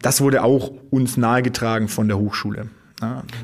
Das 0.01 0.19
wurde 0.19 0.43
auch 0.43 0.71
uns 0.89 1.15
nahegetragen 1.15 1.87
von 1.87 2.07
der 2.07 2.17
Hochschule. 2.17 2.69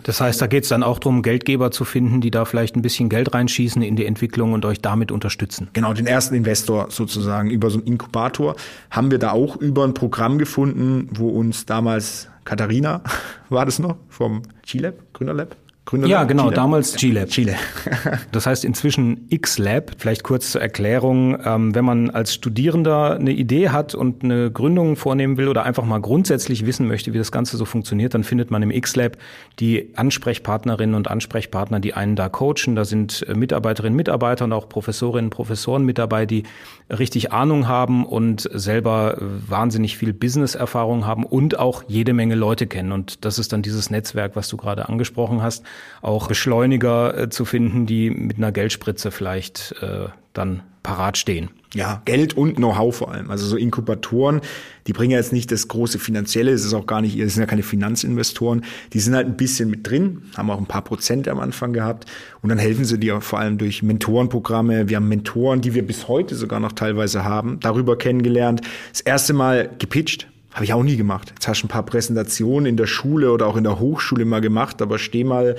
Das 0.03 0.21
heißt, 0.21 0.41
da 0.41 0.47
geht 0.47 0.63
es 0.63 0.69
dann 0.69 0.83
auch 0.83 0.99
darum, 0.99 1.21
Geldgeber 1.21 1.71
zu 1.71 1.85
finden, 1.85 2.21
die 2.21 2.31
da 2.31 2.45
vielleicht 2.45 2.75
ein 2.75 2.81
bisschen 2.81 3.09
Geld 3.09 3.33
reinschießen 3.33 3.81
in 3.81 3.95
die 3.95 4.05
Entwicklung 4.05 4.53
und 4.53 4.65
euch 4.65 4.81
damit 4.81 5.11
unterstützen. 5.11 5.69
Genau, 5.73 5.93
den 5.93 6.07
ersten 6.07 6.35
Investor 6.35 6.87
sozusagen 6.89 7.49
über 7.49 7.69
so 7.69 7.79
einen 7.79 7.87
Inkubator. 7.87 8.55
Haben 8.91 9.11
wir 9.11 9.19
da 9.19 9.31
auch 9.31 9.55
über 9.55 9.83
ein 9.83 9.93
Programm 9.93 10.37
gefunden, 10.37 11.09
wo 11.13 11.29
uns 11.29 11.65
damals 11.65 12.29
Katharina, 12.45 13.01
war 13.49 13.65
das 13.65 13.79
noch, 13.79 13.97
vom 14.09 14.43
G-Lab, 14.65 14.95
Gründerlab, 15.13 15.55
Gründer 15.87 16.05
ja, 16.09 16.25
genau, 16.25 16.43
Chile? 16.43 16.55
damals 16.55 16.95
G-Lab. 16.97 17.29
Chile. 17.29 17.55
das 18.33 18.45
heißt 18.45 18.65
inzwischen 18.65 19.25
X-Lab. 19.29 19.91
Vielleicht 19.97 20.21
kurz 20.21 20.51
zur 20.51 20.61
Erklärung, 20.61 21.37
ähm, 21.45 21.73
wenn 21.73 21.85
man 21.85 22.09
als 22.09 22.33
Studierender 22.33 23.15
eine 23.15 23.31
Idee 23.31 23.69
hat 23.69 23.95
und 23.95 24.21
eine 24.21 24.51
Gründung 24.51 24.97
vornehmen 24.97 25.37
will 25.37 25.47
oder 25.47 25.63
einfach 25.63 25.85
mal 25.85 26.01
grundsätzlich 26.01 26.65
wissen 26.65 26.89
möchte, 26.89 27.13
wie 27.13 27.17
das 27.17 27.31
Ganze 27.31 27.55
so 27.55 27.63
funktioniert, 27.63 28.13
dann 28.13 28.25
findet 28.25 28.51
man 28.51 28.63
im 28.63 28.71
X-Lab 28.71 29.15
die 29.59 29.93
Ansprechpartnerinnen 29.95 30.93
und 30.93 31.09
Ansprechpartner, 31.09 31.79
die 31.79 31.93
einen 31.93 32.17
da 32.17 32.27
coachen. 32.27 32.75
Da 32.75 32.83
sind 32.83 33.25
äh, 33.25 33.33
Mitarbeiterinnen, 33.33 33.95
Mitarbeiter 33.95 34.43
und 34.43 34.51
auch 34.51 34.67
Professorinnen, 34.67 35.29
Professoren 35.29 35.85
mit 35.85 35.97
dabei, 35.97 36.25
die 36.25 36.43
richtig 36.89 37.31
Ahnung 37.31 37.69
haben 37.69 38.05
und 38.05 38.49
selber 38.53 39.19
äh, 39.19 39.49
wahnsinnig 39.49 39.95
viel 39.95 40.11
Business-Erfahrung 40.11 41.05
haben 41.05 41.23
und 41.23 41.57
auch 41.57 41.83
jede 41.87 42.11
Menge 42.11 42.35
Leute 42.35 42.67
kennen. 42.67 42.91
Und 42.91 43.23
das 43.23 43.39
ist 43.39 43.53
dann 43.53 43.61
dieses 43.61 43.89
Netzwerk, 43.89 44.35
was 44.35 44.49
du 44.49 44.57
gerade 44.57 44.89
angesprochen 44.89 45.41
hast 45.41 45.63
auch 46.01 46.27
Beschleuniger 46.27 47.17
äh, 47.17 47.29
zu 47.29 47.45
finden, 47.45 47.85
die 47.85 48.09
mit 48.09 48.37
einer 48.37 48.51
Geldspritze 48.51 49.11
vielleicht 49.11 49.75
äh, 49.81 50.07
dann 50.33 50.63
parat 50.83 51.17
stehen. 51.17 51.49
Ja, 51.73 52.01
Geld 52.05 52.37
und 52.37 52.55
Know-how 52.55 52.95
vor 52.95 53.11
allem. 53.11 53.29
Also 53.29 53.45
so 53.45 53.57
Inkubatoren, 53.57 54.39
die 54.87 54.93
bringen 54.93 55.11
ja 55.11 55.17
jetzt 55.17 55.33
nicht 55.33 55.51
das 55.51 55.67
große 55.67 55.99
Finanzielle, 55.99 56.51
es 56.51 56.63
ist 56.63 56.73
auch 56.73 56.85
gar 56.85 57.01
nicht, 57.01 57.19
es 57.19 57.33
sind 57.33 57.41
ja 57.41 57.45
keine 57.45 57.61
Finanzinvestoren, 57.61 58.63
die 58.93 59.01
sind 59.01 59.13
halt 59.13 59.27
ein 59.27 59.35
bisschen 59.35 59.69
mit 59.69 59.85
drin, 59.85 60.21
haben 60.37 60.49
auch 60.49 60.59
ein 60.59 60.65
paar 60.65 60.83
Prozent 60.83 61.27
am 61.27 61.39
Anfang 61.39 61.73
gehabt 61.73 62.05
und 62.41 62.47
dann 62.49 62.57
helfen 62.57 62.85
sie 62.85 62.97
dir 62.97 63.19
vor 63.19 63.39
allem 63.39 63.57
durch 63.57 63.83
Mentorenprogramme. 63.83 64.87
Wir 64.87 64.95
haben 64.95 65.09
Mentoren, 65.09 65.59
die 65.59 65.73
wir 65.73 65.85
bis 65.85 66.07
heute 66.07 66.35
sogar 66.35 66.61
noch 66.61 66.71
teilweise 66.71 67.25
haben, 67.25 67.59
darüber 67.59 67.97
kennengelernt. 67.97 68.61
Das 68.93 69.01
erste 69.01 69.33
Mal 69.33 69.69
gepitcht, 69.77 70.27
habe 70.53 70.65
ich 70.65 70.73
auch 70.73 70.83
nie 70.83 70.97
gemacht. 70.97 71.31
Jetzt 71.35 71.47
hast 71.47 71.61
du 71.61 71.65
ein 71.65 71.69
paar 71.69 71.83
Präsentationen 71.83 72.65
in 72.65 72.77
der 72.77 72.87
Schule 72.87 73.31
oder 73.31 73.47
auch 73.47 73.57
in 73.57 73.63
der 73.63 73.79
Hochschule 73.79 74.25
mal 74.25 74.41
gemacht, 74.41 74.81
aber 74.81 74.97
steh 74.97 75.23
mal 75.23 75.55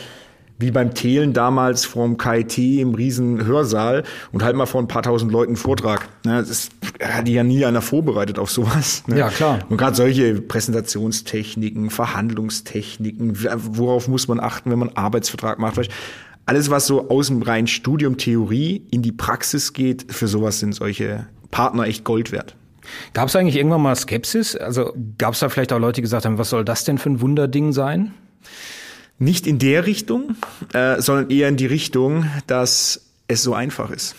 wie 0.59 0.71
beim 0.71 0.95
Thelen 0.95 1.33
damals 1.33 1.85
vom 1.85 2.19
KIT 2.19 2.59
im 2.59 2.95
riesen 2.95 3.47
Hörsaal 3.47 4.03
und 4.33 4.43
halt 4.43 4.57
mal 4.57 4.67
vor 4.67 4.83
ein 4.83 4.89
paar 4.89 5.03
tausend 5.03 5.31
Leuten 5.31 5.51
einen 5.51 5.57
Vortrag. 5.57 6.09
Ne, 6.25 6.45
das 6.47 6.71
hat 7.01 7.29
ja 7.29 7.45
nie 7.45 7.65
einer 7.65 7.81
vorbereitet 7.81 8.39
auf 8.39 8.51
sowas. 8.51 9.05
Ne? 9.07 9.19
Ja, 9.19 9.29
klar. 9.29 9.61
Und 9.69 9.77
gerade 9.77 9.95
solche 9.95 10.35
Präsentationstechniken, 10.35 11.91
Verhandlungstechniken, 11.91 13.39
worauf 13.77 14.09
muss 14.09 14.27
man 14.27 14.41
achten, 14.41 14.71
wenn 14.71 14.81
man 14.81 14.89
einen 14.89 14.97
Arbeitsvertrag 14.97 15.59
macht. 15.59 15.79
Alles, 16.45 16.71
was 16.71 16.87
so 16.87 17.09
aus 17.09 17.29
dem 17.29 17.43
reinen 17.43 17.67
Studium 17.67 18.17
Theorie 18.17 18.83
in 18.91 19.03
die 19.03 19.13
Praxis 19.13 19.75
geht, 19.75 20.13
für 20.13 20.27
sowas 20.27 20.59
sind 20.61 20.75
solche 20.75 21.27
Partner 21.51 21.85
echt 21.85 22.05
Gold 22.05 22.33
wert. 22.33 22.57
Gab 23.13 23.29
es 23.29 23.37
eigentlich 23.37 23.57
irgendwann 23.57 23.83
mal 23.83 23.97
Skepsis? 23.97 24.57
Also 24.57 24.95
gab 25.19 25.35
es 25.35 25.41
da 25.41 25.49
vielleicht 25.49 25.73
auch 25.73 25.79
Leute, 25.79 25.97
die 25.97 26.03
gesagt 26.03 26.25
haben, 26.25 26.39
was 26.39 26.51
soll 26.51 26.65
das 26.65 26.85
denn 26.85 26.99
für 26.99 27.11
ein 27.11 27.21
Wunderding 27.21 27.73
sein? 27.73 28.15
Nicht 29.19 29.47
in 29.47 29.59
der 29.59 29.87
Richtung, 29.87 30.37
äh, 30.73 31.01
sondern 31.01 31.31
eher 31.31 31.49
in 31.49 31.57
die 31.57 31.67
Richtung, 31.67 32.27
dass 32.47 33.09
es 33.27 33.43
so 33.43 33.55
einfach 33.55 33.91
ist. 33.91 34.15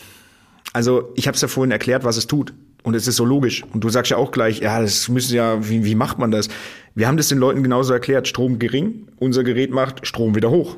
Also 0.73 1.11
ich 1.15 1.27
habe 1.27 1.35
es 1.35 1.41
ja 1.41 1.47
vorhin 1.47 1.71
erklärt, 1.71 2.03
was 2.03 2.17
es 2.17 2.27
tut. 2.27 2.53
Und 2.83 2.95
es 2.95 3.07
ist 3.07 3.17
so 3.17 3.25
logisch. 3.25 3.63
Und 3.73 3.83
du 3.83 3.89
sagst 3.89 4.11
ja 4.11 4.17
auch 4.17 4.31
gleich, 4.31 4.59
ja, 4.59 4.81
das 4.81 5.09
müssen 5.09 5.35
ja, 5.35 5.67
wie, 5.67 5.83
wie 5.83 5.95
macht 5.95 6.17
man 6.17 6.31
das? 6.31 6.47
Wir 6.95 7.07
haben 7.07 7.17
das 7.17 7.27
den 7.27 7.37
Leuten 7.37 7.61
genauso 7.61 7.93
erklärt. 7.93 8.27
Strom 8.27 8.59
gering, 8.59 9.07
unser 9.17 9.43
Gerät 9.43 9.71
macht 9.71 10.07
Strom 10.07 10.35
wieder 10.35 10.49
hoch. 10.49 10.77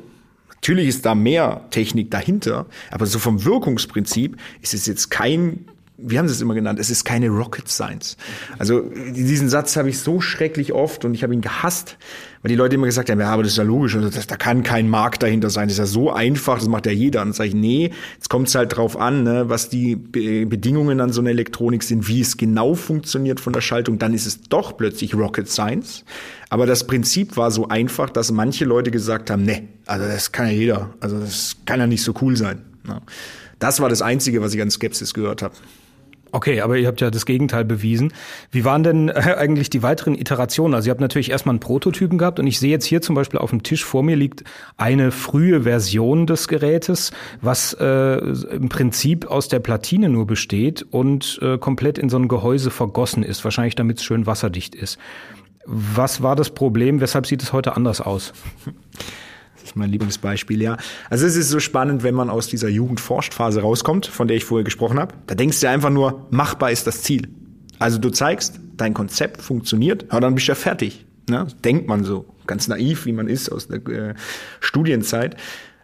Natürlich 0.54 0.88
ist 0.88 1.06
da 1.06 1.14
mehr 1.14 1.66
Technik 1.70 2.10
dahinter, 2.10 2.66
aber 2.92 3.06
so 3.06 3.18
vom 3.18 3.44
Wirkungsprinzip 3.44 4.36
ist 4.60 4.74
es 4.74 4.86
jetzt 4.86 5.10
kein 5.10 5.64
wie 6.04 6.18
haben 6.18 6.28
sie 6.28 6.34
es 6.34 6.40
immer 6.40 6.54
genannt? 6.54 6.78
Es 6.78 6.90
ist 6.90 7.04
keine 7.04 7.28
Rocket 7.28 7.68
Science. 7.68 8.16
Also 8.58 8.80
diesen 8.80 9.48
Satz 9.48 9.76
habe 9.76 9.88
ich 9.88 9.98
so 9.98 10.20
schrecklich 10.20 10.72
oft 10.72 11.04
und 11.04 11.14
ich 11.14 11.22
habe 11.22 11.34
ihn 11.34 11.40
gehasst, 11.40 11.96
weil 12.42 12.50
die 12.50 12.56
Leute 12.56 12.74
immer 12.74 12.86
gesagt 12.86 13.08
haben, 13.10 13.20
ja, 13.20 13.30
aber 13.30 13.42
das 13.42 13.52
ist 13.52 13.58
ja 13.58 13.64
logisch, 13.64 13.94
also 13.94 14.10
das, 14.10 14.26
da 14.26 14.36
kann 14.36 14.62
kein 14.62 14.88
Markt 14.88 15.22
dahinter 15.22 15.48
sein, 15.48 15.68
das 15.68 15.74
ist 15.74 15.78
ja 15.78 15.86
so 15.86 16.12
einfach, 16.12 16.58
das 16.58 16.68
macht 16.68 16.86
ja 16.86 16.92
jeder. 16.92 17.20
Und 17.20 17.28
dann 17.28 17.32
sage 17.34 17.50
ich, 17.50 17.54
nee, 17.54 17.92
jetzt 18.14 18.28
kommt 18.28 18.48
es 18.48 18.54
halt 18.54 18.76
drauf 18.76 18.96
an, 18.96 19.22
ne, 19.22 19.48
was 19.48 19.68
die 19.68 19.96
Be 19.96 20.46
Bedingungen 20.46 21.00
an 21.00 21.12
so 21.12 21.20
einer 21.20 21.30
Elektronik 21.30 21.82
sind, 21.82 22.08
wie 22.08 22.20
es 22.20 22.36
genau 22.36 22.74
funktioniert 22.74 23.40
von 23.40 23.52
der 23.52 23.60
Schaltung, 23.60 23.98
dann 23.98 24.12
ist 24.12 24.26
es 24.26 24.40
doch 24.42 24.76
plötzlich 24.76 25.14
Rocket 25.14 25.48
Science. 25.48 26.04
Aber 26.50 26.66
das 26.66 26.86
Prinzip 26.86 27.36
war 27.36 27.50
so 27.50 27.68
einfach, 27.68 28.10
dass 28.10 28.30
manche 28.32 28.64
Leute 28.64 28.90
gesagt 28.90 29.30
haben, 29.30 29.44
nee, 29.44 29.68
also 29.86 30.06
das 30.06 30.32
kann 30.32 30.46
ja 30.46 30.52
jeder, 30.52 30.94
also 31.00 31.18
das 31.18 31.56
kann 31.64 31.80
ja 31.80 31.86
nicht 31.86 32.02
so 32.02 32.12
cool 32.20 32.36
sein. 32.36 32.62
Ja. 32.86 33.00
Das 33.58 33.80
war 33.80 33.88
das 33.88 34.02
Einzige, 34.02 34.42
was 34.42 34.52
ich 34.54 34.60
an 34.60 34.70
Skepsis 34.70 35.14
gehört 35.14 35.40
habe. 35.40 35.54
Okay, 36.34 36.62
aber 36.62 36.78
ihr 36.78 36.88
habt 36.88 37.02
ja 37.02 37.10
das 37.10 37.26
Gegenteil 37.26 37.66
bewiesen. 37.66 38.14
Wie 38.50 38.64
waren 38.64 38.82
denn 38.82 39.10
äh, 39.10 39.34
eigentlich 39.36 39.68
die 39.68 39.82
weiteren 39.82 40.14
Iterationen? 40.14 40.74
Also 40.74 40.88
ihr 40.88 40.92
habt 40.92 41.00
natürlich 41.02 41.30
erstmal 41.30 41.52
einen 41.52 41.60
Prototypen 41.60 42.16
gehabt 42.16 42.40
und 42.40 42.46
ich 42.46 42.58
sehe 42.58 42.70
jetzt 42.70 42.86
hier 42.86 43.02
zum 43.02 43.14
Beispiel 43.14 43.38
auf 43.38 43.50
dem 43.50 43.62
Tisch 43.62 43.84
vor 43.84 44.02
mir 44.02 44.16
liegt 44.16 44.42
eine 44.78 45.10
frühe 45.10 45.64
Version 45.64 46.26
des 46.26 46.48
Gerätes, 46.48 47.12
was 47.42 47.74
äh, 47.74 48.16
im 48.16 48.70
Prinzip 48.70 49.26
aus 49.26 49.48
der 49.48 49.60
Platine 49.60 50.08
nur 50.08 50.26
besteht 50.26 50.86
und 50.90 51.38
äh, 51.42 51.58
komplett 51.58 51.98
in 51.98 52.08
so 52.08 52.16
ein 52.16 52.28
Gehäuse 52.28 52.70
vergossen 52.70 53.22
ist, 53.22 53.44
wahrscheinlich 53.44 53.74
damit 53.74 53.98
es 53.98 54.04
schön 54.04 54.26
wasserdicht 54.26 54.74
ist. 54.74 54.98
Was 55.66 56.22
war 56.22 56.34
das 56.34 56.48
Problem? 56.48 57.02
Weshalb 57.02 57.26
sieht 57.26 57.42
es 57.42 57.52
heute 57.52 57.76
anders 57.76 58.00
aus? 58.00 58.32
Das 59.62 59.70
ist 59.70 59.76
mein 59.76 59.90
Lieblingsbeispiel, 59.90 60.60
ja. 60.60 60.76
Also 61.08 61.26
es 61.26 61.36
ist 61.36 61.48
so 61.48 61.60
spannend, 61.60 62.02
wenn 62.02 62.14
man 62.14 62.30
aus 62.30 62.48
dieser 62.48 62.68
Jugendforschtphase 62.68 63.62
rauskommt, 63.62 64.06
von 64.06 64.28
der 64.28 64.36
ich 64.36 64.44
vorher 64.44 64.64
gesprochen 64.64 64.98
habe. 64.98 65.14
Da 65.26 65.34
denkst 65.34 65.60
du 65.60 65.68
einfach 65.68 65.90
nur, 65.90 66.26
machbar 66.30 66.70
ist 66.72 66.86
das 66.86 67.02
Ziel. 67.02 67.28
Also 67.78 67.98
du 67.98 68.10
zeigst, 68.10 68.60
dein 68.76 68.94
Konzept 68.94 69.40
funktioniert, 69.40 70.06
aber 70.10 70.20
dann 70.20 70.34
bist 70.34 70.48
du 70.48 70.52
ja 70.52 70.56
fertig. 70.56 71.06
Ne? 71.28 71.46
Denkt 71.64 71.88
man 71.88 72.04
so, 72.04 72.26
ganz 72.46 72.68
naiv, 72.68 73.06
wie 73.06 73.12
man 73.12 73.28
ist 73.28 73.50
aus 73.50 73.68
der 73.68 73.86
äh, 73.86 74.14
Studienzeit. 74.60 75.36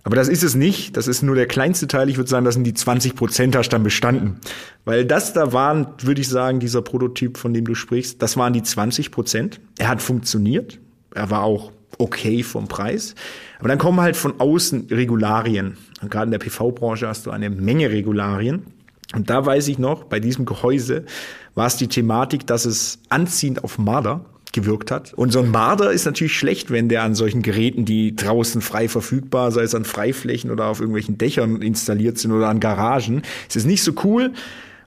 Aber 0.05 0.17
das 0.17 0.29
ist 0.29 0.43
es 0.43 0.55
nicht. 0.55 0.97
Das 0.97 1.07
ist 1.07 1.23
nur 1.23 1.35
der 1.35 1.47
kleinste 1.47 1.87
Teil. 1.87 2.09
Ich 2.09 2.17
würde 2.17 2.31
sagen, 2.31 2.45
das 2.45 2.55
sind 2.55 2.65
die 2.65 2.75
20 2.75 3.15
Prozent 3.15 3.57
hast 3.57 3.69
dann 3.69 3.83
bestanden. 3.83 4.41
Weil 4.85 5.05
das 5.05 5.33
da 5.33 5.53
waren, 5.53 5.87
würde 6.01 6.21
ich 6.21 6.29
sagen, 6.29 6.61
dieser 6.61 6.83
Prototyp, 6.83 7.37
von 7.37 7.53
dem 7.53 7.65
du 7.65 7.75
sprichst, 7.75 8.23
das 8.23 8.37
waren 8.37 8.53
die 8.53 8.63
20 8.63 9.11
Prozent. 9.11 9.61
Er 9.79 9.89
hat 9.89 10.01
funktioniert. 10.01 10.79
Er 11.15 11.31
war 11.31 11.43
auch 11.43 11.73
okay 11.99 12.43
vom 12.43 12.69
Preis. 12.69 13.15
Aber 13.59 13.69
dann 13.69 13.79
kommen 13.79 14.01
halt 14.01 14.17
von 14.17 14.41
außen 14.41 14.89
Regularien. 14.91 15.77
Und 16.01 16.11
gerade 16.11 16.27
in 16.27 16.31
der 16.31 16.39
PV-Branche 16.39 17.09
hast 17.09 17.27
du 17.27 17.31
eine 17.31 17.51
Menge 17.51 17.91
Regularien. 17.91 18.63
Und 19.15 19.31
da 19.31 19.45
weiß 19.45 19.69
ich 19.69 19.79
noch, 19.79 20.05
bei 20.05 20.21
diesem 20.21 20.45
Gehäuse 20.45 21.05
war 21.55 21.67
es 21.67 21.77
die 21.77 21.89
Thematik, 21.89 22.47
dass 22.47 22.65
es 22.67 23.01
anziehend 23.09 23.65
auf 23.65 23.79
Marder 23.79 24.25
gewirkt 24.53 24.91
hat. 24.91 25.15
Und 25.15 25.33
so 25.33 25.41
ein 25.41 25.51
Marder 25.51 25.93
ist 25.93 26.05
natürlich 26.05 26.37
schlecht, 26.37 26.71
wenn 26.71 26.89
der 26.89 27.03
an 27.03 27.15
solchen 27.15 27.43
Geräten, 27.43 27.85
die 27.85 28.15
draußen 28.17 28.61
frei 28.61 28.89
verfügbar, 28.89 29.51
sei 29.51 29.63
es 29.63 29.75
an 29.75 29.85
Freiflächen 29.85 30.51
oder 30.51 30.67
auf 30.67 30.81
irgendwelchen 30.81 31.19
Dächern 31.19 31.63
installiert 31.63 32.19
sind 32.19 32.33
oder 32.33 32.49
an 32.49 32.61
Garagen. 32.61 33.23
Es 33.49 33.57
ist 33.57 33.67
nicht 33.67 33.83
so 33.83 33.93
cool. 34.05 34.33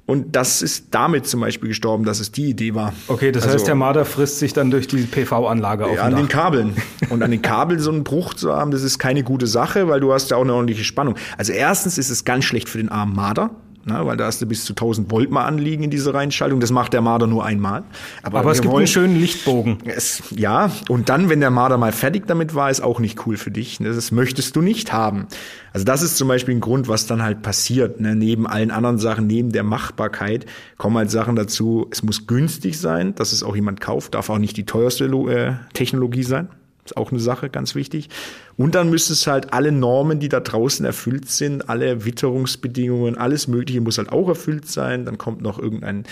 Und 0.05 0.35
das 0.35 0.61
ist 0.61 0.87
damit 0.91 1.27
zum 1.27 1.39
Beispiel 1.39 1.69
gestorben, 1.69 2.04
dass 2.04 2.19
es 2.19 2.31
die 2.31 2.49
Idee 2.49 2.75
war. 2.75 2.93
Okay, 3.08 3.31
das 3.31 3.43
also, 3.43 3.56
heißt, 3.56 3.67
der 3.67 3.75
Marder 3.75 4.04
frisst 4.04 4.39
sich 4.39 4.52
dann 4.52 4.71
durch 4.71 4.87
die 4.87 5.04
PV-Anlage 5.04 5.85
auf. 5.85 5.95
Ja, 5.95 6.04
an 6.04 6.15
den 6.15 6.27
Kabeln. 6.27 6.75
Und 7.10 7.23
an 7.23 7.31
den 7.31 7.41
Kabeln 7.41 7.79
so 7.79 7.91
einen 7.91 8.04
Bruch 8.04 8.33
zu 8.33 8.54
haben, 8.54 8.71
das 8.71 8.83
ist 8.83 8.99
keine 8.99 9.23
gute 9.23 9.47
Sache, 9.47 9.87
weil 9.87 9.99
du 9.99 10.12
hast 10.12 10.31
ja 10.31 10.37
auch 10.37 10.41
eine 10.41 10.54
ordentliche 10.54 10.83
Spannung. 10.83 11.15
Also 11.37 11.54
erstens 11.54 11.97
ist 11.97 12.10
es 12.10 12.25
ganz 12.25 12.45
schlecht 12.45 12.67
für 12.67 12.77
den 12.77 12.89
armen 12.89 13.15
Marder 13.15 13.52
ne, 13.86 14.06
weil 14.06 14.17
da 14.17 14.25
hast 14.25 14.42
du 14.42 14.46
bis 14.46 14.65
zu 14.65 14.73
1000 14.73 15.12
Volt 15.12 15.32
mal 15.32 15.46
anliegen 15.46 15.84
in 15.84 15.90
dieser 15.90 16.13
Reinschaltung. 16.13 16.60
Das 16.60 16.71
macht 16.71 16.94
der 16.94 17.02
Marder 17.02 17.27
nur 17.27 17.46
einmal. 17.46 17.84
Aber, 18.23 18.40
Aber 18.40 18.52
es 18.52 18.62
gibt 18.62 18.71
wollen, 18.71 18.82
einen 18.82 18.88
schönen 18.88 19.19
Lichtbogen. 19.19 19.79
Es, 19.86 20.23
ja, 20.32 20.71
und 20.90 21.10
dann, 21.10 21.29
wenn 21.29 21.40
der 21.40 21.52
Marder 21.52 21.77
mal 21.77 21.92
fertig 21.92 22.27
damit 22.27 22.56
war, 22.56 22.69
ist 22.69 22.82
auch 22.82 23.00
nicht 23.00 23.25
cool 23.25 23.38
für 23.38 23.52
dich. 23.52 23.79
Ne? 23.79 23.94
Das 23.94 24.12
möchtest 24.12 24.56
du 24.56 24.62
nicht 24.62 24.94
haben. 24.94 25.27
Also 25.73 25.86
das 25.86 26.02
ist 26.02 26.17
zum 26.17 26.27
Beispiel 26.27 26.56
ein 26.56 26.62
Grund, 26.62 26.88
was 26.88 27.08
dann 27.08 27.23
halt 27.23 27.42
passiert. 27.42 28.00
Ne? 28.00 28.15
Neben 28.15 28.48
allen 28.48 28.71
anderen 28.71 29.00
Sachen, 29.00 29.27
neben 29.27 29.52
der 29.52 29.63
Machbarkeit, 29.63 30.46
kommen 30.77 30.98
halt 30.98 31.12
Sachen 31.12 31.36
dazu. 31.36 31.88
Es 31.92 32.04
muss 32.04 32.27
günstig 32.27 32.79
sein, 32.79 33.15
dass 33.15 33.32
es 33.34 33.44
auch 33.44 33.56
jemand 33.56 33.82
kauft. 33.82 34.15
Darf 34.15 34.29
auch 34.29 34.38
nicht 34.38 34.58
die 34.58 34.65
teuerste 34.65 35.06
äh, 35.06 35.54
Technologie 35.73 36.23
sein. 36.23 36.50
Ist 36.86 36.98
auch 36.98 37.12
eine 37.12 37.19
Sache, 37.19 37.50
ganz 37.50 37.75
wichtig. 37.75 38.10
Und 38.58 38.75
dann 38.75 38.90
müssen 38.90 39.13
es 39.13 39.27
halt 39.27 39.54
alle 39.54 39.71
Normen, 39.71 40.19
die 40.19 40.29
da 40.29 40.40
draußen 40.40 40.86
erfüllt 40.86 41.29
sind, 41.29 41.69
alle 41.69 42.06
Witterungsbedingungen, 42.06 43.17
alles 43.17 43.48
Mögliche 43.48 43.82
muss 43.82 43.98
halt 43.98 44.12
auch 44.12 44.27
erfüllt 44.27 44.67
sein. 44.67 45.06
Dann 45.06 45.17
kommt 45.17 45.42
noch 45.42 45.60
irgendein 45.60 46.06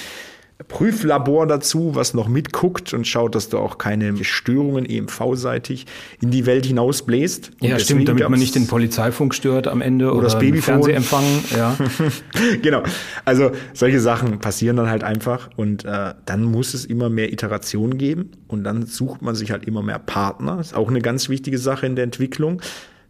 Prüflabor 0.68 1.48
dazu, 1.48 1.96
was 1.96 2.14
noch 2.14 2.28
mitguckt 2.28 2.94
und 2.94 3.08
schaut, 3.08 3.34
dass 3.34 3.48
du 3.48 3.58
auch 3.58 3.78
keine 3.78 4.22
Störungen 4.26 4.86
EMV-seitig 4.86 5.86
in 6.22 6.32
die 6.32 6.46
Welt 6.46 6.66
hinaus 6.66 7.06
bläst. 7.06 7.52
ja, 7.62 7.80
stimmt, 7.80 8.10
damit 8.10 8.30
man 8.30 8.38
nicht 8.38 8.56
den 8.56 8.68
Polizeifunk 8.68 9.34
stört 9.34 9.68
am 9.70 9.80
Ende 9.82 10.08
oder, 10.08 10.16
oder 10.16 10.24
das 10.26 10.38
Babyphone. 10.38 10.84
Fernsehempfang. 10.84 11.24
Ja. 11.56 11.78
genau. 12.62 12.84
Also 13.24 13.52
solche 13.74 14.02
Sachen 14.02 14.40
passieren 14.40 14.76
dann 14.76 14.90
halt 14.90 15.06
einfach 15.06 15.50
und 15.56 15.86
äh, 15.86 16.14
dann 16.26 16.44
muss 16.44 16.74
es 16.74 16.84
immer 16.84 17.10
mehr 17.10 17.32
Iterationen 17.32 17.98
geben 17.98 18.32
und 18.50 18.66
dann 18.66 18.86
sucht 18.86 19.22
man 19.22 19.36
sich 19.36 19.52
halt 19.52 19.66
immer 19.66 19.82
mehr 19.82 20.00
Partner. 20.00 20.58
Das 20.58 20.68
ist 20.68 20.76
auch 20.76 20.90
eine 20.90 21.02
ganz 21.02 21.30
wichtige 21.30 21.58
Sache 21.58 21.86
in 21.86 21.96
der 21.96 22.04
Entwicklung. 22.04 22.62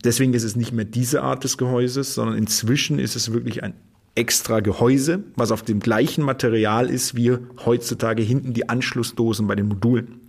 Deswegen 0.04 0.34
ist 0.34 0.44
es 0.44 0.56
nicht 0.56 0.72
mehr 0.72 0.86
diese 0.86 1.24
Art 1.24 1.44
des 1.44 1.58
Gehäuses, 1.58 2.14
sondern 2.14 2.38
inzwischen 2.38 3.00
ist 3.00 3.16
es 3.16 3.34
wirklich 3.34 3.64
ein 3.64 3.74
extra 4.20 4.60
Gehäuse, 4.60 5.24
was 5.38 5.52
auf 5.52 5.64
dem 5.64 5.80
gleichen 5.80 6.26
Material 6.26 6.90
ist 6.90 7.16
wie 7.16 7.38
heutzutage 7.66 8.22
hinten 8.22 8.54
die 8.54 8.68
Anschlussdosen 8.68 9.48
bei 9.48 9.56
den 9.56 9.70
Modulen. 9.70 10.20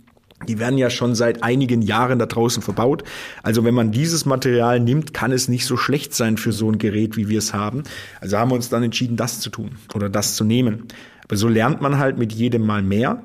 Die 0.47 0.59
werden 0.59 0.77
ja 0.77 0.89
schon 0.89 1.13
seit 1.13 1.43
einigen 1.43 1.81
Jahren 1.81 2.17
da 2.17 2.25
draußen 2.25 2.63
verbaut. 2.63 3.03
Also 3.43 3.63
wenn 3.65 3.75
man 3.75 3.91
dieses 3.91 4.25
Material 4.25 4.79
nimmt, 4.79 5.13
kann 5.13 5.33
es 5.33 5.49
nicht 5.49 5.65
so 5.65 5.75
schlecht 5.75 6.15
sein 6.15 6.37
für 6.37 6.53
so 6.53 6.71
ein 6.71 6.79
Gerät, 6.79 7.17
wie 7.17 7.27
wir 7.27 7.37
es 7.37 7.53
haben. 7.53 7.83
Also 8.21 8.37
haben 8.37 8.49
wir 8.49 8.55
uns 8.55 8.69
dann 8.69 8.81
entschieden, 8.81 9.17
das 9.17 9.41
zu 9.41 9.49
tun 9.49 9.71
oder 9.93 10.09
das 10.09 10.35
zu 10.35 10.45
nehmen. 10.45 10.85
Aber 11.25 11.35
so 11.35 11.47
lernt 11.47 11.81
man 11.81 11.99
halt 11.99 12.17
mit 12.17 12.31
jedem 12.31 12.65
Mal 12.65 12.81
mehr. 12.81 13.21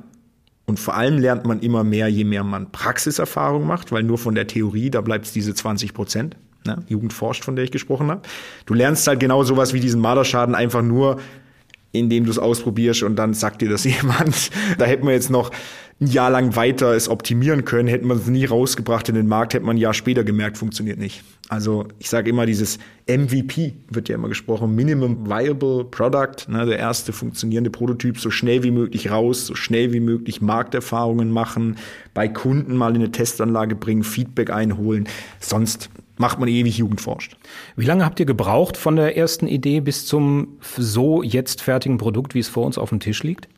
Und 0.66 0.80
vor 0.80 0.96
allem 0.96 1.18
lernt 1.18 1.46
man 1.46 1.60
immer 1.60 1.84
mehr, 1.84 2.08
je 2.08 2.24
mehr 2.24 2.42
man 2.42 2.72
Praxiserfahrung 2.72 3.66
macht, 3.66 3.92
weil 3.92 4.02
nur 4.02 4.18
von 4.18 4.34
der 4.34 4.48
Theorie, 4.48 4.90
da 4.90 5.00
bleibt 5.00 5.26
es 5.26 5.32
diese 5.32 5.54
20 5.54 5.94
Prozent 5.94 6.36
ne? 6.66 6.82
Jugend 6.88 7.12
forscht, 7.12 7.44
von 7.44 7.56
der 7.56 7.64
ich 7.64 7.70
gesprochen 7.70 8.10
habe. 8.10 8.22
Du 8.66 8.74
lernst 8.74 9.06
halt 9.06 9.20
genau 9.20 9.42
sowas 9.42 9.72
wie 9.72 9.80
diesen 9.80 10.00
Marderschaden 10.00 10.54
einfach 10.54 10.82
nur, 10.82 11.18
indem 11.92 12.24
du 12.24 12.30
es 12.30 12.38
ausprobierst 12.38 13.02
und 13.02 13.16
dann 13.16 13.34
sagt 13.34 13.62
dir 13.62 13.68
das 13.68 13.84
jemand. 13.84 14.50
Da 14.78 14.84
hätten 14.84 15.06
wir 15.06 15.14
jetzt 15.14 15.30
noch 15.30 15.50
ein 15.98 16.08
Jahr 16.08 16.30
lang 16.30 16.56
weiter 16.56 16.94
es 16.94 17.08
optimieren 17.08 17.64
können, 17.64 17.88
hätten 17.88 18.06
wir 18.06 18.16
es 18.16 18.26
nie 18.26 18.44
rausgebracht 18.44 19.08
in 19.08 19.14
den 19.14 19.26
Markt, 19.26 19.54
hätte 19.54 19.64
man 19.64 19.76
ein 19.76 19.80
Jahr 19.80 19.94
später 19.94 20.24
gemerkt, 20.24 20.58
funktioniert 20.58 20.98
nicht. 20.98 21.24
Also 21.48 21.86
ich 21.98 22.10
sage 22.10 22.28
immer, 22.28 22.44
dieses 22.44 22.78
MVP 23.08 23.72
wird 23.88 24.10
ja 24.10 24.16
immer 24.16 24.28
gesprochen, 24.28 24.74
Minimum 24.74 25.26
Viable 25.26 25.84
Product, 25.84 26.48
ne, 26.48 26.66
der 26.66 26.78
erste 26.78 27.14
funktionierende 27.14 27.70
Prototyp, 27.70 28.18
so 28.18 28.30
schnell 28.30 28.62
wie 28.62 28.72
möglich 28.72 29.10
raus, 29.10 29.46
so 29.46 29.54
schnell 29.54 29.94
wie 29.94 30.00
möglich 30.00 30.42
Markterfahrungen 30.42 31.30
machen, 31.30 31.76
bei 32.12 32.28
Kunden 32.28 32.76
mal 32.76 32.90
in 32.90 32.96
eine 32.96 33.12
Testanlage 33.12 33.74
bringen, 33.74 34.02
Feedback 34.02 34.50
einholen. 34.50 35.08
Sonst 35.40 35.88
macht 36.18 36.38
man 36.38 36.48
ewig 36.48 36.78
Jugendforscht. 36.78 37.36
Wie 37.76 37.84
lange 37.84 38.04
habt 38.04 38.20
ihr 38.20 38.26
gebraucht 38.26 38.76
von 38.76 38.96
der 38.96 39.16
ersten 39.16 39.46
Idee 39.46 39.80
bis 39.80 40.06
zum 40.06 40.58
so 40.76 41.22
jetzt 41.22 41.62
fertigen 41.62 41.98
Produkt, 41.98 42.34
wie 42.34 42.40
es 42.40 42.48
vor 42.48 42.66
uns 42.66 42.78
auf 42.78 42.90
dem 42.90 43.00
Tisch 43.00 43.22
liegt? 43.22 43.48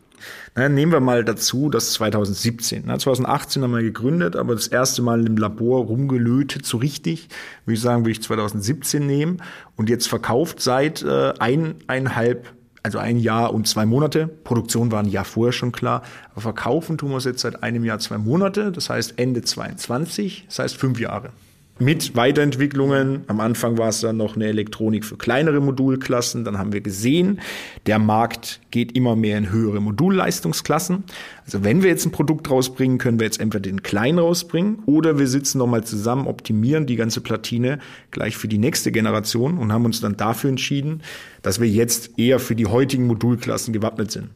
Na, 0.55 0.69
nehmen 0.69 0.93
wir 0.93 1.01
mal 1.01 1.25
dazu, 1.25 1.71
dass 1.71 1.93
2017. 1.93 2.85
Na, 2.87 2.99
2018 2.99 3.63
haben 3.63 3.75
wir 3.75 3.83
gegründet, 3.83 4.37
aber 4.37 4.55
das 4.55 4.67
erste 4.67 5.03
Mal 5.03 5.25
im 5.27 5.37
Labor 5.37 5.85
rumgelötet, 5.85 6.67
so 6.67 6.79
richtig, 6.79 7.29
würde 7.65 7.77
ich 7.77 7.81
sagen, 7.81 8.03
würde 8.03 8.13
ich 8.13 8.23
2017 8.23 9.07
nehmen 9.07 9.43
und 9.77 9.89
jetzt 9.89 10.09
verkauft 10.09 10.61
seit 10.61 11.03
äh, 11.03 11.35
eineinhalb 11.39 12.53
also 12.85 12.99
ein 12.99 13.19
Jahr 13.19 13.53
und 13.53 13.67
zwei 13.69 13.85
Monate. 13.85 14.29
Produktion 14.29 14.91
war 14.93 15.01
ein 15.01 15.09
Jahr 15.09 15.25
vorher 15.25 15.53
schon 15.53 15.73
klar. 15.73 16.03
Aber 16.31 16.41
verkaufen 16.41 16.97
tun 16.97 17.11
wir 17.11 17.19
es 17.19 17.25
jetzt 17.25 17.41
seit 17.41 17.63
einem 17.63 17.85
Jahr, 17.85 17.99
zwei 17.99 18.19
Monate. 18.19 18.73
Das 18.73 18.89
heißt 18.89 19.19
Ende 19.19 19.43
22. 19.43 20.45
Das 20.47 20.61
heißt 20.61 20.77
fünf 20.77 20.99
Jahre 20.99 21.31
mit 21.79 22.17
Weiterentwicklungen. 22.17 23.23
Am 23.27 23.41
Anfang 23.41 23.79
war 23.79 23.89
es 23.89 24.01
dann 24.01 24.17
noch 24.17 24.37
eine 24.37 24.47
Elektronik 24.47 25.05
für 25.05 25.17
kleinere 25.17 25.61
Modulklassen. 25.61 26.45
Dann 26.45 26.59
haben 26.59 26.73
wir 26.73 26.81
gesehen, 26.81 27.41
der 27.87 27.99
Markt 27.99 28.61
geht 28.71 28.93
immer 28.93 29.17
mehr 29.17 29.39
in 29.39 29.51
höhere 29.51 29.81
Modulleistungsklassen. 29.81 31.05
Also 31.45 31.65
wenn 31.65 31.83
wir 31.83 31.91
jetzt 31.91 32.05
ein 32.07 32.13
Produkt 32.13 32.51
rausbringen, 32.51 32.99
können 32.99 33.21
wir 33.21 33.27
jetzt 33.27 33.41
entweder 33.41 33.63
den 33.63 33.83
kleinen 33.83 34.19
rausbringen 34.19 34.81
oder 34.87 35.19
wir 35.19 35.29
sitzen 35.29 35.59
nochmal 35.59 35.85
zusammen, 35.85 36.27
optimieren 36.27 36.87
die 36.87 36.97
ganze 36.97 37.21
Platine 37.21 37.79
gleich 38.11 38.37
für 38.37 38.49
die 38.49 38.59
nächste 38.59 38.93
Generation 38.93 39.59
und 39.59 39.73
haben 39.73 39.85
uns 39.85 40.01
dann 40.01 40.17
dafür 40.17 40.51
entschieden, 40.51 41.03
dass 41.43 41.61
wir 41.61 41.69
jetzt 41.69 42.19
eher 42.19 42.39
für 42.39 42.55
die 42.55 42.67
heutigen 42.67 43.07
Modulklassen 43.07 43.73
gewappnet 43.73 44.11
sind. 44.11 44.31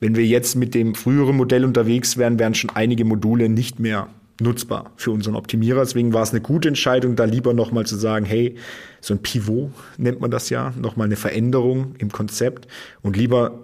Wenn 0.00 0.16
wir 0.16 0.26
jetzt 0.26 0.54
mit 0.54 0.74
dem 0.74 0.94
früheren 0.94 1.36
Modell 1.36 1.64
unterwegs 1.64 2.16
wären, 2.16 2.38
wären 2.38 2.54
schon 2.54 2.70
einige 2.70 3.04
Module 3.04 3.48
nicht 3.48 3.80
mehr 3.80 4.08
nutzbar 4.40 4.92
für 4.96 5.10
unseren 5.10 5.36
Optimierer. 5.36 5.80
Deswegen 5.80 6.12
war 6.12 6.22
es 6.22 6.30
eine 6.30 6.40
gute 6.40 6.68
Entscheidung, 6.68 7.16
da 7.16 7.24
lieber 7.24 7.54
nochmal 7.54 7.86
zu 7.86 7.96
sagen, 7.96 8.24
hey, 8.24 8.56
so 9.00 9.14
ein 9.14 9.22
Pivot 9.22 9.70
nennt 9.96 10.20
man 10.20 10.30
das 10.30 10.50
ja, 10.50 10.72
nochmal 10.80 11.06
eine 11.06 11.16
Veränderung 11.16 11.94
im 11.98 12.10
Konzept 12.10 12.66
und 13.02 13.16
lieber 13.16 13.60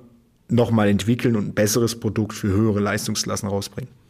nochmal 0.48 0.88
entwickeln 0.88 1.36
und 1.36 1.48
ein 1.48 1.54
besseres 1.54 1.98
Produkt 1.98 2.34
für 2.34 2.48
höhere 2.48 2.80
Leistungsklassen 2.80 3.48
rausbringen. 3.48 4.00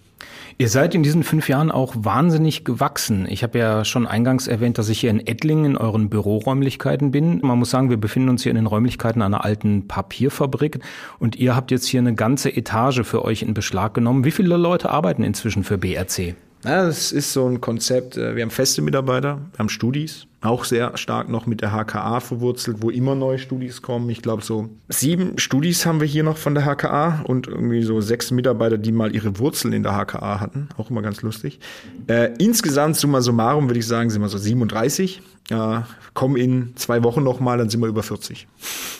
Ihr 0.58 0.68
seid 0.68 0.94
in 0.94 1.02
diesen 1.02 1.22
fünf 1.22 1.48
Jahren 1.48 1.70
auch 1.70 1.94
wahnsinnig 1.96 2.64
gewachsen. 2.66 3.26
Ich 3.30 3.42
habe 3.42 3.58
ja 3.58 3.84
schon 3.84 4.06
eingangs 4.06 4.46
erwähnt, 4.46 4.76
dass 4.76 4.90
ich 4.90 5.00
hier 5.00 5.08
in 5.08 5.26
Ettlingen 5.26 5.64
in 5.64 5.76
euren 5.78 6.10
Büroräumlichkeiten 6.10 7.12
bin. 7.12 7.40
Man 7.40 7.58
muss 7.58 7.70
sagen, 7.70 7.88
wir 7.88 7.96
befinden 7.96 8.28
uns 8.28 8.42
hier 8.42 8.50
in 8.50 8.56
den 8.56 8.66
Räumlichkeiten 8.66 9.22
einer 9.22 9.42
alten 9.42 9.88
Papierfabrik 9.88 10.80
und 11.18 11.36
ihr 11.36 11.56
habt 11.56 11.70
jetzt 11.70 11.86
hier 11.86 12.00
eine 12.00 12.14
ganze 12.14 12.54
Etage 12.54 13.04
für 13.04 13.24
euch 13.24 13.40
in 13.40 13.54
Beschlag 13.54 13.94
genommen. 13.94 14.24
Wie 14.24 14.30
viele 14.30 14.58
Leute 14.58 14.90
arbeiten 14.90 15.22
inzwischen 15.22 15.64
für 15.64 15.78
BRC? 15.78 16.34
Ja, 16.64 16.84
das 16.84 17.12
ist 17.12 17.32
so 17.32 17.46
ein 17.48 17.60
Konzept. 17.60 18.16
Äh, 18.16 18.36
wir 18.36 18.42
haben 18.42 18.50
feste 18.50 18.82
Mitarbeiter, 18.82 19.40
wir 19.52 19.58
haben 19.58 19.68
Studis, 19.68 20.26
auch 20.42 20.64
sehr 20.64 20.96
stark 20.96 21.28
noch 21.28 21.46
mit 21.46 21.60
der 21.60 21.70
HKA 21.70 22.20
verwurzelt, 22.20 22.78
wo 22.80 22.88
immer 22.88 23.14
neue 23.14 23.38
Studis 23.38 23.82
kommen. 23.82 24.08
Ich 24.08 24.22
glaube, 24.22 24.42
so 24.42 24.70
sieben 24.88 25.38
Studis 25.38 25.84
haben 25.84 26.00
wir 26.00 26.06
hier 26.06 26.22
noch 26.22 26.38
von 26.38 26.54
der 26.54 26.64
HKA 26.64 27.22
und 27.24 27.46
irgendwie 27.46 27.82
so 27.82 28.00
sechs 28.00 28.30
Mitarbeiter, 28.30 28.78
die 28.78 28.92
mal 28.92 29.14
ihre 29.14 29.38
Wurzeln 29.38 29.74
in 29.74 29.82
der 29.82 29.92
HKA 29.92 30.40
hatten. 30.40 30.68
Auch 30.78 30.88
immer 30.88 31.02
ganz 31.02 31.20
lustig. 31.20 31.60
Äh, 32.06 32.32
insgesamt, 32.38 32.96
summa 32.96 33.20
summarum, 33.20 33.68
würde 33.68 33.80
ich 33.80 33.86
sagen, 33.86 34.08
sind 34.08 34.22
wir 34.22 34.28
so 34.28 34.38
37. 34.38 35.20
Äh, 35.50 35.80
kommen 36.14 36.36
in 36.36 36.72
zwei 36.76 37.02
Wochen 37.04 37.22
noch 37.22 37.40
mal, 37.40 37.58
dann 37.58 37.68
sind 37.68 37.80
wir 37.80 37.88
über 37.88 38.02
40. 38.02 38.46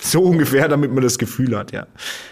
So 0.03 0.23
ungefähr, 0.23 0.69
damit 0.69 0.93
man 0.93 1.03
das 1.03 1.19
Gefühl 1.19 1.57
hat, 1.57 1.73
ja. 1.73 1.87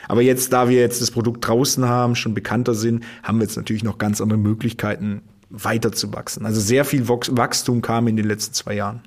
Aber 0.06 0.20
jetzt, 0.20 0.52
da 0.52 0.68
wir 0.68 0.78
jetzt 0.78 1.00
das 1.00 1.10
Produkt 1.10 1.46
draußen 1.46 1.84
haben, 1.86 2.14
schon 2.14 2.34
bekannter 2.34 2.74
sind, 2.74 3.04
haben 3.22 3.38
wir 3.38 3.44
jetzt 3.44 3.56
natürlich 3.56 3.84
noch 3.84 3.96
ganz 3.98 4.20
andere 4.20 4.38
Möglichkeiten, 4.38 5.22
weiter 5.50 5.92
zu 5.92 6.12
wachsen. 6.12 6.46
Also 6.46 6.60
sehr 6.60 6.84
viel 6.84 7.08
Wachstum 7.08 7.82
kam 7.82 8.08
in 8.08 8.16
den 8.16 8.26
letzten 8.26 8.54
zwei 8.54 8.74
Jahren. 8.74 9.02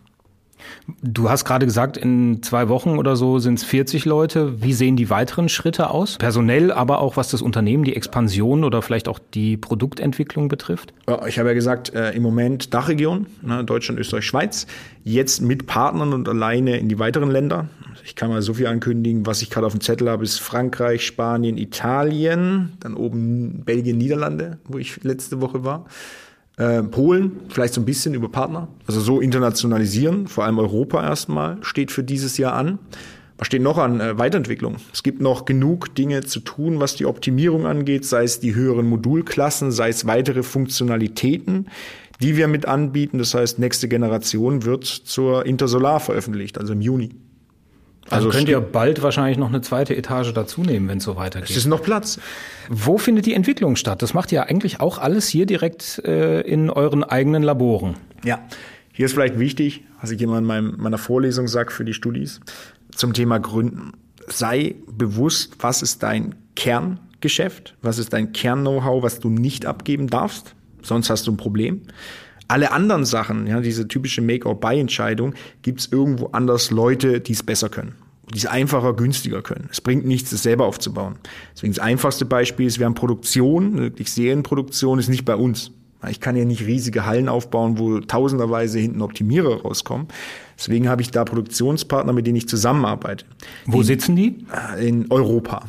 Du 1.02 1.30
hast 1.30 1.46
gerade 1.46 1.66
gesagt, 1.66 1.98
in 1.98 2.44
zwei 2.44 2.70
Wochen 2.70 2.98
oder 2.98 3.16
so 3.16 3.40
sind 3.40 3.60
es 3.60 3.64
40 3.64 4.06
Leute. 4.06 4.62
Wie 4.62 4.74
sehen 4.74 4.96
die 4.96 5.10
weiteren 5.10 5.50
Schritte 5.50 5.90
aus? 5.90 6.18
Personell, 6.18 6.72
aber 6.72 7.00
auch 7.00 7.18
was 7.18 7.30
das 7.30 7.42
Unternehmen, 7.42 7.84
die 7.84 7.96
Expansion 7.96 8.64
oder 8.64 8.82
vielleicht 8.82 9.08
auch 9.08 9.20
die 9.20 9.58
Produktentwicklung 9.58 10.48
betrifft? 10.48 10.94
Ich 11.28 11.40
habe 11.40 11.50
ja 11.50 11.54
gesagt, 11.54 11.94
äh, 11.94 12.12
im 12.12 12.24
Moment 12.24 12.74
Dachregion, 12.74 13.28
ne, 13.42 13.64
Deutschland, 13.64 14.00
Österreich, 14.00 14.26
Schweiz. 14.26 14.68
Jetzt 15.04 15.42
mit 15.42 15.66
Partnern 15.66 16.14
und 16.14 16.30
alleine 16.30 16.78
in 16.78 16.90
die 16.90 17.00
weiteren 17.00 17.32
Länder. 17.32 17.70
Ich 18.04 18.16
kann 18.16 18.30
mal 18.30 18.42
so 18.42 18.54
viel 18.54 18.68
ankündigen, 18.68 19.26
was 19.26 19.42
ich 19.42 19.50
gerade 19.50 19.68
auf 19.68 19.74
dem 19.74 19.82
Zettel 19.82 20.10
habe, 20.10 20.24
ist 20.24 20.40
Frankreich, 20.40 21.06
Spanien, 21.06 21.58
Italien, 21.58 22.74
dann 22.80 22.96
oben 22.96 23.64
Belgien, 23.66 23.98
Niederlande, 23.98 24.60
wo 24.66 24.78
ich 24.78 25.04
letzte 25.04 25.42
Woche 25.42 25.64
war. 25.64 25.86
Äh, 26.62 26.84
Polen, 26.84 27.40
vielleicht 27.50 27.74
so 27.74 27.82
ein 27.82 27.86
bisschen 27.86 28.14
über 28.14 28.30
Partner. 28.30 28.68
Also 28.86 29.02
so 29.02 29.20
internationalisieren, 29.20 30.28
vor 30.28 30.46
allem 30.46 30.60
Europa 30.60 31.02
erstmal, 31.04 31.58
steht 31.64 31.90
für 31.90 32.04
dieses 32.04 32.38
Jahr 32.38 32.54
an. 32.54 32.78
Was 33.40 33.48
steht 33.48 33.64
noch 33.64 33.80
an 33.80 34.00
äh, 34.00 34.20
Weiterentwicklung? 34.20 34.76
Es 34.94 35.02
gibt 35.02 35.22
noch 35.22 35.46
genug 35.46 35.96
Dinge 35.96 36.22
zu 36.22 36.40
tun, 36.40 36.80
was 36.80 36.96
die 36.96 37.08
Optimierung 37.08 37.66
angeht, 37.66 38.06
sei 38.06 38.26
es 38.26 38.42
die 38.42 38.54
höheren 38.54 38.88
Modulklassen, 38.88 39.72
sei 39.72 39.90
es 39.90 40.06
weitere 40.06 40.44
Funktionalitäten, 40.44 41.68
die 42.22 42.38
wir 42.38 42.48
mit 42.48 42.68
anbieten. 42.68 43.18
Das 43.18 43.34
heißt, 43.34 43.58
nächste 43.58 43.88
Generation 43.88 44.64
wird 44.64 44.86
zur 44.86 45.48
Intersolar 45.48 46.00
veröffentlicht, 46.00 46.60
also 46.60 46.74
im 46.74 46.82
Juni. 46.82 47.10
Also, 48.10 48.28
also 48.28 48.38
könnt 48.38 48.50
ihr 48.50 48.60
bald 48.60 49.02
wahrscheinlich 49.04 49.38
noch 49.38 49.50
eine 49.50 49.62
zweite 49.62 49.96
Etage 49.96 50.34
dazu 50.34 50.62
nehmen, 50.62 50.88
wenn 50.90 50.98
es 50.98 51.04
so 51.04 51.16
weitergeht. 51.16 51.50
Es 51.50 51.56
ist 51.56 51.68
noch 51.68 51.82
Platz. 51.82 52.20
Wo 52.70 52.98
findet 52.98 53.26
die 53.26 53.34
Entwicklung 53.34 53.76
statt? 53.76 54.02
Das 54.02 54.14
macht 54.14 54.32
ihr 54.32 54.44
eigentlich 54.48 54.80
auch 54.80 54.98
alles 54.98 55.28
hier 55.28 55.46
direkt 55.46 56.00
äh, 56.06 56.42
in 56.42 56.70
euren 56.70 57.04
eigenen 57.04 57.44
Laboren. 57.44 57.96
Ja, 58.24 58.40
hier 58.92 59.06
ist 59.06 59.14
vielleicht 59.14 59.40
wichtig, 59.40 59.84
was 60.02 60.12
ich 60.12 60.22
immer 60.22 60.38
in 60.40 60.44
meinem, 60.44 60.76
meiner 60.78 60.98
Vorlesung 60.98 61.48
sage 61.48 61.72
für 61.72 61.86
die 61.86 61.94
Studis, 61.94 62.40
zum 62.94 63.14
Thema 63.14 63.40
Gründen. 63.40 63.94
Sei 64.28 64.76
bewusst, 64.92 65.56
was 65.60 65.82
ist 65.82 66.04
dein 66.04 66.36
Kerngeschäft, 66.56 67.76
was 67.82 67.98
ist 67.98 68.14
dein 68.14 68.34
Kern-Know-how, 68.34 69.04
was 69.04 69.20
du 69.20 69.30
nicht 69.30 69.66
abgeben 69.66 70.08
darfst, 70.08 70.56
sonst 70.82 71.10
hast 71.10 71.28
du 71.28 71.32
ein 71.32 71.38
Problem. 71.38 71.82
Alle 72.52 72.74
anderen 72.74 73.06
Sachen, 73.06 73.48
ja, 73.48 73.62
diese 73.62 73.88
typische 73.88 74.22
Make-or-Buy-Entscheidung, 74.22 75.36
gibt 75.62 75.80
es 75.80 75.90
irgendwo 75.90 76.28
anders 76.34 76.70
Leute, 76.70 77.22
die 77.22 77.32
es 77.32 77.44
besser 77.44 77.70
können 77.70 77.96
die 78.34 78.38
es 78.38 78.46
einfacher, 78.46 78.94
günstiger 78.94 79.42
können. 79.42 79.68
Es 79.72 79.82
bringt 79.82 80.06
nichts, 80.06 80.32
es 80.32 80.44
selber 80.44 80.66
aufzubauen. 80.66 81.16
Deswegen 81.54 81.74
das 81.74 81.84
einfachste 81.84 82.24
Beispiel 82.24 82.66
ist, 82.66 82.80
wir 82.80 82.86
haben 82.86 82.94
Produktion, 82.94 83.78
wirklich 83.78 84.10
Serienproduktion 84.10 85.00
ist 85.00 85.10
nicht 85.10 85.26
bei 85.26 85.36
uns. 85.36 85.72
Ich 86.10 86.22
kann 86.22 86.38
ja 86.38 86.46
nicht 86.46 86.66
riesige 86.66 87.06
Hallen 87.06 87.28
aufbauen, 87.28 87.78
wo 87.78 88.00
tausenderweise 88.00 88.80
hinten 88.80 89.02
Optimierer 89.02 89.62
rauskommen. 89.64 90.08
Deswegen 90.58 90.88
habe 90.88 91.02
ich 91.02 91.12
da 91.12 91.26
Produktionspartner, 91.26 92.14
mit 92.14 92.26
denen 92.26 92.38
ich 92.38 92.48
zusammenarbeite. 92.48 93.26
Wo 93.66 93.80
in, 93.80 93.84
sitzen 93.84 94.16
die? 94.16 94.46
In 94.80 95.12
Europa. 95.12 95.66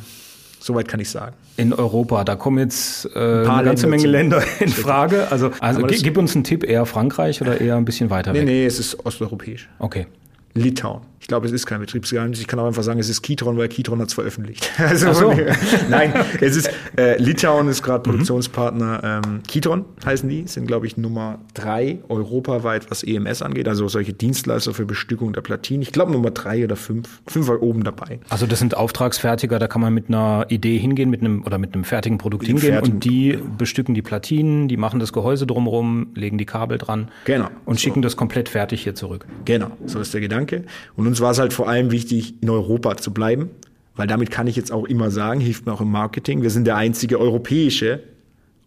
Soweit 0.63 0.87
kann 0.87 1.01
ich 1.01 1.09
sagen. 1.09 1.35
In 1.57 1.73
Europa, 1.73 2.23
da 2.23 2.37
kommen 2.37 2.57
jetzt 2.57 3.05
äh, 3.13 3.19
ein 3.19 3.47
eine 3.49 3.65
ganze 3.65 3.85
Menge 3.85 4.07
Länder 4.07 4.41
in 4.61 4.69
Frage. 4.69 5.29
Also, 5.29 5.51
also 5.59 5.85
gib 5.85 6.17
uns 6.17 6.35
einen 6.35 6.45
Tipp, 6.45 6.63
eher 6.63 6.85
Frankreich 6.85 7.41
oder 7.41 7.59
eher 7.59 7.75
ein 7.75 7.83
bisschen 7.83 8.09
weiter 8.09 8.31
nee, 8.31 8.39
weg? 8.39 8.45
Nee, 8.45 8.51
nee, 8.61 8.65
es 8.65 8.79
ist 8.79 9.05
osteuropäisch. 9.05 9.67
Okay. 9.79 10.07
Litauen. 10.53 11.01
Ich 11.23 11.27
glaube, 11.27 11.47
es 11.47 11.53
ist 11.53 11.65
kein 11.65 11.79
Betriebsgeheimnis. 11.79 12.41
Ich 12.41 12.47
kann 12.47 12.59
auch 12.59 12.65
einfach 12.65 12.83
sagen, 12.83 12.99
es 12.99 13.07
ist 13.07 13.21
Kitron, 13.21 13.57
weil 13.57 13.69
Kitron 13.69 14.01
hat 14.01 14.09
es 14.09 14.13
veröffentlicht. 14.13 14.69
Also 14.83 15.13
so. 15.13 15.33
nein, 15.89 16.13
es 16.41 16.57
ist 16.57 16.69
äh, 16.97 17.17
Litauen 17.17 17.69
ist 17.69 17.81
gerade 17.81 17.99
mhm. 17.99 18.11
Produktionspartner. 18.11 19.21
Ähm, 19.25 19.41
Kitron 19.47 19.85
heißen 20.05 20.27
die, 20.27 20.45
sind 20.45 20.67
glaube 20.67 20.85
ich 20.85 20.97
Nummer 20.97 21.39
drei 21.53 21.99
europaweit, 22.09 22.91
was 22.91 23.03
EMS 23.03 23.41
angeht. 23.41 23.69
Also 23.69 23.87
solche 23.87 24.11
Dienstleister 24.11 24.73
für 24.73 24.85
Bestückung 24.85 25.31
der 25.31 25.39
Platinen. 25.39 25.81
Ich 25.81 25.93
glaube 25.93 26.11
Nummer 26.11 26.31
drei 26.31 26.65
oder 26.65 26.75
fünf, 26.75 27.21
fünf 27.25 27.47
war 27.47 27.63
oben 27.63 27.85
dabei. 27.85 28.19
Also 28.27 28.45
das 28.45 28.59
sind 28.59 28.75
Auftragsfertiger. 28.75 29.57
Da 29.57 29.67
kann 29.67 29.81
man 29.81 29.93
mit 29.93 30.09
einer 30.09 30.45
Idee 30.49 30.77
hingehen, 30.77 31.09
mit 31.09 31.21
einem 31.21 31.43
oder 31.45 31.57
mit 31.57 31.73
einem 31.73 31.85
fertigen 31.85 32.17
Produkt 32.17 32.45
hingehen 32.45 32.73
fertigen 32.73 32.95
und 32.95 33.05
die 33.05 33.39
bestücken 33.57 33.95
die 33.95 34.01
Platinen, 34.01 34.67
die 34.67 34.75
machen 34.75 34.99
das 34.99 35.13
Gehäuse 35.13 35.47
drumherum, 35.47 36.07
legen 36.13 36.37
die 36.37 36.45
Kabel 36.45 36.77
dran. 36.77 37.07
Genau. 37.23 37.47
Und 37.63 37.75
so. 37.75 37.83
schicken 37.83 38.01
das 38.01 38.17
komplett 38.17 38.49
fertig 38.49 38.83
hier 38.83 38.95
zurück. 38.95 39.25
Genau, 39.45 39.71
so 39.85 39.99
ist 39.99 40.13
der 40.13 40.19
Gedanke. 40.19 40.65
Und 40.97 41.12
uns 41.13 41.21
war 41.21 41.29
es 41.29 41.37
halt 41.37 41.53
vor 41.53 41.69
allem 41.69 41.91
wichtig, 41.91 42.41
in 42.41 42.49
Europa 42.49 42.97
zu 42.97 43.13
bleiben, 43.13 43.51
weil 43.95 44.07
damit 44.07 44.31
kann 44.31 44.47
ich 44.47 44.55
jetzt 44.55 44.71
auch 44.71 44.85
immer 44.85 45.11
sagen, 45.11 45.39
hilft 45.39 45.67
mir 45.67 45.73
auch 45.73 45.81
im 45.81 45.91
Marketing. 45.91 46.41
Wir 46.41 46.49
sind 46.49 46.65
der 46.65 46.75
einzige 46.75 47.19
europäische 47.19 47.99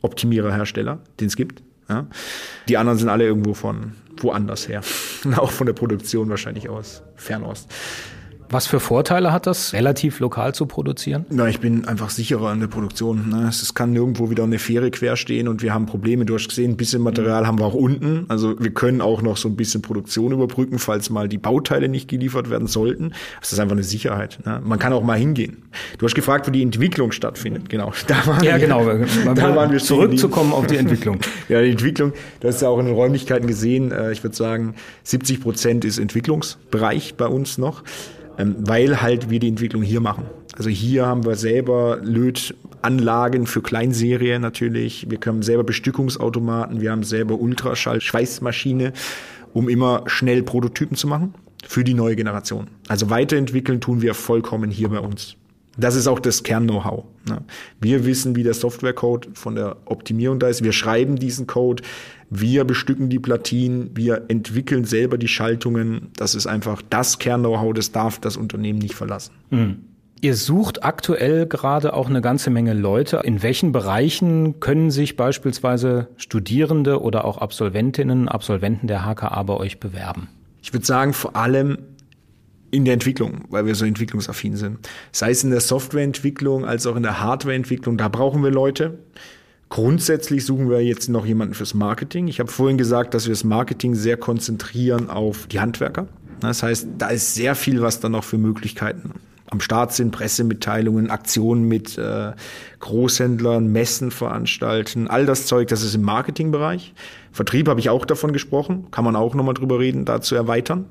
Optimiererhersteller, 0.01 1.01
den 1.19 1.27
es 1.27 1.35
gibt. 1.35 1.65
Ja. 1.89 2.07
Die 2.69 2.77
anderen 2.77 3.01
sind 3.01 3.09
alle 3.09 3.25
irgendwo 3.25 3.53
von 3.53 3.95
woanders 4.19 4.69
her. 4.69 4.83
auch 5.37 5.51
von 5.51 5.67
der 5.67 5.73
Produktion 5.75 6.29
wahrscheinlich 6.29 6.69
aus 6.69 7.03
Fernost. 7.17 7.69
Was 8.49 8.67
für 8.67 8.79
Vorteile 8.79 9.33
hat 9.33 9.47
das, 9.47 9.73
relativ 9.73 10.21
lokal 10.21 10.55
zu 10.55 10.67
produzieren? 10.67 11.27
Na, 11.31 11.49
ich 11.49 11.59
bin 11.59 11.87
einfach 11.87 12.11
sicherer 12.11 12.53
in 12.53 12.61
der 12.61 12.69
Produktion. 12.69 13.29
Ne? 13.29 13.49
Es 13.49 13.75
kann 13.75 13.93
nirgendwo 13.93 14.31
wieder 14.31 14.45
eine 14.45 14.59
Fähre 14.59 14.91
quer 14.91 15.17
stehen 15.17 15.49
und 15.49 15.63
wir 15.63 15.75
haben 15.75 15.87
Probleme. 15.87 16.25
Du 16.25 16.35
hast 16.35 16.49
gesehen, 16.49 16.73
ein 16.73 16.77
bisschen 16.77 17.03
Material 17.03 17.47
haben 17.47 17.59
wir 17.59 17.67
auch 17.67 17.75
unten. 17.75 18.27
Also 18.29 18.59
wir 18.61 18.71
können 18.73 19.01
auch 19.01 19.21
noch 19.21 19.37
so 19.37 19.49
ein 19.49 19.57
bisschen 19.57 19.83
Produktion 19.83 20.33
überbrücken, 20.33 20.79
falls 20.79 21.11
mal 21.11 21.29
die 21.29 21.39
Bauteile 21.39 21.89
nicht 21.89 22.09
geliefert 22.09 22.49
werden 22.49 22.69
sollten. 22.69 23.13
Das 23.41 23.53
ist 23.53 23.59
einfach 23.59 23.75
eine 23.75 23.83
Sicherheit. 23.83 24.39
Ne? 24.45 24.61
Man 24.65 24.79
kann 24.79 24.93
auch 24.93 25.03
mal 25.03 25.19
hingehen. 25.19 25.65
Du 25.99 26.07
hast 26.07 26.15
gefragt, 26.15 26.47
wo 26.47 26.53
die 26.53 26.63
Entwicklung 26.63 27.13
stattfindet. 27.13 27.69
Genau. 27.69 27.93
Da 28.07 28.25
waren 28.25 28.45
ja, 28.45 28.53
wir, 28.53 28.61
genau. 28.61 29.35
Da 29.35 29.57
waren 29.57 29.73
wir 29.73 29.81
zurückzukommen 29.81 30.53
auf 30.53 30.69
die 30.69 30.77
Entwicklung. 30.77 31.19
ja, 31.49 31.61
die 31.61 31.71
Entwicklung. 31.71 32.13
Du 32.39 32.47
hast 32.47 32.63
ja 32.63 32.69
auch 32.69 32.79
in 32.79 32.87
den 32.87 32.95
Räumlichkeiten 32.95 33.49
gesehen. 33.49 33.91
Äh, 33.91 34.13
ich 34.13 34.23
würde 34.23 34.37
sagen, 34.37 34.75
70 35.03 35.41
Prozent 35.41 35.85
ist 35.85 35.99
Entwicklungsbereich 35.99 37.17
bei 37.17 37.27
uns 37.27 37.59
noch 37.59 37.83
weil 38.39 39.03
halt 39.03 39.31
wir 39.31 39.39
die 39.39 39.49
Entwicklung 39.49 39.83
hier 39.83 40.01
machen. 40.01 40.25
Also 40.57 40.71
hier 40.71 41.07
haben 41.07 41.25
wir 41.25 41.37
selber 41.37 41.99
Lötanlagen 42.03 43.47
für 43.47 43.61
Kleinserie 43.61 44.39
natürlich. 44.39 45.11
Wir 45.11 45.19
können 45.19 45.43
selber 45.43 45.65
Bestückungsautomaten, 45.65 46.81
wir 46.81 46.91
haben 46.91 47.03
selber 47.03 47.39
Ultraschall-Schweißmaschine, 47.39 48.93
um 49.53 49.69
immer 49.69 50.05
schnell 50.07 50.43
Prototypen 50.43 50.97
zu 50.97 51.09
machen 51.09 51.35
für 51.67 51.85
die 51.85 51.95
neue 51.95 52.17
Generation. 52.17 52.69
Also 52.89 53.11
weiterentwickeln 53.11 53.81
tun 53.81 54.03
wir 54.03 54.15
vollkommen 54.15 54.71
hier 54.71 54.89
bei 54.89 55.01
uns. 55.01 55.37
Das 55.79 55.95
ist 55.95 56.07
auch 56.07 56.21
das 56.21 56.43
Kern-Know-how. 56.43 57.05
Ne? 57.29 57.43
Wir 57.81 58.07
wissen, 58.07 58.35
wie 58.35 58.43
der 58.43 58.55
Softwarecode 58.55 59.29
von 59.35 59.57
der 59.57 59.77
Optimierung 59.85 60.39
da 60.39 60.49
ist. 60.49 60.65
Wir 60.65 60.73
schreiben 60.73 61.17
diesen 61.17 61.47
Code, 61.47 61.83
wir 62.31 62.65
bestücken 62.65 63.09
die 63.09 63.19
Platinen, 63.19 63.91
wir 63.95 64.25
entwickeln 64.29 64.85
selber 64.85 65.19
die 65.19 65.29
Schaltungen. 65.29 66.09
Das 66.17 66.35
ist 66.35 66.47
einfach 66.47 66.83
das 66.89 67.19
Kern-Know-how, 67.19 67.75
das 67.75 67.93
darf 67.93 68.19
das 68.19 68.37
Unternehmen 68.37 68.79
nicht 68.79 68.95
verlassen. 68.95 69.33
Mhm. 69.51 69.77
Ihr 70.23 70.35
sucht 70.35 70.83
aktuell 70.83 71.47
gerade 71.47 71.93
auch 71.93 72.09
eine 72.09 72.23
ganze 72.23 72.51
Menge 72.51 72.73
Leute. 72.73 73.21
In 73.23 73.43
welchen 73.43 73.73
Bereichen 73.73 74.61
können 74.61 74.91
sich 74.91 75.17
beispielsweise 75.17 76.09
Studierende 76.17 77.03
oder 77.03 77.27
auch 77.27 77.39
Absolventinnen, 77.39 78.29
Absolventen 78.29 78.87
der 78.87 79.05
HKA 79.05 79.43
bei 79.43 79.55
euch 79.55 79.79
bewerben? 79.79 80.29
Ich 80.63 80.73
würde 80.73 80.87
sagen, 80.87 81.13
vor 81.13 81.37
allem 81.37 81.79
in 82.71 82.85
der 82.85 82.95
Entwicklung, 82.95 83.45
weil 83.51 83.67
wir 83.67 83.75
so 83.75 83.85
entwicklungsaffin 83.85 84.57
sind. 84.57 84.79
Sei 85.13 85.31
es 85.31 85.45
in 85.45 85.51
der 85.51 85.61
Softwareentwicklung 85.61 86.65
als 86.65 86.87
auch 86.87 86.97
in 86.97 87.03
der 87.03 87.21
Hardwareentwicklung, 87.21 87.97
da 87.97 88.09
brauchen 88.09 88.43
wir 88.43 88.51
Leute. 88.51 88.99
Grundsätzlich 89.69 90.45
suchen 90.45 90.71
wir 90.71 90.85
jetzt 90.85 91.09
noch 91.09 91.27
jemanden 91.27 91.55
fürs 91.55 91.75
Marketing. 91.75 92.29
Ich 92.29 92.39
habe 92.39 92.51
vorhin 92.51 92.79
gesagt, 92.79 93.15
dass 93.15 93.27
wir 93.27 93.33
das 93.33 93.45
Marketing 93.45 93.95
sehr 93.95 94.17
konzentrieren 94.17 95.11
auf 95.11 95.47
die 95.49 95.61
Handwerker. 95.61 96.07
Das 96.41 96.63
heißt, 96.63 96.89
da 96.99 97.09
ist 97.09 97.35
sehr 97.35 97.55
viel, 97.55 97.83
was 97.83 98.01
da 98.01 98.09
noch 98.09 98.25
für 98.25 98.39
Möglichkeiten 98.39 99.15
am 99.51 99.61
Start 99.61 99.93
sind, 99.93 100.11
Pressemitteilungen, 100.11 101.11
Aktionen 101.11 101.69
mit 101.69 101.97
äh, 101.99 102.33
Großhändlern, 102.81 103.71
Messen 103.71 104.11
veranstalten, 104.11 105.09
all 105.09 105.25
das 105.25 105.47
Zeug, 105.47 105.69
das 105.69 105.83
ist 105.83 105.95
im 105.95 106.03
Marketingbereich. 106.03 106.95
Vertrieb 107.33 107.69
habe 107.69 107.81
ich 107.81 107.89
auch 107.89 108.05
davon 108.05 108.33
gesprochen, 108.33 108.91
kann 108.91 109.05
man 109.05 109.15
auch 109.15 109.35
nochmal 109.35 109.55
drüber 109.55 109.79
reden, 109.79 110.05
da 110.05 110.21
zu 110.21 110.35
erweitern. 110.35 110.87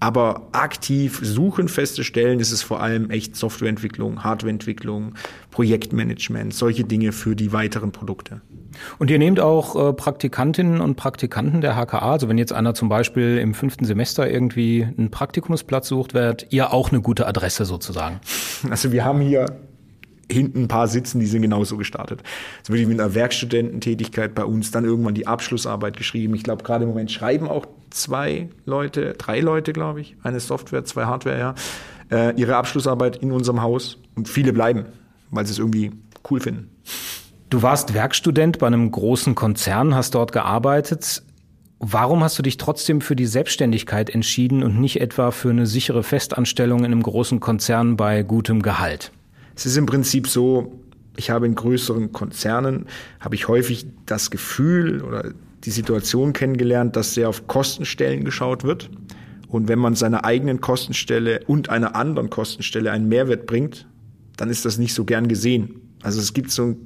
Aber 0.00 0.48
aktiv 0.52 1.20
suchen, 1.22 1.68
feste 1.68 2.04
Stellen 2.04 2.40
ist 2.40 2.52
es 2.52 2.62
vor 2.62 2.80
allem 2.82 3.10
echt 3.10 3.36
Softwareentwicklung, 3.36 4.22
Hardwareentwicklung, 4.22 5.14
Projektmanagement, 5.50 6.52
solche 6.52 6.84
Dinge 6.84 7.12
für 7.12 7.36
die 7.36 7.52
weiteren 7.52 7.92
Produkte. 7.92 8.40
Und 8.98 9.10
ihr 9.10 9.18
nehmt 9.18 9.40
auch 9.40 9.76
äh, 9.76 9.92
Praktikantinnen 9.92 10.80
und 10.80 10.96
Praktikanten 10.96 11.60
der 11.60 11.74
HKA, 11.74 12.12
also 12.12 12.28
wenn 12.28 12.38
jetzt 12.38 12.52
einer 12.52 12.74
zum 12.74 12.88
Beispiel 12.88 13.38
im 13.38 13.54
fünften 13.54 13.84
Semester 13.84 14.28
irgendwie 14.28 14.86
einen 14.98 15.10
Praktikumsplatz 15.10 15.88
sucht, 15.88 16.12
werdet 16.12 16.48
ihr 16.50 16.72
auch 16.72 16.90
eine 16.90 17.00
gute 17.00 17.26
Adresse 17.26 17.64
sozusagen? 17.64 18.20
Also 18.70 18.92
wir 18.92 19.04
haben 19.04 19.20
hier 19.20 19.46
hinten 20.30 20.64
ein 20.64 20.68
paar 20.68 20.88
sitzen, 20.88 21.20
die 21.20 21.26
sind 21.26 21.42
genauso 21.42 21.76
gestartet. 21.76 22.22
So 22.62 22.72
wirklich 22.72 22.88
mit 22.88 23.00
einer 23.00 23.14
Werkstudententätigkeit 23.14 24.34
bei 24.34 24.44
uns, 24.44 24.70
dann 24.70 24.84
irgendwann 24.84 25.14
die 25.14 25.26
Abschlussarbeit 25.26 25.96
geschrieben. 25.96 26.34
Ich 26.34 26.42
glaube, 26.42 26.62
gerade 26.62 26.84
im 26.84 26.90
Moment 26.90 27.10
schreiben 27.10 27.48
auch 27.48 27.66
zwei 27.90 28.48
Leute, 28.64 29.14
drei 29.14 29.40
Leute, 29.40 29.72
glaube 29.72 30.00
ich, 30.00 30.16
eine 30.22 30.40
Software, 30.40 30.84
zwei 30.84 31.04
Hardware, 31.04 31.38
ja, 31.38 31.54
äh, 32.10 32.34
ihre 32.36 32.56
Abschlussarbeit 32.56 33.16
in 33.16 33.32
unserem 33.32 33.62
Haus 33.62 33.98
und 34.14 34.28
viele 34.28 34.52
bleiben, 34.52 34.86
weil 35.30 35.46
sie 35.46 35.52
es 35.52 35.58
irgendwie 35.58 35.92
cool 36.30 36.40
finden. 36.40 36.70
Du 37.50 37.62
warst 37.62 37.94
Werkstudent 37.94 38.58
bei 38.58 38.66
einem 38.66 38.90
großen 38.90 39.34
Konzern, 39.34 39.94
hast 39.94 40.14
dort 40.14 40.32
gearbeitet. 40.32 41.22
Warum 41.78 42.24
hast 42.24 42.38
du 42.38 42.42
dich 42.42 42.56
trotzdem 42.56 43.00
für 43.00 43.14
die 43.14 43.26
Selbstständigkeit 43.26 44.10
entschieden 44.10 44.62
und 44.62 44.80
nicht 44.80 45.00
etwa 45.00 45.30
für 45.30 45.50
eine 45.50 45.66
sichere 45.66 46.02
Festanstellung 46.02 46.80
in 46.80 46.86
einem 46.86 47.02
großen 47.02 47.40
Konzern 47.40 47.96
bei 47.96 48.22
gutem 48.22 48.62
Gehalt? 48.62 49.12
Es 49.54 49.66
ist 49.66 49.76
im 49.76 49.86
Prinzip 49.86 50.28
so, 50.28 50.80
ich 51.16 51.30
habe 51.30 51.46
in 51.46 51.54
größeren 51.54 52.12
Konzernen, 52.12 52.86
habe 53.20 53.34
ich 53.34 53.48
häufig 53.48 53.86
das 54.06 54.30
Gefühl 54.30 55.02
oder 55.02 55.32
die 55.64 55.70
Situation 55.70 56.32
kennengelernt, 56.32 56.96
dass 56.96 57.14
sehr 57.14 57.28
auf 57.28 57.46
Kostenstellen 57.46 58.24
geschaut 58.24 58.64
wird. 58.64 58.90
Und 59.48 59.68
wenn 59.68 59.78
man 59.78 59.94
seiner 59.94 60.24
eigenen 60.24 60.60
Kostenstelle 60.60 61.40
und 61.46 61.70
einer 61.70 61.94
anderen 61.94 62.30
Kostenstelle 62.30 62.90
einen 62.90 63.08
Mehrwert 63.08 63.46
bringt, 63.46 63.86
dann 64.36 64.50
ist 64.50 64.64
das 64.64 64.78
nicht 64.78 64.94
so 64.94 65.04
gern 65.04 65.28
gesehen. 65.28 65.80
Also 66.02 66.20
es 66.20 66.34
gibt 66.34 66.50
so 66.50 66.62
einen 66.64 66.76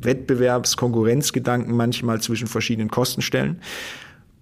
Wettbewerbskonkurrenzgedanken 0.00 1.74
manchmal 1.74 2.20
zwischen 2.20 2.46
verschiedenen 2.46 2.90
Kostenstellen. 2.90 3.60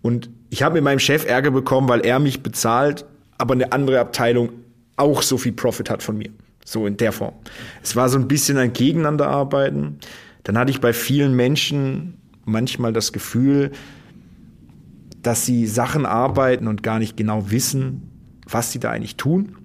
Und 0.02 0.28
ich 0.50 0.62
habe 0.62 0.74
mit 0.74 0.84
meinem 0.84 0.98
Chef 0.98 1.24
Ärger 1.24 1.52
bekommen, 1.52 1.88
weil 1.88 2.04
er 2.04 2.18
mich 2.18 2.42
bezahlt, 2.42 3.06
aber 3.38 3.54
eine 3.54 3.72
andere 3.72 4.00
Abteilung 4.00 4.50
auch 4.96 5.22
so 5.22 5.38
viel 5.38 5.52
Profit 5.52 5.88
hat 5.88 6.02
von 6.02 6.18
mir. 6.18 6.30
So 6.64 6.86
in 6.86 6.96
der 6.96 7.12
Form. 7.12 7.34
Es 7.82 7.96
war 7.96 8.08
so 8.08 8.18
ein 8.18 8.28
bisschen 8.28 8.56
ein 8.56 8.72
Gegeneinanderarbeiten. 8.72 9.98
Dann 10.44 10.58
hatte 10.58 10.70
ich 10.70 10.80
bei 10.80 10.92
vielen 10.92 11.34
Menschen 11.34 12.14
manchmal 12.44 12.92
das 12.92 13.12
Gefühl, 13.12 13.72
dass 15.22 15.46
sie 15.46 15.66
Sachen 15.66 16.06
arbeiten 16.06 16.66
und 16.66 16.82
gar 16.82 16.98
nicht 16.98 17.16
genau 17.16 17.50
wissen, 17.50 18.10
was 18.48 18.72
sie 18.72 18.80
da 18.80 18.90
eigentlich 18.90 19.16
tun. 19.16 19.56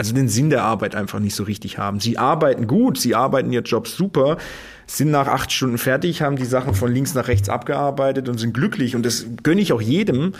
Also 0.00 0.14
den 0.14 0.28
Sinn 0.28 0.48
der 0.48 0.62
Arbeit 0.62 0.94
einfach 0.94 1.18
nicht 1.18 1.34
so 1.34 1.42
richtig 1.42 1.76
haben. 1.76 2.00
Sie 2.00 2.16
arbeiten 2.16 2.66
gut, 2.66 2.98
sie 2.98 3.14
arbeiten 3.14 3.52
ihr 3.52 3.60
Job 3.60 3.86
super, 3.86 4.38
sind 4.86 5.10
nach 5.10 5.28
acht 5.28 5.52
Stunden 5.52 5.76
fertig, 5.76 6.22
haben 6.22 6.36
die 6.36 6.46
Sachen 6.46 6.72
von 6.72 6.90
links 6.90 7.12
nach 7.12 7.28
rechts 7.28 7.50
abgearbeitet 7.50 8.26
und 8.30 8.40
sind 8.40 8.54
glücklich. 8.54 8.96
Und 8.96 9.04
das 9.04 9.26
gönne 9.42 9.60
ich 9.60 9.74
auch 9.74 9.82
jedem. 9.82 10.32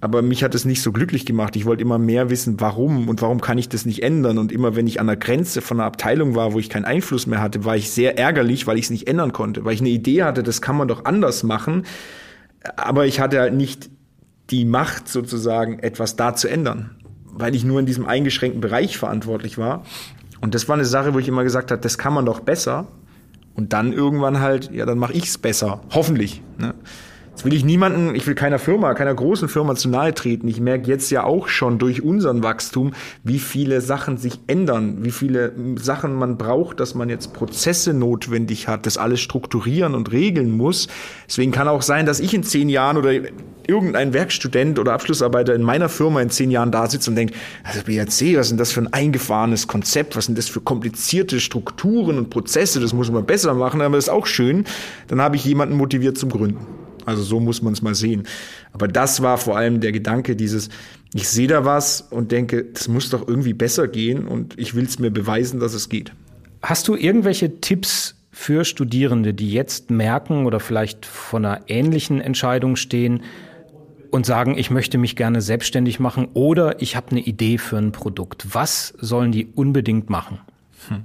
Aber 0.00 0.20
mich 0.20 0.42
hat 0.42 0.56
es 0.56 0.64
nicht 0.64 0.82
so 0.82 0.90
glücklich 0.90 1.26
gemacht. 1.26 1.54
Ich 1.54 1.64
wollte 1.64 1.82
immer 1.82 1.96
mehr 1.96 2.28
wissen, 2.28 2.60
warum 2.60 3.08
und 3.08 3.22
warum 3.22 3.40
kann 3.40 3.56
ich 3.56 3.68
das 3.68 3.86
nicht 3.86 4.02
ändern. 4.02 4.36
Und 4.36 4.50
immer 4.50 4.74
wenn 4.74 4.88
ich 4.88 4.98
an 4.98 5.06
der 5.06 5.16
Grenze 5.16 5.60
von 5.60 5.78
einer 5.78 5.86
Abteilung 5.86 6.34
war, 6.34 6.52
wo 6.52 6.58
ich 6.58 6.68
keinen 6.68 6.84
Einfluss 6.84 7.28
mehr 7.28 7.40
hatte, 7.40 7.64
war 7.64 7.76
ich 7.76 7.92
sehr 7.92 8.18
ärgerlich, 8.18 8.66
weil 8.66 8.78
ich 8.78 8.86
es 8.86 8.90
nicht 8.90 9.06
ändern 9.06 9.32
konnte. 9.32 9.64
Weil 9.64 9.74
ich 9.74 9.80
eine 9.80 9.90
Idee 9.90 10.24
hatte, 10.24 10.42
das 10.42 10.60
kann 10.60 10.76
man 10.76 10.88
doch 10.88 11.04
anders 11.04 11.44
machen. 11.44 11.86
Aber 12.74 13.06
ich 13.06 13.20
hatte 13.20 13.38
halt 13.38 13.54
nicht 13.54 13.90
die 14.50 14.64
Macht 14.64 15.06
sozusagen, 15.06 15.78
etwas 15.78 16.16
da 16.16 16.34
zu 16.34 16.48
ändern. 16.48 16.96
Weil 17.36 17.54
ich 17.54 17.64
nur 17.64 17.80
in 17.80 17.86
diesem 17.86 18.06
eingeschränkten 18.06 18.60
Bereich 18.60 18.96
verantwortlich 18.96 19.58
war. 19.58 19.84
Und 20.40 20.54
das 20.54 20.68
war 20.68 20.74
eine 20.74 20.84
Sache, 20.84 21.14
wo 21.14 21.18
ich 21.18 21.28
immer 21.28 21.44
gesagt 21.44 21.70
habe, 21.70 21.80
das 21.80 21.98
kann 21.98 22.12
man 22.12 22.26
doch 22.26 22.40
besser. 22.40 22.86
Und 23.54 23.72
dann 23.72 23.92
irgendwann 23.92 24.40
halt, 24.40 24.70
ja, 24.72 24.84
dann 24.84 24.98
mache 24.98 25.12
ich's 25.12 25.38
besser. 25.38 25.80
Hoffentlich. 25.92 26.42
Ne? 26.58 26.74
Jetzt 27.34 27.44
will 27.44 27.52
ich 27.52 27.64
niemanden, 27.64 28.14
ich 28.14 28.28
will 28.28 28.36
keiner 28.36 28.60
Firma, 28.60 28.94
keiner 28.94 29.12
großen 29.12 29.48
Firma 29.48 29.74
zu 29.74 29.88
nahe 29.88 30.14
treten. 30.14 30.46
Ich 30.46 30.60
merke 30.60 30.88
jetzt 30.88 31.10
ja 31.10 31.24
auch 31.24 31.48
schon 31.48 31.80
durch 31.80 32.00
unseren 32.00 32.44
Wachstum, 32.44 32.92
wie 33.24 33.40
viele 33.40 33.80
Sachen 33.80 34.18
sich 34.18 34.38
ändern, 34.46 34.98
wie 35.00 35.10
viele 35.10 35.52
Sachen 35.74 36.14
man 36.14 36.38
braucht, 36.38 36.78
dass 36.78 36.94
man 36.94 37.08
jetzt 37.08 37.32
Prozesse 37.32 37.92
notwendig 37.92 38.68
hat, 38.68 38.86
das 38.86 38.98
alles 38.98 39.20
strukturieren 39.20 39.96
und 39.96 40.12
regeln 40.12 40.56
muss. 40.56 40.86
Deswegen 41.26 41.50
kann 41.50 41.66
auch 41.66 41.82
sein, 41.82 42.06
dass 42.06 42.20
ich 42.20 42.34
in 42.34 42.44
zehn 42.44 42.68
Jahren 42.68 42.96
oder 42.96 43.10
irgendein 43.68 44.12
Werkstudent 44.12 44.78
oder 44.78 44.92
Abschlussarbeiter 44.92 45.54
in 45.54 45.62
meiner 45.62 45.88
Firma 45.88 46.20
in 46.20 46.30
zehn 46.30 46.50
Jahren 46.50 46.72
da 46.72 46.88
sitzt 46.88 47.08
und 47.08 47.16
denkt, 47.16 47.34
also 47.62 47.82
BRC, 47.82 48.36
was 48.36 48.48
denn 48.48 48.58
das 48.58 48.72
für 48.72 48.80
ein 48.80 48.92
eingefahrenes 48.92 49.66
Konzept, 49.66 50.16
was 50.16 50.26
sind 50.26 50.38
das 50.38 50.48
für 50.48 50.60
komplizierte 50.60 51.40
Strukturen 51.40 52.18
und 52.18 52.30
Prozesse, 52.30 52.80
das 52.80 52.92
muss 52.92 53.10
man 53.10 53.26
besser 53.26 53.54
machen, 53.54 53.80
aber 53.80 53.96
das 53.96 54.06
ist 54.06 54.12
auch 54.12 54.26
schön. 54.26 54.64
Dann 55.08 55.20
habe 55.20 55.36
ich 55.36 55.44
jemanden 55.44 55.76
motiviert 55.76 56.18
zum 56.18 56.30
Gründen. 56.30 56.66
Also 57.06 57.22
so 57.22 57.40
muss 57.40 57.62
man 57.62 57.72
es 57.72 57.82
mal 57.82 57.94
sehen. 57.94 58.24
Aber 58.72 58.88
das 58.88 59.22
war 59.22 59.38
vor 59.38 59.56
allem 59.56 59.80
der 59.80 59.92
Gedanke 59.92 60.36
dieses, 60.36 60.68
ich 61.12 61.28
sehe 61.28 61.48
da 61.48 61.64
was 61.64 62.00
und 62.00 62.32
denke, 62.32 62.64
das 62.64 62.88
muss 62.88 63.10
doch 63.10 63.26
irgendwie 63.26 63.52
besser 63.52 63.88
gehen 63.88 64.26
und 64.26 64.58
ich 64.58 64.74
will 64.74 64.84
es 64.84 64.98
mir 64.98 65.10
beweisen, 65.10 65.60
dass 65.60 65.74
es 65.74 65.88
geht. 65.88 66.12
Hast 66.62 66.88
du 66.88 66.94
irgendwelche 66.94 67.60
Tipps 67.60 68.16
für 68.34 68.64
Studierende, 68.64 69.32
die 69.32 69.52
jetzt 69.52 69.90
merken 69.90 70.46
oder 70.46 70.58
vielleicht 70.58 71.06
vor 71.06 71.38
einer 71.38 71.60
ähnlichen 71.68 72.20
Entscheidung 72.20 72.74
stehen 72.74 73.22
und 74.14 74.24
sagen, 74.24 74.56
ich 74.56 74.70
möchte 74.70 74.96
mich 74.96 75.16
gerne 75.16 75.40
selbstständig 75.40 75.98
machen 75.98 76.28
oder 76.34 76.80
ich 76.80 76.94
habe 76.94 77.10
eine 77.10 77.20
Idee 77.20 77.58
für 77.58 77.78
ein 77.78 77.90
Produkt? 77.90 78.46
Was 78.54 78.94
sollen 78.98 79.32
die 79.32 79.46
unbedingt 79.46 80.08
machen? 80.08 80.38
Hm 80.88 81.04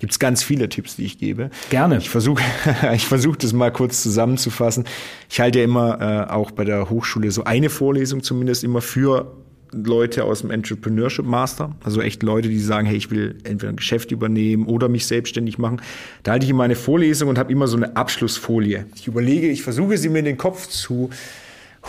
gibt 0.00 0.12
es 0.12 0.18
ganz 0.18 0.42
viele 0.42 0.70
Tipps, 0.70 0.96
die 0.96 1.04
ich 1.04 1.18
gebe. 1.18 1.50
Gerne. 1.68 1.98
Ich 1.98 2.08
versuche 2.08 2.42
ich 2.94 3.06
versuch 3.06 3.36
das 3.36 3.52
mal 3.52 3.70
kurz 3.70 4.02
zusammenzufassen. 4.02 4.84
Ich 5.28 5.40
halte 5.40 5.58
ja 5.58 5.64
immer 5.66 6.00
äh, 6.00 6.32
auch 6.32 6.52
bei 6.52 6.64
der 6.64 6.88
Hochschule 6.88 7.30
so 7.30 7.44
eine 7.44 7.68
Vorlesung 7.68 8.22
zumindest 8.22 8.64
immer 8.64 8.80
für 8.80 9.30
Leute 9.72 10.24
aus 10.24 10.40
dem 10.40 10.50
Entrepreneurship 10.50 11.26
Master, 11.26 11.76
also 11.84 12.00
echt 12.00 12.22
Leute, 12.22 12.48
die 12.48 12.58
sagen, 12.58 12.86
hey, 12.86 12.96
ich 12.96 13.10
will 13.10 13.36
entweder 13.44 13.74
ein 13.74 13.76
Geschäft 13.76 14.10
übernehmen 14.10 14.64
oder 14.64 14.88
mich 14.88 15.04
selbstständig 15.04 15.58
machen. 15.58 15.82
Da 16.22 16.32
halte 16.32 16.44
ich 16.44 16.50
immer 16.50 16.64
eine 16.64 16.76
Vorlesung 16.76 17.28
und 17.28 17.36
habe 17.36 17.52
immer 17.52 17.68
so 17.68 17.76
eine 17.76 17.94
Abschlussfolie. 17.94 18.86
Ich 18.96 19.06
überlege, 19.06 19.48
ich 19.48 19.62
versuche 19.62 19.98
sie 19.98 20.08
mir 20.08 20.20
in 20.20 20.24
den 20.24 20.38
Kopf 20.38 20.66
zu 20.66 21.10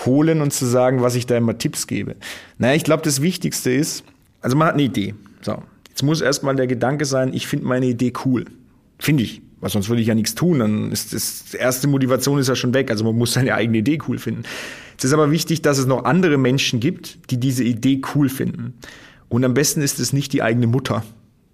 holen 0.05 0.41
und 0.41 0.51
zu 0.51 0.65
sagen, 0.65 1.01
was 1.01 1.15
ich 1.15 1.25
da 1.25 1.37
immer 1.37 1.57
Tipps 1.57 1.87
gebe. 1.87 2.15
Naja, 2.57 2.75
ich 2.75 2.83
glaube, 2.83 3.03
das 3.03 3.21
Wichtigste 3.21 3.71
ist, 3.71 4.03
also 4.41 4.55
man 4.55 4.67
hat 4.67 4.73
eine 4.75 4.83
Idee. 4.83 5.15
So, 5.41 5.61
Jetzt 5.91 6.03
muss 6.03 6.21
erstmal 6.21 6.55
der 6.55 6.67
Gedanke 6.67 7.05
sein, 7.05 7.33
ich 7.33 7.47
finde 7.47 7.67
meine 7.67 7.85
Idee 7.85 8.13
cool. 8.25 8.45
Finde 8.97 9.23
ich. 9.23 9.41
Weil 9.59 9.69
sonst 9.69 9.89
würde 9.89 10.01
ich 10.01 10.07
ja 10.07 10.15
nichts 10.15 10.33
tun. 10.33 10.59
Dann 10.59 10.91
ist 10.91 11.13
das 11.13 11.53
erste 11.53 11.87
Motivation 11.87 12.39
ist 12.39 12.47
ja 12.47 12.55
schon 12.55 12.73
weg. 12.73 12.89
Also 12.89 13.03
man 13.03 13.15
muss 13.15 13.33
seine 13.33 13.53
eigene 13.53 13.79
Idee 13.79 13.99
cool 14.07 14.17
finden. 14.17 14.43
Es 14.97 15.03
ist 15.03 15.13
aber 15.13 15.31
wichtig, 15.31 15.61
dass 15.61 15.77
es 15.77 15.85
noch 15.85 16.05
andere 16.05 16.37
Menschen 16.37 16.79
gibt, 16.79 17.29
die 17.29 17.39
diese 17.39 17.63
Idee 17.63 18.01
cool 18.15 18.29
finden. 18.29 18.73
Und 19.29 19.45
am 19.45 19.53
besten 19.53 19.81
ist 19.81 19.99
es 19.99 20.13
nicht 20.13 20.33
die 20.33 20.41
eigene 20.41 20.65
Mutter, 20.65 21.03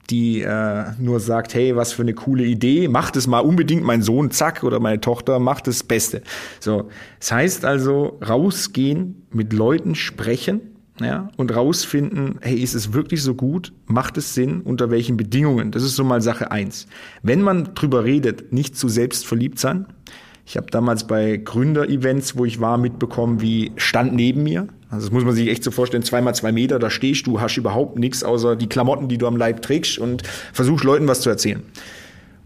die 0.10 0.42
äh, 0.42 0.86
nur 1.00 1.20
sagt, 1.20 1.54
hey, 1.54 1.76
was 1.76 1.92
für 1.92 2.02
eine 2.02 2.14
coole 2.14 2.46
Idee, 2.46 2.88
macht 2.88 3.16
es 3.18 3.28
mal 3.28 3.40
unbedingt 3.40 3.84
mein 3.84 4.02
Sohn, 4.02 4.32
zack, 4.32 4.64
oder 4.64 4.80
meine 4.80 5.02
Tochter, 5.02 5.40
macht 5.40 5.68
das 5.68 5.84
Beste. 5.84 6.22
So, 6.60 6.90
das 7.20 7.32
heißt 7.32 7.66
also 7.66 8.20
rausgehen, 8.28 9.28
mit 9.32 9.54
Leuten 9.54 9.96
sprechen, 9.96 10.62
ja, 11.00 11.30
und 11.38 11.56
rausfinden, 11.56 12.40
hey, 12.42 12.56
ist 12.58 12.74
es 12.74 12.94
wirklich 12.94 13.22
so 13.22 13.36
gut? 13.36 13.74
Macht 13.86 14.18
es 14.18 14.34
Sinn? 14.34 14.62
Unter 14.62 14.90
welchen 14.90 15.16
Bedingungen? 15.16 15.72
Das 15.72 15.84
ist 15.84 15.96
so 15.96 16.04
mal 16.04 16.22
Sache 16.22 16.52
eins. 16.52 16.88
Wenn 17.22 17.42
man 17.42 17.76
drüber 17.76 18.04
redet, 18.04 18.52
nicht 18.52 18.76
zu 18.76 18.90
selbstverliebt 18.90 19.60
sein. 19.60 19.86
Ich 20.50 20.56
habe 20.56 20.68
damals 20.72 21.06
bei 21.06 21.36
Gründer-Events, 21.36 22.38
wo 22.38 22.46
ich 22.46 22.62
war, 22.62 22.78
mitbekommen, 22.78 23.42
wie 23.42 23.74
stand 23.76 24.14
neben 24.14 24.44
mir. 24.44 24.70
Also 24.90 25.08
das 25.08 25.12
muss 25.12 25.26
man 25.26 25.36
sich 25.36 25.50
echt 25.50 25.62
so 25.62 25.72
vorstellen, 25.72 26.04
zweimal 26.04 26.34
zwei 26.36 26.54
Meter, 26.54 26.80
da 26.80 26.90
stehst 26.90 27.28
du, 27.28 27.42
hast 27.42 27.58
überhaupt 27.58 28.00
nichts 28.00 28.24
außer 28.24 28.56
die 28.56 28.70
Klamotten, 28.70 29.10
die 29.10 29.18
du 29.18 29.28
am 29.28 29.36
Leib 29.36 29.62
trägst 29.62 30.00
und 30.00 30.24
versuchst 30.54 30.86
Leuten 30.86 31.06
was 31.06 31.20
zu 31.20 31.30
erzählen. 31.30 31.64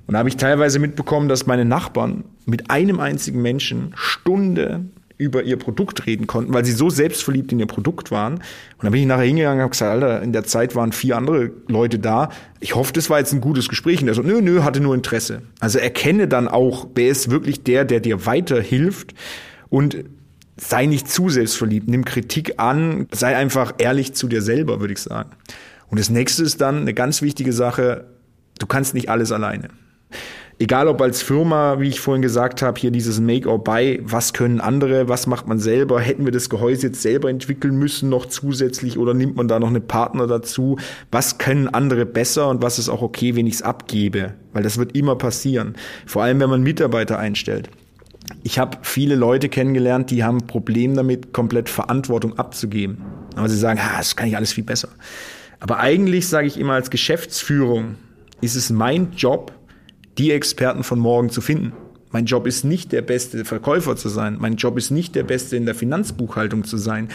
Und 0.08 0.14
da 0.14 0.18
habe 0.18 0.30
ich 0.30 0.38
teilweise 0.38 0.80
mitbekommen, 0.80 1.30
dass 1.30 1.45
meine 1.45 1.64
Nachbarn 1.64 2.24
mit 2.47 2.72
einem 2.72 2.99
einzigen 2.99 3.43
Menschen 3.43 3.91
Stunde 3.95 4.86
über 5.22 5.43
ihr 5.43 5.57
Produkt 5.57 6.07
reden 6.07 6.26
konnten, 6.26 6.51
weil 6.51 6.65
sie 6.65 6.72
so 6.72 6.89
selbstverliebt 6.89 7.51
in 7.51 7.59
ihr 7.59 7.67
Produkt 7.67 8.09
waren. 8.09 8.34
Und 8.34 8.84
dann 8.84 8.91
bin 8.91 9.01
ich 9.01 9.07
nachher 9.07 9.26
hingegangen 9.26 9.59
und 9.59 9.61
habe 9.61 9.69
gesagt, 9.69 9.91
Alter, 9.91 10.22
in 10.24 10.34
der 10.34 10.43
Zeit 10.45 10.76
waren 10.76 10.91
vier 10.91 11.15
andere 11.15 11.51
Leute 11.67 11.99
da. 11.99 12.30
Ich 12.59 12.74
hoffe, 12.74 12.91
das 12.91 13.09
war 13.11 13.19
jetzt 13.19 13.32
ein 13.32 13.39
gutes 13.39 13.69
Gespräch. 13.69 14.01
Und 14.01 14.07
er 14.07 14.15
so, 14.15 14.24
nö, 14.24 14.41
nö, 14.41 14.63
hatte 14.63 14.80
nur 14.80 14.95
Interesse. 14.95 15.43
Also 15.59 15.78
erkenne 15.78 16.28
dann 16.28 16.47
auch, 16.47 16.88
wer 16.95 17.09
ist 17.09 17.30
wirklich 17.30 17.63
der, 17.63 17.86
der 17.86 17.99
dir 17.99 18.26
weiterhilft 18.26 19.13
und 19.69 20.03
sei 20.57 20.88
nicht 20.88 21.07
zu 21.07 21.30
selbstverliebt. 21.30 21.88
Nimm 21.88 22.03
Kritik 22.03 22.55
an, 22.57 23.07
sei 23.11 23.36
einfach 23.36 23.76
ehrlich 23.78 24.13
zu 24.13 24.28
dir 24.28 24.41
selber, 24.41 24.80
würde 24.80 24.93
ich 24.93 24.99
sagen. 24.99 25.30
Und 25.88 25.99
das 25.99 26.09
nächste 26.09 26.41
ist 26.41 26.61
dann 26.61 26.78
eine 26.78 26.95
ganz 26.95 27.22
wichtige 27.22 27.53
Sache, 27.53 28.05
du 28.57 28.65
kannst 28.65 28.95
nicht 28.95 29.09
alles 29.09 29.32
alleine 29.32 29.69
egal 30.62 30.88
ob 30.88 31.01
als 31.01 31.24
Firma, 31.24 31.80
wie 31.80 31.88
ich 31.88 31.99
vorhin 31.99 32.22
gesagt 32.22 32.62
habe, 32.62 32.80
hier 32.80 32.91
dieses 32.91 33.20
Make 33.20 33.49
or 33.49 33.64
Buy, 33.64 33.99
was 34.03 34.32
können 34.32 34.62
andere, 34.62 35.09
was 35.09 35.26
macht 35.26 35.47
man 35.47 35.57
selber, 35.57 35.99
hätten 35.99 36.24
wir 36.24 36.32
das 36.32 36.51
Gehäuse 36.51 36.88
jetzt 36.88 37.01
selber 37.01 37.32
entwickeln 37.32 37.76
müssen 37.76 38.09
noch 38.09 38.28
zusätzlich 38.28 38.99
oder 38.99 39.16
nimmt 39.16 39.36
man 39.36 39.47
da 39.47 39.59
noch 39.59 39.70
eine 39.70 39.82
Partner 39.82 40.28
dazu, 40.28 40.78
was 41.12 41.39
können 41.39 41.68
andere 41.68 42.05
besser 42.05 42.47
und 42.47 42.62
was 42.62 42.78
ist 42.78 42.89
auch 42.89 43.01
okay, 43.01 43.36
wenn 43.36 43.47
ich 43.47 43.55
es 43.55 43.62
abgebe, 43.64 44.36
weil 44.53 44.62
das 44.62 44.78
wird 44.78 44.95
immer 44.95 45.16
passieren, 45.16 45.76
vor 46.05 46.22
allem 46.22 46.39
wenn 46.39 46.49
man 46.49 46.62
Mitarbeiter 46.62 47.18
einstellt. 47.18 47.70
Ich 48.43 48.59
habe 48.59 48.78
viele 48.84 49.16
Leute 49.16 49.49
kennengelernt, 49.49 50.12
die 50.12 50.24
haben 50.24 50.38
ein 50.38 50.47
Problem 50.47 50.95
damit, 50.95 51.34
komplett 51.34 51.70
Verantwortung 51.70 52.38
abzugeben. 52.38 52.99
Aber 53.36 53.49
sie 53.49 53.57
sagen, 53.57 53.80
ah, 53.82 53.97
das 53.97 54.16
kann 54.16 54.28
ich 54.28 54.38
alles 54.38 54.53
viel 54.53 54.64
besser. 54.64 54.89
Aber 55.59 55.80
eigentlich 55.80 56.28
sage 56.28 56.47
ich 56.47 56.59
immer 56.59 56.74
als 56.74 56.91
Geschäftsführung, 56.91 57.95
ist 58.41 58.55
es 58.55 58.70
mein 58.70 59.12
Job, 59.14 59.51
die 60.18 60.32
Experten 60.32 60.84
von 60.84 60.99
morgen 60.99 61.30
zu 61.30 61.41
finden. 61.41 61.74
Mein 62.12 62.26
Job 62.26 62.45
ist 62.45 62.66
nicht 62.66 62.91
der 62.91 63.01
beste 63.01 63.45
Verkäufer 63.45 63.95
zu 63.95 64.09
sein. 64.09 64.38
Mein 64.39 64.55
Job 64.55 64.78
ist 64.78 64.91
nicht 64.91 65.16
der 65.16 65.24
beste 65.24 65.55
in 65.55 65.66
der 65.66 65.76
Finanzbuchhaltung 65.76 66.66
zu 66.66 66.78
sein. 66.78 67.07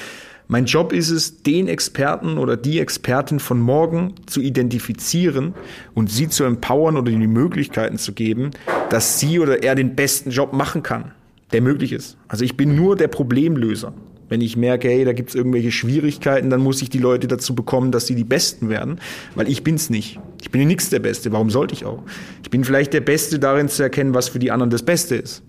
Mein 0.49 0.65
Job 0.65 0.93
ist 0.93 1.11
es, 1.11 1.43
den 1.43 1.67
Experten 1.67 2.39
oder 2.39 2.57
die 2.57 2.79
Expertin 2.79 3.41
von 3.41 3.61
morgen 3.61 4.15
zu 4.27 4.41
identifizieren 4.41 5.55
und 5.93 6.11
sie 6.11 6.29
zu 6.29 6.45
empowern 6.45 6.97
oder 6.97 7.11
ihnen 7.11 7.23
die 7.23 7.27
Möglichkeiten 7.27 7.99
zu 7.99 8.13
geben, 8.13 8.53
dass 8.89 9.19
sie 9.19 9.41
oder 9.41 9.65
er 9.65 9.75
den 9.75 9.97
besten 9.97 10.31
Job 10.31 10.53
machen 10.53 10.85
kann, 10.85 11.11
der 11.53 11.63
möglich 11.63 11.93
ist. 11.93 12.17
Also 12.29 12.45
ich 12.45 12.57
bin 12.57 12.77
nur 12.77 12.95
der 12.95 13.09
Problemlöser. 13.09 13.93
Wenn 14.29 14.41
ich 14.41 14.57
merke, 14.57 14.89
hey, 14.89 15.05
da 15.05 15.13
gibt's 15.13 15.35
irgendwelche 15.35 15.71
Schwierigkeiten, 15.71 16.51
dann 16.51 16.61
muss 16.61 16.83
ich 16.83 16.91
die 16.91 16.99
Leute 16.99 17.29
dazu 17.29 17.55
bekommen, 17.55 17.93
dass 17.93 18.07
sie 18.07 18.15
die 18.15 18.25
Besten 18.25 18.69
werden, 18.69 19.01
weil 19.35 19.49
ich 19.49 19.63
bin's 19.63 19.89
nicht. 19.89 20.19
Ich 20.41 20.51
bin 20.51 20.67
nix 20.67 20.91
der 20.91 20.99
Beste. 20.99 21.33
Warum 21.33 21.51
sollte 21.51 21.75
ich 21.75 21.85
auch? 21.85 22.03
Ich 22.43 22.51
bin 22.51 22.65
vielleicht 22.65 22.93
der 22.93 23.01
Beste 23.01 23.39
darin 23.39 23.69
zu 23.69 23.83
erkennen, 23.83 24.15
was 24.15 24.29
für 24.29 24.39
die 24.39 24.51
anderen 24.51 24.71
das 24.71 24.83
Beste 24.83 25.17
ist. 25.17 25.43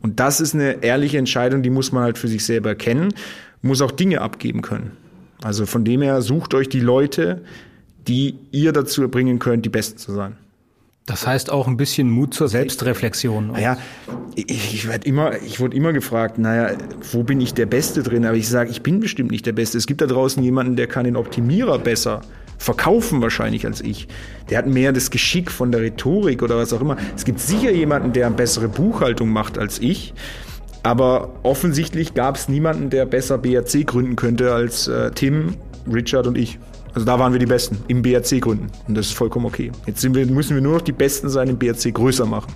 Und 0.00 0.20
das 0.20 0.40
ist 0.40 0.54
eine 0.54 0.82
ehrliche 0.82 1.18
Entscheidung, 1.18 1.62
die 1.62 1.70
muss 1.70 1.92
man 1.92 2.02
halt 2.02 2.18
für 2.18 2.28
sich 2.28 2.44
selber 2.44 2.70
erkennen, 2.70 3.14
muss 3.62 3.80
auch 3.80 3.90
Dinge 3.90 4.20
abgeben 4.20 4.60
können. 4.62 4.92
Also 5.42 5.66
von 5.66 5.84
dem 5.84 6.02
her 6.02 6.20
sucht 6.22 6.54
euch 6.54 6.68
die 6.68 6.80
Leute, 6.80 7.42
die 8.06 8.36
ihr 8.50 8.72
dazu 8.72 9.08
bringen 9.08 9.38
könnt, 9.38 9.64
die 9.64 9.70
Besten 9.70 9.98
zu 9.98 10.12
sein. 10.12 10.36
Das 11.06 11.26
heißt 11.26 11.50
auch 11.50 11.68
ein 11.68 11.76
bisschen 11.76 12.08
Mut 12.08 12.32
zur 12.32 12.48
Selbstreflexion. 12.48 13.48
Naja, 13.48 13.76
ich, 14.34 14.46
ich 14.48 14.88
werde 14.88 15.06
immer, 15.06 15.42
ich 15.42 15.60
wurde 15.60 15.76
immer 15.76 15.92
gefragt, 15.92 16.38
naja, 16.38 16.76
wo 17.12 17.22
bin 17.22 17.42
ich 17.42 17.52
der 17.52 17.66
Beste 17.66 18.02
drin? 18.02 18.24
Aber 18.24 18.36
ich 18.36 18.48
sage, 18.48 18.70
ich 18.70 18.82
bin 18.82 19.00
bestimmt 19.00 19.30
nicht 19.30 19.44
der 19.44 19.52
Beste. 19.52 19.76
Es 19.76 19.86
gibt 19.86 20.00
da 20.00 20.06
draußen 20.06 20.42
jemanden, 20.42 20.76
der 20.76 20.86
kann 20.86 21.04
den 21.04 21.16
Optimierer 21.16 21.78
besser 21.78 22.22
verkaufen 22.56 23.20
wahrscheinlich 23.20 23.66
als 23.66 23.82
ich. 23.82 24.08
Der 24.48 24.56
hat 24.56 24.66
mehr 24.66 24.92
das 24.92 25.10
Geschick 25.10 25.50
von 25.50 25.70
der 25.72 25.82
Rhetorik 25.82 26.42
oder 26.42 26.56
was 26.56 26.72
auch 26.72 26.80
immer. 26.80 26.96
Es 27.14 27.26
gibt 27.26 27.40
sicher 27.40 27.70
jemanden, 27.70 28.14
der 28.14 28.26
eine 28.26 28.34
bessere 28.34 28.68
Buchhaltung 28.68 29.28
macht 29.28 29.58
als 29.58 29.80
ich. 29.80 30.14
Aber 30.82 31.34
offensichtlich 31.42 32.14
gab 32.14 32.36
es 32.36 32.48
niemanden, 32.48 32.88
der 32.88 33.04
besser 33.04 33.36
BRC 33.36 33.86
gründen 33.86 34.16
könnte 34.16 34.54
als 34.54 34.88
äh, 34.88 35.10
Tim, 35.10 35.56
Richard 35.90 36.26
und 36.26 36.38
ich. 36.38 36.58
Also 36.94 37.04
da 37.04 37.18
waren 37.18 37.32
wir 37.32 37.40
die 37.40 37.46
Besten 37.46 37.78
im 37.88 38.02
BRC 38.02 38.40
gründen 38.40 38.70
und 38.86 38.96
das 38.96 39.06
ist 39.06 39.12
vollkommen 39.14 39.46
okay. 39.46 39.72
Jetzt 39.86 40.00
sind 40.00 40.14
wir, 40.14 40.24
müssen 40.26 40.54
wir 40.54 40.62
nur 40.62 40.74
noch 40.74 40.82
die 40.82 40.92
Besten 40.92 41.28
sein, 41.28 41.48
im 41.48 41.58
BRC 41.58 41.92
größer 41.92 42.24
machen. 42.24 42.52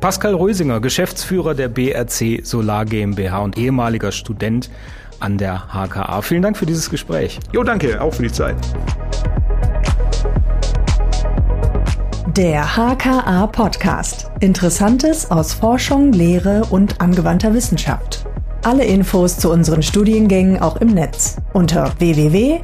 Pascal 0.00 0.34
Rösinger, 0.34 0.80
Geschäftsführer 0.80 1.54
der 1.54 1.68
BRC 1.68 2.44
Solar 2.44 2.84
GmbH 2.84 3.38
und 3.38 3.56
ehemaliger 3.56 4.12
Student 4.12 4.68
an 5.20 5.38
der 5.38 5.68
HKA. 5.72 6.20
Vielen 6.22 6.42
Dank 6.42 6.56
für 6.56 6.66
dieses 6.66 6.90
Gespräch. 6.90 7.38
Jo, 7.52 7.62
danke, 7.62 8.00
auch 8.00 8.12
für 8.12 8.24
die 8.24 8.32
Zeit. 8.32 8.56
Der 12.36 12.64
HKA 12.76 13.46
Podcast. 13.46 14.30
Interessantes 14.40 15.30
aus 15.30 15.52
Forschung, 15.52 16.12
Lehre 16.12 16.64
und 16.70 17.00
angewandter 17.00 17.54
Wissenschaft. 17.54 18.21
Alle 18.64 18.84
Infos 18.84 19.38
zu 19.38 19.50
unseren 19.50 19.82
Studiengängen 19.82 20.62
auch 20.62 20.76
im 20.76 20.88
Netz 20.88 21.36
unter 21.52 21.92
www.h-ka.de. 21.98 22.62